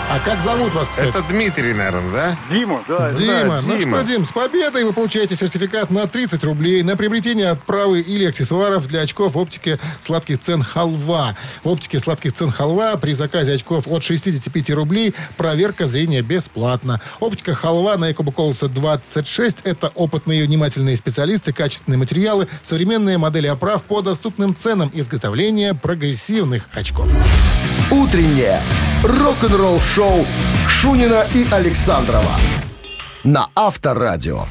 А 0.07 0.19
как 0.19 0.39
зовут 0.39 0.73
вас, 0.75 0.87
кстати? 0.87 1.09
Это 1.09 1.23
Дмитрий, 1.23 1.73
наверное, 1.73 2.11
да? 2.11 2.37
Дима, 2.49 2.83
да. 2.87 3.09
Дима, 3.11 3.57
Да, 3.57 3.59
ну 3.65 3.77
Дима. 3.77 3.97
что, 3.97 4.07
Дим, 4.07 4.23
с 4.23 4.31
победой 4.31 4.83
вы 4.83 4.93
получаете 4.93 5.35
сертификат 5.35 5.89
на 5.89 6.05
30 6.05 6.43
рублей 6.43 6.83
на 6.83 6.95
приобретение 6.95 7.49
отправы 7.49 8.01
или 8.01 8.25
аксессуаров 8.25 8.87
для 8.87 9.01
очков 9.01 9.33
в 9.33 9.37
оптике 9.39 9.79
сладких 9.99 10.39
цен 10.41 10.61
«Халва». 10.61 11.35
В 11.63 11.69
оптике 11.69 11.99
сладких 11.99 12.33
цен 12.33 12.51
«Халва» 12.51 12.95
при 12.97 13.13
заказе 13.13 13.53
очков 13.53 13.87
от 13.87 14.03
65 14.03 14.69
рублей 14.71 15.15
проверка 15.37 15.85
зрения 15.85 16.21
бесплатна. 16.21 17.01
Оптика 17.19 17.55
«Халва» 17.55 17.97
на 17.97 18.09
Якоба 18.09 18.31
Колоса 18.31 18.67
26– 18.67 19.61
это 19.63 19.91
опытные 19.95 20.41
и 20.41 20.43
внимательные 20.45 20.97
специалисты, 20.97 21.51
качественные 21.51 21.97
материалы, 21.97 22.47
современные 22.61 23.17
модели 23.17 23.47
оправ 23.47 23.81
по 23.83 24.01
доступным 24.03 24.55
ценам 24.55 24.91
изготовления 24.93 25.73
прогрессивных 25.73 26.65
очков. 26.73 27.11
Утреннее 27.89 28.61
рок-н-ролл-шоу 29.05 30.25
Шунина 30.67 31.27
и 31.35 31.45
Александрова 31.51 32.31
на 33.23 33.49
Авторадио. 33.55 34.45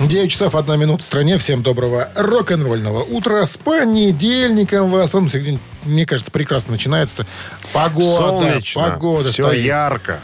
9 0.00 0.30
часов 0.30 0.54
1 0.56 0.80
минута 0.80 1.02
в 1.02 1.06
стране. 1.06 1.38
Всем 1.38 1.62
доброго 1.62 2.08
рок-н-ролльного 2.16 3.02
утра. 3.04 3.46
С 3.46 3.56
понедельником 3.56 4.90
вас. 4.90 5.14
Он, 5.14 5.28
сегодня, 5.28 5.60
мне 5.84 6.06
кажется, 6.06 6.32
прекрасно 6.32 6.72
начинается. 6.72 7.24
Погода. 7.72 8.16
Солнечно. 8.16 8.82
Погода 8.82 9.30
Все 9.30 9.44
стоит. 9.44 9.64
ярко. 9.64 10.18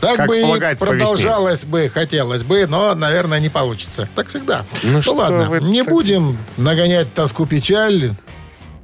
Так 0.00 0.16
как 0.16 0.28
бы 0.28 0.38
и 0.40 0.76
продолжалось 0.78 1.64
бы, 1.64 1.90
хотелось 1.92 2.44
бы, 2.44 2.66
но, 2.66 2.94
наверное, 2.94 3.40
не 3.40 3.48
получится. 3.48 4.08
Так 4.14 4.28
всегда. 4.28 4.64
Ну 4.82 5.02
что 5.02 5.12
ладно, 5.12 5.46
вы 5.46 5.60
не 5.60 5.82
так- 5.82 5.92
будем 5.92 6.38
нагонять 6.56 7.12
тоску, 7.12 7.46
печаль. 7.46 8.12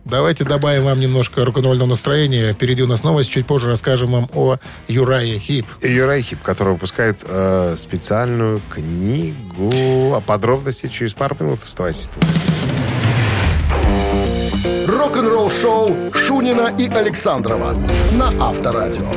Давайте 0.04 0.44
добавим 0.44 0.84
вам 0.84 1.00
немножко 1.00 1.44
рок-н-ролльного 1.44 1.88
настроения. 1.88 2.52
Впереди 2.52 2.82
у 2.82 2.86
нас 2.86 3.02
новость. 3.02 3.30
Чуть 3.30 3.46
позже 3.46 3.68
расскажем 3.68 4.12
вам 4.12 4.28
о 4.34 4.56
Юрае 4.86 5.38
Хип. 5.38 5.66
Юрай 5.82 6.20
Хип, 6.20 6.42
который 6.42 6.74
выпускает 6.74 7.18
э, 7.26 7.74
специальную 7.78 8.60
книгу. 8.68 10.14
А 10.14 10.20
подробности 10.20 10.88
через 10.88 11.14
пару 11.14 11.36
минут. 11.40 11.62
Оставайтесь 11.62 12.10
тут. 12.12 12.22
Рок-н-ролл-шоу 14.86 16.12
Шунина 16.12 16.74
и 16.78 16.86
Александрова 16.88 17.74
на 18.12 18.28
Авторадио. 18.46 19.10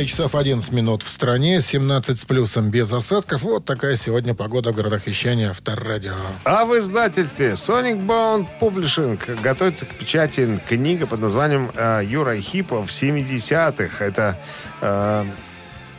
9 0.00 0.08
часов 0.08 0.34
11 0.34 0.72
минут 0.72 1.02
в 1.02 1.10
стране, 1.10 1.60
17 1.60 2.18
с 2.18 2.24
плюсом 2.24 2.70
без 2.70 2.90
осадков. 2.90 3.42
Вот 3.42 3.66
такая 3.66 3.96
сегодня 3.96 4.34
погода 4.34 4.72
в 4.72 4.74
городах 4.74 5.06
вещания 5.06 5.50
Авторадио. 5.50 6.14
А 6.44 6.64
в 6.64 6.78
издательстве 6.78 7.50
Sonic 7.50 8.06
Bound 8.06 8.46
Publishing 8.58 9.42
готовится 9.42 9.84
к 9.84 9.90
печати 9.90 10.58
книга 10.66 11.06
под 11.06 11.20
названием 11.20 11.70
э, 11.76 12.00
Юра 12.02 12.34
Хипа 12.36 12.82
в 12.82 12.88
70-х. 12.88 14.02
Это 14.02 14.38
э, 14.80 15.26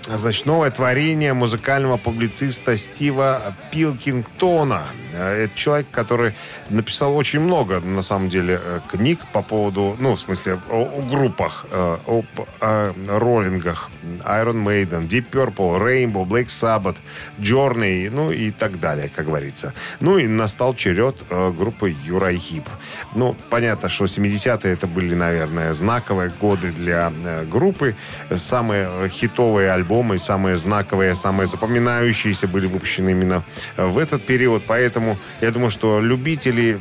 значит, 0.08 0.46
новое 0.46 0.72
творение 0.72 1.34
музыкального 1.34 1.98
публициста 1.98 2.78
Стива 2.78 3.42
Пилкингтона. 3.72 4.82
Э, 5.14 5.44
Это 5.44 5.56
человек, 5.56 5.88
который 5.92 6.34
написал 6.70 7.16
очень 7.16 7.40
много, 7.42 7.80
на 7.82 8.02
самом 8.02 8.30
деле, 8.30 8.60
э, 8.64 8.80
книг 8.90 9.20
по 9.34 9.42
поводу, 9.42 9.96
ну, 10.00 10.16
в 10.16 10.20
смысле, 10.20 10.60
о, 10.70 10.90
о 10.98 11.02
группах, 11.04 11.66
э, 11.72 11.98
об 12.08 12.26
э, 12.62 12.94
роллингах. 13.08 13.90
Iron 14.26 14.64
Maiden, 14.64 15.08
Deep 15.08 15.26
Purple, 15.32 15.80
Rainbow, 15.80 16.26
Black 16.26 16.48
Sabbath, 16.48 16.98
Journey, 17.40 18.10
ну 18.10 18.32
и 18.32 18.50
так 18.52 18.80
далее, 18.80 19.12
как 19.16 19.28
говорится. 19.28 19.74
Ну 20.00 20.18
и 20.18 20.26
настал 20.28 20.74
черед 20.74 21.16
группы 21.30 21.96
Юрай 22.04 22.38
Хип. 22.38 22.68
Ну, 23.14 23.36
понятно, 23.50 23.90
что 23.90 24.06
70-е 24.06 24.74
это 24.74 24.88
были, 24.88 25.14
наверное, 25.14 25.74
знаковые 25.74 26.32
годы 26.42 26.72
для 26.72 27.12
группы. 27.52 27.96
Самые 28.36 29.10
хитовые 29.10 29.72
альбомы, 29.72 29.91
самые 30.20 30.58
знаковые, 30.58 31.16
самые 31.16 31.48
запоминающиеся 31.48 32.48
были 32.48 32.68
выпущены 32.68 33.12
именно 33.12 33.44
э, 33.78 33.86
в 33.86 33.98
этот 33.98 34.26
период. 34.26 34.64
Поэтому 34.68 35.18
я 35.42 35.52
думаю, 35.52 35.72
что 35.72 36.00
любители 36.00 36.80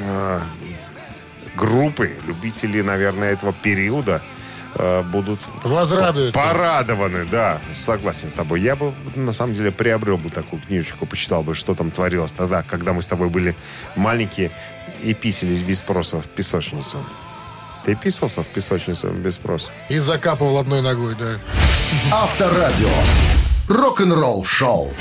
э, 0.00 0.40
группы, 1.56 2.10
любители, 2.26 2.82
наверное, 2.82 3.32
этого 3.32 3.52
периода 3.52 4.22
э, 4.74 5.02
будут 5.02 5.40
Возрадуются. 5.64 6.38
Порадованы, 6.38 7.24
да, 7.24 7.58
согласен 7.72 8.30
с 8.30 8.34
тобой. 8.34 8.60
Я 8.60 8.76
бы, 8.76 8.92
на 9.14 9.32
самом 9.32 9.54
деле, 9.54 9.70
приобрел 9.70 10.18
бы 10.18 10.30
такую 10.30 10.60
книжечку, 10.62 11.06
почитал 11.06 11.42
бы, 11.42 11.54
что 11.54 11.74
там 11.74 11.90
творилось 11.90 12.32
тогда, 12.32 12.62
когда 12.62 12.92
мы 12.92 13.02
с 13.02 13.08
тобой 13.08 13.28
были 13.28 13.54
маленькие 13.96 14.50
и 15.02 15.14
писались 15.14 15.62
без 15.62 15.80
спроса 15.80 16.20
в 16.20 16.28
песочницу. 16.28 16.98
Ты 17.86 17.94
писался 17.94 18.42
в 18.42 18.48
песочницу 18.48 19.10
без 19.10 19.36
спроса? 19.36 19.70
И 19.88 20.00
закапывал 20.00 20.58
одной 20.58 20.82
ногой, 20.82 21.14
да. 21.14 21.38
Авторадио. 22.10 22.88
Рок-н-ролл-шоу. 23.68 24.92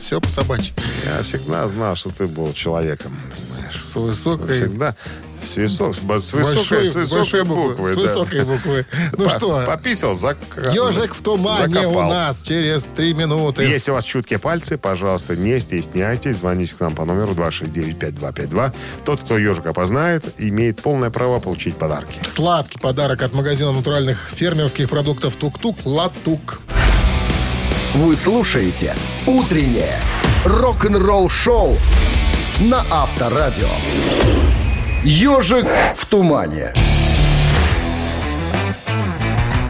Все 0.00 0.20
по 0.20 0.28
собачьи. 0.28 0.72
Я 1.04 1.20
всегда 1.24 1.66
знал, 1.66 1.96
что 1.96 2.10
ты 2.10 2.28
был 2.28 2.52
человеком, 2.52 3.18
понимаешь. 3.28 3.84
С 3.84 3.96
высокой 3.96 4.54
Всегда, 4.56 4.94
С, 5.42 5.56
висок- 5.56 5.94
с 5.94 5.98
высокой, 6.00 6.42
Большой- 6.56 6.88
с 6.88 6.94
высокой 6.94 7.18
большой 7.18 7.44
буквы. 7.44 7.88
С 7.92 7.94
да. 7.94 8.00
высокой 8.00 8.44
буквы. 8.44 8.86
Ну 9.16 9.24
По- 9.24 9.30
что, 9.30 9.64
Пописал, 9.66 10.14
зак... 10.14 10.36
ежик 10.72 11.14
в 11.14 11.22
тумане 11.22 11.74
закопал. 11.74 12.06
у 12.06 12.10
нас 12.10 12.42
через 12.42 12.82
три 12.84 13.14
минуты. 13.14 13.64
Если 13.64 13.90
у 13.90 13.94
вас 13.94 14.04
чуткие 14.04 14.38
пальцы, 14.38 14.76
пожалуйста, 14.78 15.36
не 15.36 15.58
стесняйтесь, 15.60 16.38
звоните 16.38 16.74
к 16.74 16.80
нам 16.80 16.94
по 16.94 17.04
номеру 17.04 17.32
269-5252. 17.32 18.72
Тот, 19.04 19.20
кто 19.20 19.38
ежика 19.38 19.70
опознает, 19.70 20.24
имеет 20.38 20.82
полное 20.82 21.10
право 21.10 21.38
получить 21.40 21.76
подарки. 21.76 22.20
Сладкий 22.26 22.78
подарок 22.78 23.22
от 23.22 23.32
магазина 23.32 23.72
натуральных 23.72 24.30
фермерских 24.34 24.88
продуктов 24.90 25.36
«Тук-тук» 25.36 25.78
«Латук». 25.84 26.60
Вы 27.94 28.16
слушаете 28.16 28.94
«Утреннее 29.26 29.98
рок-н-ролл-шоу» 30.44 31.76
на 32.60 32.84
Авторадио. 32.90 33.68
«Ежик 35.04 35.66
в 35.94 36.06
тумане». 36.06 36.74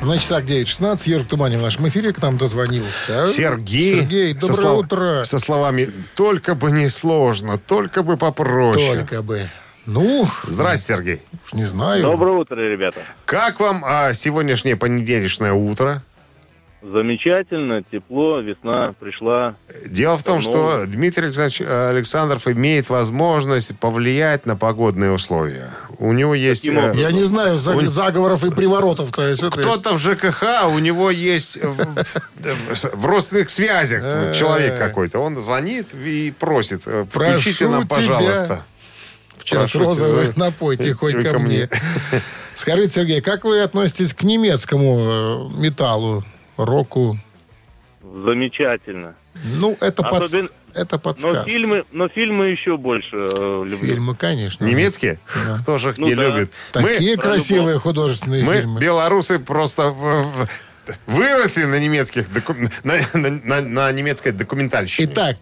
На 0.02 0.16
часах 0.18 0.44
9.16. 0.44 1.02
Ежик 1.10 1.28
Туманин 1.28 1.58
в 1.58 1.62
нашем 1.62 1.86
эфире 1.88 2.14
к 2.14 2.22
нам 2.22 2.38
дозвонился. 2.38 3.26
Сергей, 3.26 4.00
Сергей, 4.00 4.34
со 4.34 4.40
доброе 4.40 4.56
слов- 4.56 4.78
утро. 4.86 5.24
Со 5.24 5.38
словами 5.38 5.90
«Только 6.14 6.54
бы 6.54 6.70
не 6.70 6.88
сложно, 6.88 7.58
только 7.58 8.02
бы 8.02 8.16
попроще». 8.16 8.96
Только 8.96 9.22
бы. 9.22 9.50
Ну, 9.84 10.26
Здрасте, 10.44 10.94
Сергей. 10.94 11.22
уж 11.44 11.52
не 11.52 11.64
знаю. 11.66 12.02
Доброе 12.02 12.38
утро, 12.38 12.56
ребята. 12.56 13.00
Как 13.26 13.60
вам 13.60 13.84
а, 13.86 14.14
сегодняшнее 14.14 14.76
понедельничное 14.76 15.52
утро? 15.52 16.02
Замечательно, 16.80 17.82
тепло, 17.82 18.38
весна 18.40 18.94
пришла. 19.00 19.56
Дело 19.88 20.16
в 20.16 20.22
том, 20.22 20.40
что 20.40 20.84
Дмитрий 20.86 21.24
Александрович 21.24 21.60
э, 21.60 21.88
Александров 21.90 22.46
имеет 22.46 22.88
возможность 22.88 23.76
повлиять 23.78 24.46
на 24.46 24.54
погодные 24.56 25.10
условия. 25.10 25.70
У 25.98 26.12
него 26.12 26.36
есть... 26.36 26.68
Э? 26.68 26.92
Я 26.94 27.10
не 27.10 27.24
знаю 27.24 27.58
за- 27.58 27.74
Он- 27.76 27.90
заговоров 27.90 28.44
и 28.44 28.52
приворотов. 28.52 29.10
То 29.12 29.26
есть, 29.26 29.42
это- 29.42 29.60
Кто-то 29.60 29.94
в 29.94 29.98
ЖКХ, 29.98 30.68
у 30.72 30.78
него 30.78 31.10
есть 31.10 31.56
в, 31.60 31.74
в- 31.84 32.94
в 32.94 33.06
родственных 33.06 33.50
связях 33.50 34.02
Э. 34.04 34.32
человек 34.32 34.78
какой-то. 34.78 35.18
Он 35.18 35.36
звонит 35.36 35.88
и 35.94 36.32
просит, 36.38 36.82
э, 36.86 37.06
включите 37.10 37.68
нам, 37.68 37.88
пожалуйста. 37.88 38.64
В 39.36 39.42
час 39.42 39.74
розовый, 39.74 40.32
напойте 40.36 40.94
хоть 40.94 41.12
Ко 41.28 41.38
мне. 41.40 41.68
Скажите, 42.54 42.90
Сергей, 42.90 43.20
как 43.20 43.44
вы 43.44 43.60
относитесь 43.62 44.12
к 44.14 44.22
немецкому 44.22 45.50
э, 45.56 45.60
металлу, 45.60 46.24
року? 46.64 47.18
Замечательно. 48.24 49.14
Ну, 49.60 49.76
это, 49.80 50.02
Особенно- 50.06 50.48
это 50.74 50.96
Но 50.96 50.98
подсказка. 50.98 51.44
фильмы, 51.44 51.84
но 51.92 52.08
фильмы 52.08 52.46
еще 52.48 52.76
больше 52.76 53.14
э, 53.16 53.62
люблю. 53.66 53.86
Фильмы, 53.88 54.16
конечно. 54.16 54.64
Немецкие? 54.64 55.20
Кто 55.60 55.78
же 55.78 55.90
их 55.90 55.98
Ну 55.98 56.06
не 56.06 56.14
да. 56.14 56.22
любит? 56.24 56.52
Такие 56.72 57.16
Про 57.16 57.22
красивые 57.22 57.66
любовь. 57.74 57.82
художественные 57.82 58.42
Мы, 58.44 58.54
фильмы. 58.58 58.80
белорусы, 58.80 59.38
просто 59.38 59.94
выросли 61.06 61.64
на 61.64 61.78
немецких 61.78 62.32
доку- 62.32 62.54
на, 62.82 62.94
на- 63.14 63.30
на- 63.30 63.60
на 63.60 63.92
немецкой 63.92 64.32
документальщине. 64.32 65.12
Итак, 65.12 65.36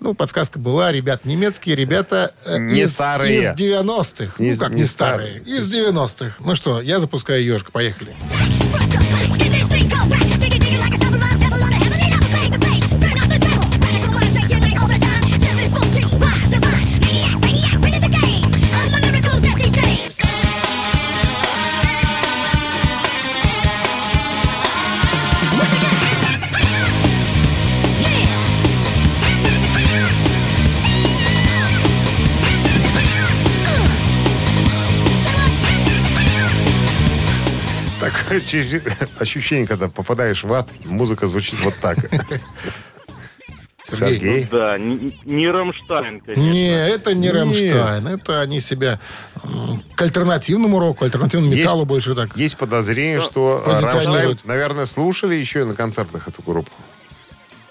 ну, 0.00 0.14
подсказка 0.14 0.58
была. 0.58 0.92
Ребят 0.92 1.24
немецкие, 1.24 1.74
ребята 1.76 2.32
э, 2.44 2.58
Не 2.58 2.82
из, 2.82 2.92
старые. 2.92 3.38
из 3.40 3.50
90-х. 3.52 4.34
Не 4.38 4.52
ну, 4.52 4.58
как 4.58 4.70
не 4.70 4.80
не 4.80 4.84
старые? 4.86 5.40
старые. 5.40 5.58
Из 5.58 5.74
90-х. 5.74 6.36
Ну 6.40 6.54
что, 6.54 6.80
я 6.80 7.00
запускаю 7.00 7.42
ежик. 7.42 7.72
Поехали. 7.72 8.14
Такое 8.72 9.05
ощущение- 38.44 38.82
ощущение, 39.18 39.66
когда 39.66 39.88
попадаешь 39.88 40.44
в 40.44 40.52
ад, 40.52 40.68
музыка 40.84 41.26
звучит 41.26 41.58
вот 41.64 41.74
так. 41.80 41.98
Сергей. 43.88 44.18
Сергей. 44.18 44.48
Да, 44.50 44.78
не, 44.78 45.16
не 45.24 45.46
Рамштайн, 45.48 46.20
конечно. 46.20 46.42
Не, 46.42 46.88
это 46.88 47.14
не 47.14 47.28
Не. 47.28 47.30
Рамштайн. 47.30 48.06
Это 48.08 48.40
они 48.40 48.60
себя 48.60 48.98
к 49.94 50.02
альтернативному 50.02 50.80
року, 50.80 51.04
альтернативному 51.04 51.52
Есть- 51.52 51.64
металлу 51.64 51.84
больше 51.84 52.16
так. 52.16 52.36
Есть 52.36 52.56
подозрение, 52.56 53.20
что 53.20 53.62
позиционируют. 53.64 54.14
Рамштайн, 54.14 54.38
наверное, 54.44 54.86
слушали 54.86 55.36
еще 55.36 55.60
и 55.60 55.64
на 55.64 55.74
концертах 55.74 56.26
эту 56.26 56.42
группу. 56.42 56.72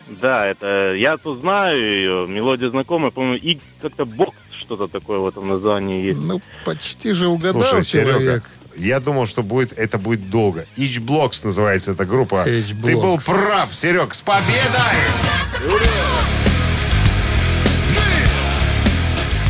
Да, 0.07 0.45
это 0.45 0.93
я 0.93 1.17
тут 1.17 1.41
знаю 1.41 1.77
ее, 1.81 2.27
мелодия 2.29 2.69
знакомая, 2.69 3.11
по-моему, 3.11 3.35
и 3.35 3.59
как-то 3.81 4.05
бокс 4.05 4.37
что-то 4.57 4.87
такое 4.87 5.19
в 5.19 5.27
этом 5.27 5.49
названии 5.49 6.01
есть. 6.05 6.19
Ну, 6.21 6.41
почти 6.63 7.11
же 7.11 7.27
угадал 7.27 7.61
Слушай, 7.63 7.83
человек. 7.83 8.19
Серега, 8.19 8.43
я 8.77 8.99
думал, 8.99 9.25
что 9.27 9.43
будет, 9.43 9.77
это 9.77 9.97
будет 9.97 10.29
долго. 10.29 10.65
H-Blocks 10.77 11.41
называется 11.43 11.91
эта 11.91 12.05
группа. 12.05 12.43
Ты 12.45 12.95
был 12.95 13.19
прав, 13.19 13.73
Серег, 13.73 14.13
с 14.13 14.21
победой! 14.21 14.55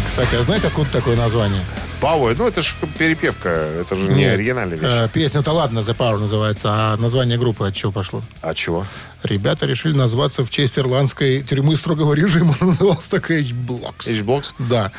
Кстати, 0.08 0.36
а 0.36 0.44
знаете, 0.44 0.68
откуда 0.68 0.90
такое 0.92 1.18
название? 1.18 1.62
Power, 2.02 2.36
ну 2.38 2.48
это 2.48 2.62
же 2.62 2.74
перепевка, 2.98 3.50
это 3.50 3.96
же 3.96 4.04
не 4.12 4.26
оригинальная 4.26 4.78
вещь. 4.78 4.90
э, 4.92 5.10
песня-то 5.12 5.52
ладно, 5.52 5.80
The 5.80 5.96
Power 5.96 6.20
называется, 6.20 6.70
а 6.72 6.98
название 6.98 7.38
группы 7.38 7.66
от 7.68 7.74
чего 7.74 7.92
пошло? 7.92 8.22
А 8.42 8.54
чего? 8.54 8.86
Ребята 9.26 9.66
решили 9.66 9.96
назваться 9.96 10.44
в 10.44 10.50
честь 10.50 10.78
ирландской 10.78 11.42
тюрьмы 11.42 11.76
строгого 11.76 12.14
режима. 12.14 12.56
Назывался 12.62 13.12
так 13.12 13.32
H-Blocks. 13.32 14.08
H-Blocks? 14.08 14.54
Да. 14.60 14.92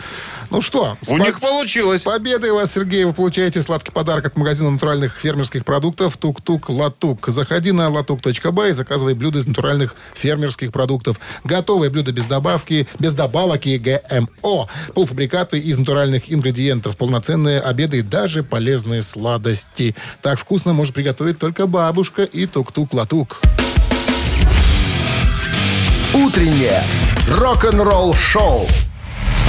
Ну 0.50 0.60
что, 0.60 0.96
У 1.08 1.18
них 1.18 1.40
получилось. 1.40 2.02
С 2.02 2.04
победой 2.04 2.52
вас, 2.52 2.72
Сергей, 2.72 3.04
вы 3.04 3.12
получаете 3.12 3.62
сладкий 3.62 3.90
подарок 3.90 4.26
от 4.26 4.36
магазина 4.36 4.70
натуральных 4.70 5.18
фермерских 5.18 5.64
продуктов 5.64 6.16
«Тук-тук 6.16 6.68
Латук». 6.68 7.26
Заходи 7.28 7.72
на 7.72 7.88
латук.бай 7.88 8.70
и 8.70 8.72
заказывай 8.72 9.14
блюда 9.14 9.40
из 9.40 9.46
натуральных 9.46 9.94
фермерских 10.14 10.72
продуктов. 10.72 11.18
Готовые 11.44 11.90
блюда 11.90 12.12
без 12.12 12.26
добавки, 12.26 12.86
без 12.98 13.14
добавок 13.14 13.66
и 13.66 13.78
ГМО. 13.78 14.68
Полуфабрикаты 14.94 15.58
из 15.58 15.78
натуральных 15.78 16.32
ингредиентов, 16.32 16.96
полноценные 16.96 17.60
обеды 17.60 17.98
и 17.98 18.02
даже 18.02 18.42
полезные 18.42 19.02
сладости. 19.02 19.96
Так 20.22 20.38
вкусно 20.38 20.72
может 20.72 20.94
приготовить 20.94 21.38
только 21.38 21.66
бабушка 21.66 22.22
и 22.22 22.46
«Тук-тук 22.46 22.94
Латук». 22.94 23.40
«Утреннее 26.14 26.82
рок-н-ролл-шоу» 27.28 28.66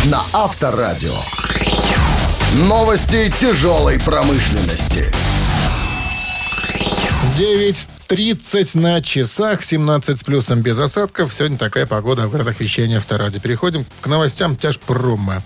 на 0.06 0.22
Авторадио. 0.34 1.16
Новости 2.54 3.32
тяжелой 3.40 4.00
промышленности. 4.00 5.14
9.30 7.38 8.80
на 8.80 9.02
часах, 9.02 9.64
17 9.64 10.18
с 10.18 10.24
плюсом 10.24 10.62
без 10.62 10.80
осадков. 10.80 11.34
Сегодня 11.34 11.58
такая 11.58 11.86
погода 11.86 12.28
в 12.28 12.32
городах 12.32 12.60
вещания 12.60 12.98
Авторадио. 12.98 13.40
Переходим 13.40 13.86
к 14.02 14.08
новостям 14.08 14.58
тяжпрома. 14.58 15.44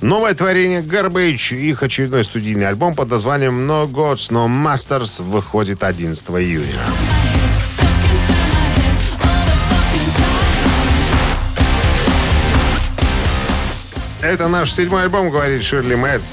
Новое 0.00 0.34
творение 0.34 0.82
Garbage, 0.82 1.56
их 1.56 1.82
очередной 1.82 2.24
студийный 2.24 2.68
альбом 2.68 2.94
под 2.94 3.08
названием 3.08 3.70
No 3.70 3.90
Gods, 3.90 4.30
No 4.30 4.46
Masters 4.46 5.22
выходит 5.22 5.82
11 5.82 6.28
июня. 6.30 6.80
Это 14.26 14.48
наш 14.48 14.72
седьмой 14.72 15.04
альбом, 15.04 15.30
говорит 15.30 15.62
Ширли 15.62 15.94
Мэтт. 15.94 16.24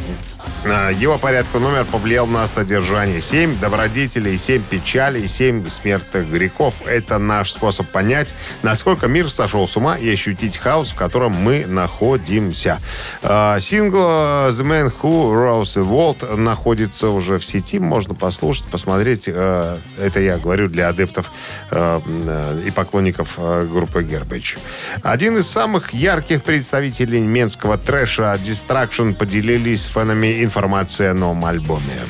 А, 0.66 0.92
Его 0.92 1.18
порядку 1.18 1.60
номер 1.60 1.84
повлиял 1.86 2.26
на 2.26 2.48
содержание. 2.48 3.20
Семь 3.22 3.60
добродетелей, 3.60 4.38
семь 4.38 4.64
печалей, 4.64 5.28
семь 5.28 5.68
смертных 5.68 6.30
грехов. 6.30 6.76
Это 6.86 7.18
наш 7.18 7.52
способ 7.52 7.88
понять, 7.90 8.34
насколько 8.62 9.08
мир 9.08 9.30
сошел 9.30 9.68
с 9.68 9.76
ума 9.76 9.98
и 9.98 10.10
ощутить 10.12 10.58
хаос, 10.58 10.92
в 10.92 10.96
котором 10.96 11.34
мы 11.34 11.66
находимся. 11.66 12.80
А, 13.22 13.60
Сингл 13.60 14.00
The 14.00 14.62
Man 14.64 14.94
Who 15.02 15.34
Rose 15.34 15.82
the 15.82 15.84
World 15.84 16.36
находится 16.38 17.10
уже 17.10 17.40
в 17.40 17.46
сети. 17.46 17.80
Можно 17.80 18.14
послушать, 18.16 18.66
посмотреть. 18.66 19.28
А, 19.28 19.80
Это 20.00 20.22
я 20.22 20.38
говорю 20.38 20.70
для 20.70 20.88
адептов 20.90 21.32
и 21.72 22.72
поклонников 22.72 23.38
группы 23.38 24.04
Garbage. 24.04 24.58
Один 25.02 25.38
из 25.38 25.50
самых 25.50 25.94
ярких 25.94 26.44
представителей 26.44 27.20
немецкого 27.20 27.78
трэша 27.78 28.40
Distraction 28.42 29.14
поделились 29.14 29.86
фанами 29.86 30.44
информацией 30.54 31.10
о 31.10 31.14
новом 31.16 31.46
альбоме. 31.46 32.06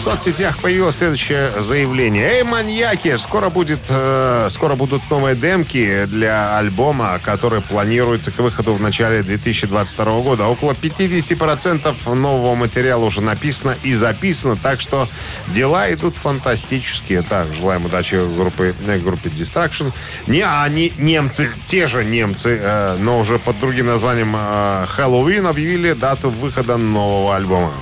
Соцсетях 0.00 0.56
появилось 0.58 0.96
следующее 0.96 1.52
заявление. 1.60 2.26
Эй, 2.26 2.42
маньяки, 2.42 3.16
скоро, 3.18 3.50
будет, 3.50 3.80
э, 3.90 4.48
скоро 4.48 4.74
будут 4.74 5.02
новые 5.10 5.36
демки 5.36 6.06
для 6.06 6.56
альбома, 6.56 7.20
который 7.22 7.60
планируется 7.60 8.30
к 8.30 8.38
выходу 8.38 8.72
в 8.72 8.80
начале 8.80 9.22
2022 9.22 10.20
года. 10.22 10.46
Около 10.46 10.72
50% 10.72 12.14
нового 12.14 12.54
материала 12.54 13.04
уже 13.04 13.20
написано 13.20 13.76
и 13.82 13.92
записано, 13.92 14.56
так 14.56 14.80
что 14.80 15.06
дела 15.48 15.92
идут 15.92 16.14
фантастические. 16.14 17.20
Так, 17.20 17.52
желаем 17.52 17.84
удачи 17.84 18.14
группе, 18.36 18.74
э, 18.86 18.98
группе 18.98 19.28
Distraction. 19.28 19.92
Не 20.26 20.42
они 20.42 20.94
немцы, 20.96 21.50
те 21.66 21.86
же 21.86 22.04
немцы, 22.04 22.58
э, 22.58 22.96
но 22.98 23.18
уже 23.18 23.38
под 23.38 23.60
другим 23.60 23.86
названием 23.86 24.34
э, 24.34 24.86
Хэллоуин 24.88 25.46
объявили 25.46 25.92
дату 25.92 26.30
выхода 26.30 26.78
нового 26.78 27.36
альбома. 27.36 27.72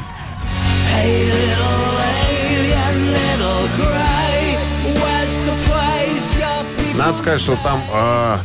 Надо 7.09 7.21
сказать, 7.21 7.41
что 7.41 7.57
там 7.57 7.83
э, 7.91 8.37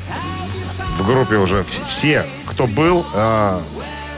в 0.98 1.06
группе 1.06 1.36
уже 1.36 1.66
все, 1.86 2.26
кто 2.46 2.66
был, 2.66 3.06
э, 3.14 3.60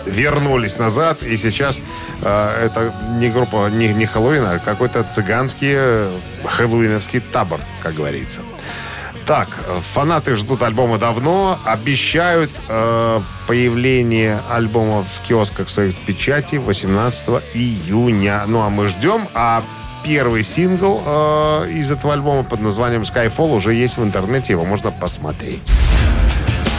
вернулись 0.05 0.77
назад. 0.77 1.23
И 1.23 1.35
сейчас 1.35 1.81
э, 2.21 2.65
это 2.65 2.93
не 3.17 3.31
группа, 3.31 3.71
не, 3.71 3.87
не 3.87 4.05
Хэллоуин, 4.05 4.45
а 4.45 4.59
какой-то 4.59 5.03
цыганский 5.03 5.71
э, 5.73 6.11
хэллоуиновский 6.45 7.21
табор, 7.21 7.59
как 7.81 7.95
говорится. 7.95 8.41
Так, 9.25 9.47
фанаты 9.95 10.35
ждут 10.35 10.61
альбома 10.61 10.99
давно, 10.99 11.59
обещают 11.65 12.51
э, 12.69 13.21
появление 13.47 14.41
альбома 14.51 15.03
в 15.03 15.27
киосках 15.27 15.69
своих 15.69 15.95
печати 15.95 16.57
18 16.57 17.29
июня. 17.55 18.43
Ну, 18.45 18.61
а 18.61 18.69
мы 18.69 18.89
ждем, 18.89 19.27
а 19.33 19.63
первый 20.06 20.43
сингл 20.43 21.01
э, 21.03 21.70
из 21.72 21.91
этого 21.91 22.14
альбома 22.14 22.43
под 22.43 22.62
названием 22.62 23.01
Skyfall 23.01 23.56
уже 23.56 23.74
есть 23.74 23.97
в 23.97 24.03
интернете, 24.03 24.53
его 24.53 24.64
можно 24.64 24.91
посмотреть. 24.91 25.74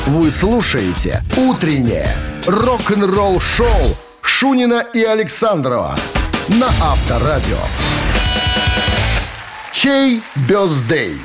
Вы 0.07 0.31
слушаете 0.31 1.23
«Утреннее 1.37 2.09
рок-н-ролл-шоу» 2.47 3.97
Шунина 4.23 4.85
и 4.95 5.03
Александрова 5.03 5.97
на 6.49 6.69
Авторадио. 6.69 7.59
Чей 9.73 10.23
бездей? 10.49 11.19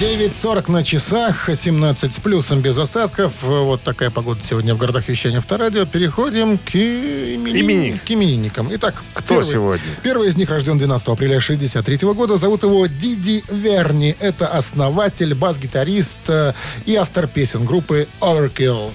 9.40 0.00 0.70
на 0.70 0.84
часах, 0.84 1.50
17 1.52 2.14
с 2.14 2.20
плюсом 2.20 2.60
без 2.60 2.78
осадков. 2.78 3.32
Вот 3.42 3.82
такая 3.82 4.10
погода 4.10 4.40
сегодня 4.44 4.72
в 4.74 4.78
городах 4.78 5.08
вещания 5.08 5.38
Авторадио. 5.38 5.86
Переходим 5.86 6.56
к, 6.56 6.76
имени- 6.76 7.58
Имени. 7.58 8.00
к 8.06 8.08
именинникам. 8.08 8.68
Итак, 8.74 9.02
Кто 9.12 9.42
сегодня? 9.42 9.82
Первый 10.04 10.28
из 10.28 10.36
них 10.36 10.50
рожден 10.50 10.78
12 10.78 11.08
апреля 11.08 11.40
63 11.40 11.96
года. 12.14 12.36
Зовут 12.36 12.62
его 12.62 12.86
Диди 12.86 13.42
Верни. 13.50 14.14
Это 14.20 14.46
основатель, 14.46 15.34
бас-гитарист 15.34 16.20
э, 16.28 16.52
и 16.86 16.94
автор 16.94 17.26
песен 17.26 17.64
группы 17.64 18.06
Overkill. 18.20 18.92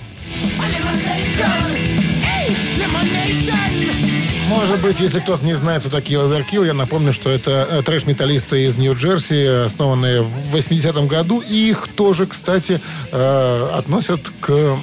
Может 4.54 4.82
быть, 4.82 5.00
если 5.00 5.20
кто-то 5.20 5.44
не 5.46 5.56
знает, 5.56 5.82
кто 5.82 5.90
такие 5.90 6.20
Overkill, 6.20 6.66
я 6.68 6.74
напомню, 6.76 7.12
что 7.12 7.30
это 7.32 7.68
э, 7.72 7.82
трэш-металлисты 7.84 8.66
из 8.66 8.78
Нью-Джерси, 8.78 9.66
основанные 9.66 10.22
в 10.22 10.56
80-м 10.56 11.08
году. 11.08 11.42
И 11.42 11.70
их 11.72 11.88
тоже, 11.96 12.28
кстати, 12.28 12.80
э, 13.12 13.70
относят 13.74 14.22
к, 14.42 14.78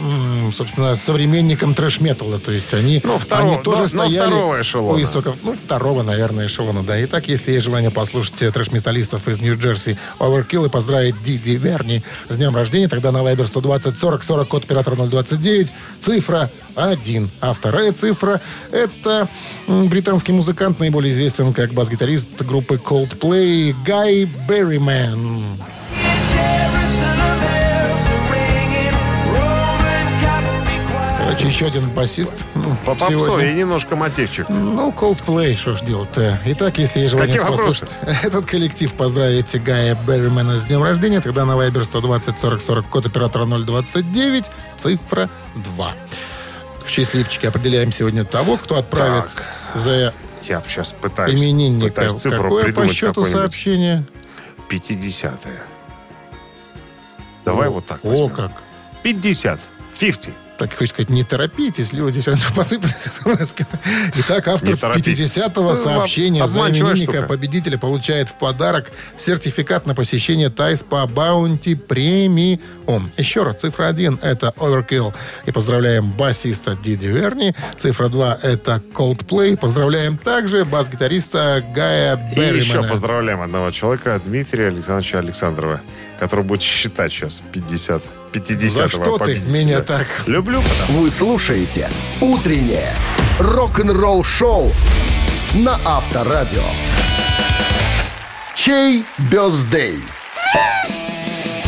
собственно, 0.53 0.97
современникам 0.97 1.75
трэш-металла. 1.75 2.41
То 2.41 2.51
есть 2.51 2.75
они, 2.75 3.01
Ну, 3.05 3.16
второго- 3.18 3.53
они 3.55 3.62
тоже 3.62 3.77
но- 3.77 3.83
но 3.83 3.89
стояли 4.09 4.16
второго 4.31 4.61
эшелона. 4.61 4.99
у 4.99 5.03
истоков. 5.03 5.37
Ну, 5.45 5.55
второго, 5.55 6.03
наверное, 6.03 6.47
эшелона, 6.49 6.83
да. 6.83 7.03
Итак, 7.05 7.29
если 7.29 7.53
есть 7.53 7.64
желание 7.64 7.91
послушать 7.93 8.43
э, 8.43 8.51
трэш-металлистов 8.51 9.29
из 9.29 9.41
Нью-Джерси 9.41 9.97
Overkill 10.18 10.66
и 10.66 10.68
поздравить 10.68 11.23
Диди 11.23 11.51
Верни 11.57 12.03
с 12.29 12.37
днем 12.37 12.57
рождения, 12.57 12.89
тогда 12.89 13.12
на 13.12 13.18
Viber 13.18 13.47
120 13.47 13.97
40 13.97 14.25
40 14.25 14.49
код 14.49 14.64
оператора 14.64 14.97
029, 14.97 15.71
цифра 16.01 16.51
1. 16.75 17.31
А 17.41 17.53
вторая 17.55 17.93
цифра— 17.93 18.41
это 18.73 19.29
британский 19.67 20.33
музыкант, 20.33 20.79
наиболее 20.81 21.13
известен 21.13 21.53
как 21.53 21.73
бас-гитарист 21.73 22.43
группы 22.43 22.75
Coldplay 22.75 23.75
Гай 23.85 24.25
Берриман. 24.49 25.57
Короче, 31.19 31.47
еще 31.47 31.67
один 31.67 31.89
басист. 31.91 32.45
По 32.85 32.97
сегодня. 32.97 33.19
попсове 33.19 33.53
и 33.53 33.55
немножко 33.55 33.95
мотивчик. 33.95 34.49
Ну, 34.49 34.91
Coldplay, 34.91 35.55
что 35.57 35.77
ж 35.77 35.83
делать-то. 35.83 36.41
Итак, 36.47 36.79
если 36.79 37.01
есть 37.01 37.13
желание 37.13 37.37
Какие 37.37 37.49
вопросы? 37.51 37.87
послушать 37.87 37.99
этот 38.25 38.47
коллектив, 38.47 38.93
поздравить 38.95 39.63
Гая 39.63 39.97
Берримена 40.07 40.59
с 40.59 40.65
днем 40.65 40.83
рождения, 40.83 41.21
тогда 41.21 41.45
на 41.45 41.53
Viber 41.53 41.85
120 41.85 42.39
40 42.39 42.61
40 42.61 42.87
код 42.87 43.07
оператора 43.07 43.45
029, 43.47 44.47
цифра 44.77 45.31
2. 45.55 45.93
В 46.85 46.89
счастливчике 46.91 47.49
определяем 47.49 47.93
сегодня 47.93 48.24
того, 48.24 48.57
кто 48.57 48.76
отправит 48.76 49.24
Так. 49.35 49.45
за 49.74 50.12
Я 50.43 50.62
сейчас 50.66 50.93
пытаюсь, 50.93 51.39
именинника 51.41 51.89
пытаюсь 51.89 52.12
цифру 52.14 52.43
какое 52.45 52.61
по 52.62 52.64
придумать 52.66 52.93
счету 52.97 53.09
какую-нибудь. 53.14 53.41
сообщение. 53.41 54.05
50 54.68 55.41
Давай 57.45 57.68
вот 57.68 57.87
так 57.87 58.05
О, 58.05 58.09
возьмем. 58.09 58.31
как. 58.31 58.53
50. 59.03 59.61
50. 59.99 60.35
Так 60.61 60.75
хочешь 60.75 60.91
сказать, 60.91 61.09
не 61.09 61.25
торопитесь, 61.25 61.95
люди 61.95 62.21
сейчас 62.21 62.45
посыпались 62.55 62.93
смс 63.11 63.55
Итак, 64.19 64.47
автор 64.47 64.69
Не 64.69 64.77
торопитесь. 64.77 65.19
50-го 65.19 65.71
Ну, 65.71 65.75
сообщения 65.75 66.47
за 66.47 66.59
обманчивая 66.59 66.93
именинника 66.93 67.23
победителя 67.23 67.79
получает 67.79 68.29
в 68.29 68.35
подарок 68.35 68.91
сертификат 69.17 69.87
на 69.87 69.95
посещение 69.95 70.51
Тайс 70.51 70.83
по 70.83 71.07
Баунти 71.07 71.75
Премиум. 71.75 73.11
Еще 73.17 73.43
раз, 73.43 73.61
цифра 73.61 73.87
1— 73.87 74.19
это 74.23 74.53
Overkill. 74.59 75.15
И 75.47 75.51
поздравляем 75.51 76.11
басиста 76.13 76.77
Диди 76.77 77.07
Верни. 77.07 77.55
Цифра 77.79 78.09
2— 78.09 78.39
это 78.43 78.83
Coldplay. 78.93 79.57
Поздравляем 79.57 80.19
также 80.19 80.67
бас-гитариста 80.67 81.65
Гая 81.75 82.17
И 82.33 82.37
Берримана. 82.37 82.59
еще 82.59 82.83
поздравляем 82.83 83.41
одного 83.41 83.71
человека, 83.71 84.21
Дмитрия 84.23 84.67
Александровича 84.67 85.21
Александрова, 85.21 85.81
который 86.19 86.45
будет 86.45 86.61
считать 86.61 87.13
сейчас 87.13 87.43
50. 87.51 88.03
50 88.33 88.70
За 88.70 88.89
что 88.89 89.18
ты 89.18 89.41
меня 89.49 89.81
так? 89.81 90.07
Люблю, 90.26 90.62
потому 90.62 91.01
Вы 91.01 91.11
слушаете 91.11 91.91
«Утреннее 92.20 92.95
рок-н-ролл-шоу» 93.39 94.72
на 95.55 95.78
Авторадио. 95.85 96.62
Чей 98.55 99.05
бездей? 99.31 100.01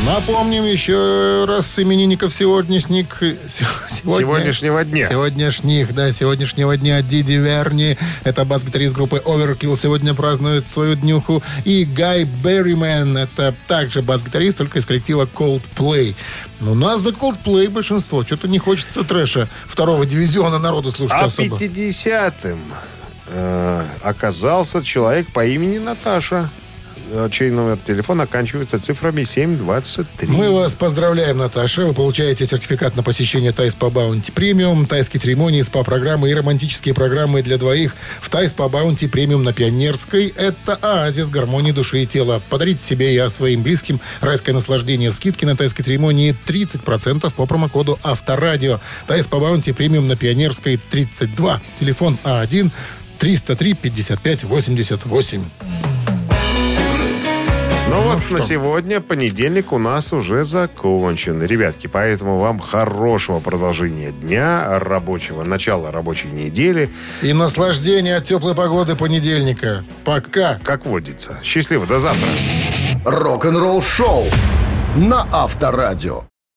Напомним 0.05 0.65
еще 0.65 1.45
раз 1.47 1.79
именинников 1.79 2.35
сегодняшних... 2.35 3.07
сегодня- 3.49 4.19
Сегодняшнего 4.19 4.85
дня. 4.85 5.09
Сегодняшних, 5.09 5.95
да, 5.95 6.11
сегодняшнего 6.11 6.77
дня 6.77 7.01
Диди 7.03 7.35
Верни. 7.35 7.97
Это 8.25 8.45
бас-гитарист 8.45 8.97
группы 8.97 9.23
Overkill. 9.25 9.77
Сегодня 9.77 10.13
празднует 10.15 10.67
свою 10.67 10.97
днюху. 10.97 11.41
И 11.65 11.85
Гай 11.85 12.25
Берримен. 12.25 13.17
Это 13.17 13.55
также 13.69 14.03
бас-гитарист, 14.03 14.59
только 14.59 14.81
из 14.81 14.87
коллектива 14.87 15.25
Coldplay. 15.33 16.17
Но 16.59 16.73
у 16.73 16.75
нас 16.75 17.01
за 17.01 17.11
Coldplay 17.11 17.69
большинство. 17.69 18.25
Что-то 18.25 18.49
не 18.49 18.59
хочется 18.59 19.05
трэша 19.05 19.49
второго 19.67 20.05
дивизиона 20.05 20.59
народу 20.59 20.91
слушать 20.91 21.17
А 21.21 21.27
особо. 21.27 21.57
50-м 21.57 22.59
э, 23.29 23.85
оказался 24.03 24.83
человек 24.83 25.29
по 25.33 25.47
имени 25.47 25.79
Наташа, 25.79 26.51
чей 27.31 27.51
номер 27.51 27.79
телефона 27.79 28.25
оканчивается 28.25 28.79
цифрами 28.81 29.23
723. 29.23 30.29
Мы 30.29 30.51
вас 30.51 30.75
поздравляем, 30.75 31.39
Наташа. 31.39 31.85
Вы 31.85 31.95
получаете 31.95 32.47
сертификат 32.47 32.97
на 32.97 33.03
посещение 33.03 33.53
Thai 33.53 33.75
Spa 33.75 33.91
Bounty 33.91 34.33
Premium, 34.33 34.87
тайские 34.87 35.21
церемонии, 35.21 35.63
СПА-программы 35.63 36.31
и 36.31 36.35
романтические 36.35 36.95
программы 36.95 37.43
для 37.43 37.59
двоих 37.59 37.95
в 38.21 38.31
Thai 38.31 38.55
Spa 38.55 38.69
Bounty 38.69 39.09
Premium 39.09 39.43
на 39.45 39.53
Пионерской. 39.53 40.33
Это 40.37 40.75
оазис 40.75 41.31
гармонии 41.31 41.73
души 41.73 42.03
и 42.03 42.07
тела. 42.07 42.41
Подарите 42.49 42.83
себе 42.83 43.15
и 43.15 43.29
своим 43.29 43.63
близким 43.63 44.01
райское 44.21 44.55
наслаждение. 44.55 45.13
Скидки 45.13 45.45
на 45.45 45.57
тайской 45.57 45.85
церемонии 45.85 46.37
30% 46.47 47.33
по 47.35 47.47
промокоду 47.47 47.99
Авторадио. 48.03 48.81
Thai 49.07 49.27
Spa 49.27 49.39
Bounty 49.39 49.73
Premium 49.73 50.09
на 50.09 50.17
Пионерской 50.17 50.81
32. 50.91 51.61
Телефон 51.79 52.19
А1 52.25 52.71
303 53.19 53.75
55 53.75 54.45
88. 54.45 55.92
Ну 57.93 58.01
вот 58.01 58.31
на 58.31 58.41
сегодня 58.41 59.03
понедельник 59.03 59.71
у 59.71 59.77
нас 59.77 60.15
уже 60.15 60.47
закончен. 60.47 61.43
Ребятки, 61.43 61.89
поэтому 61.89 62.39
вам 62.39 62.59
хорошего 62.59 63.39
продолжения 63.39 64.13
дня, 64.13 64.79
рабочего, 64.79 65.43
начала 65.43 65.91
рабочей 65.91 66.29
недели. 66.29 66.89
И 67.21 67.35
наслаждение 67.35 68.17
от 68.17 68.25
теплой 68.25 68.55
погоды 68.55 68.97
понедельника. 68.97 69.85
Пока. 70.07 70.59
Как 70.65 70.87
водится. 70.87 71.39
Счастливо, 71.43 71.87
до 71.87 71.99
завтра. 71.99 72.31
Рок-н-ролл-шоу 73.05 74.25
на 74.97 75.27
Авторадио. 75.31 76.32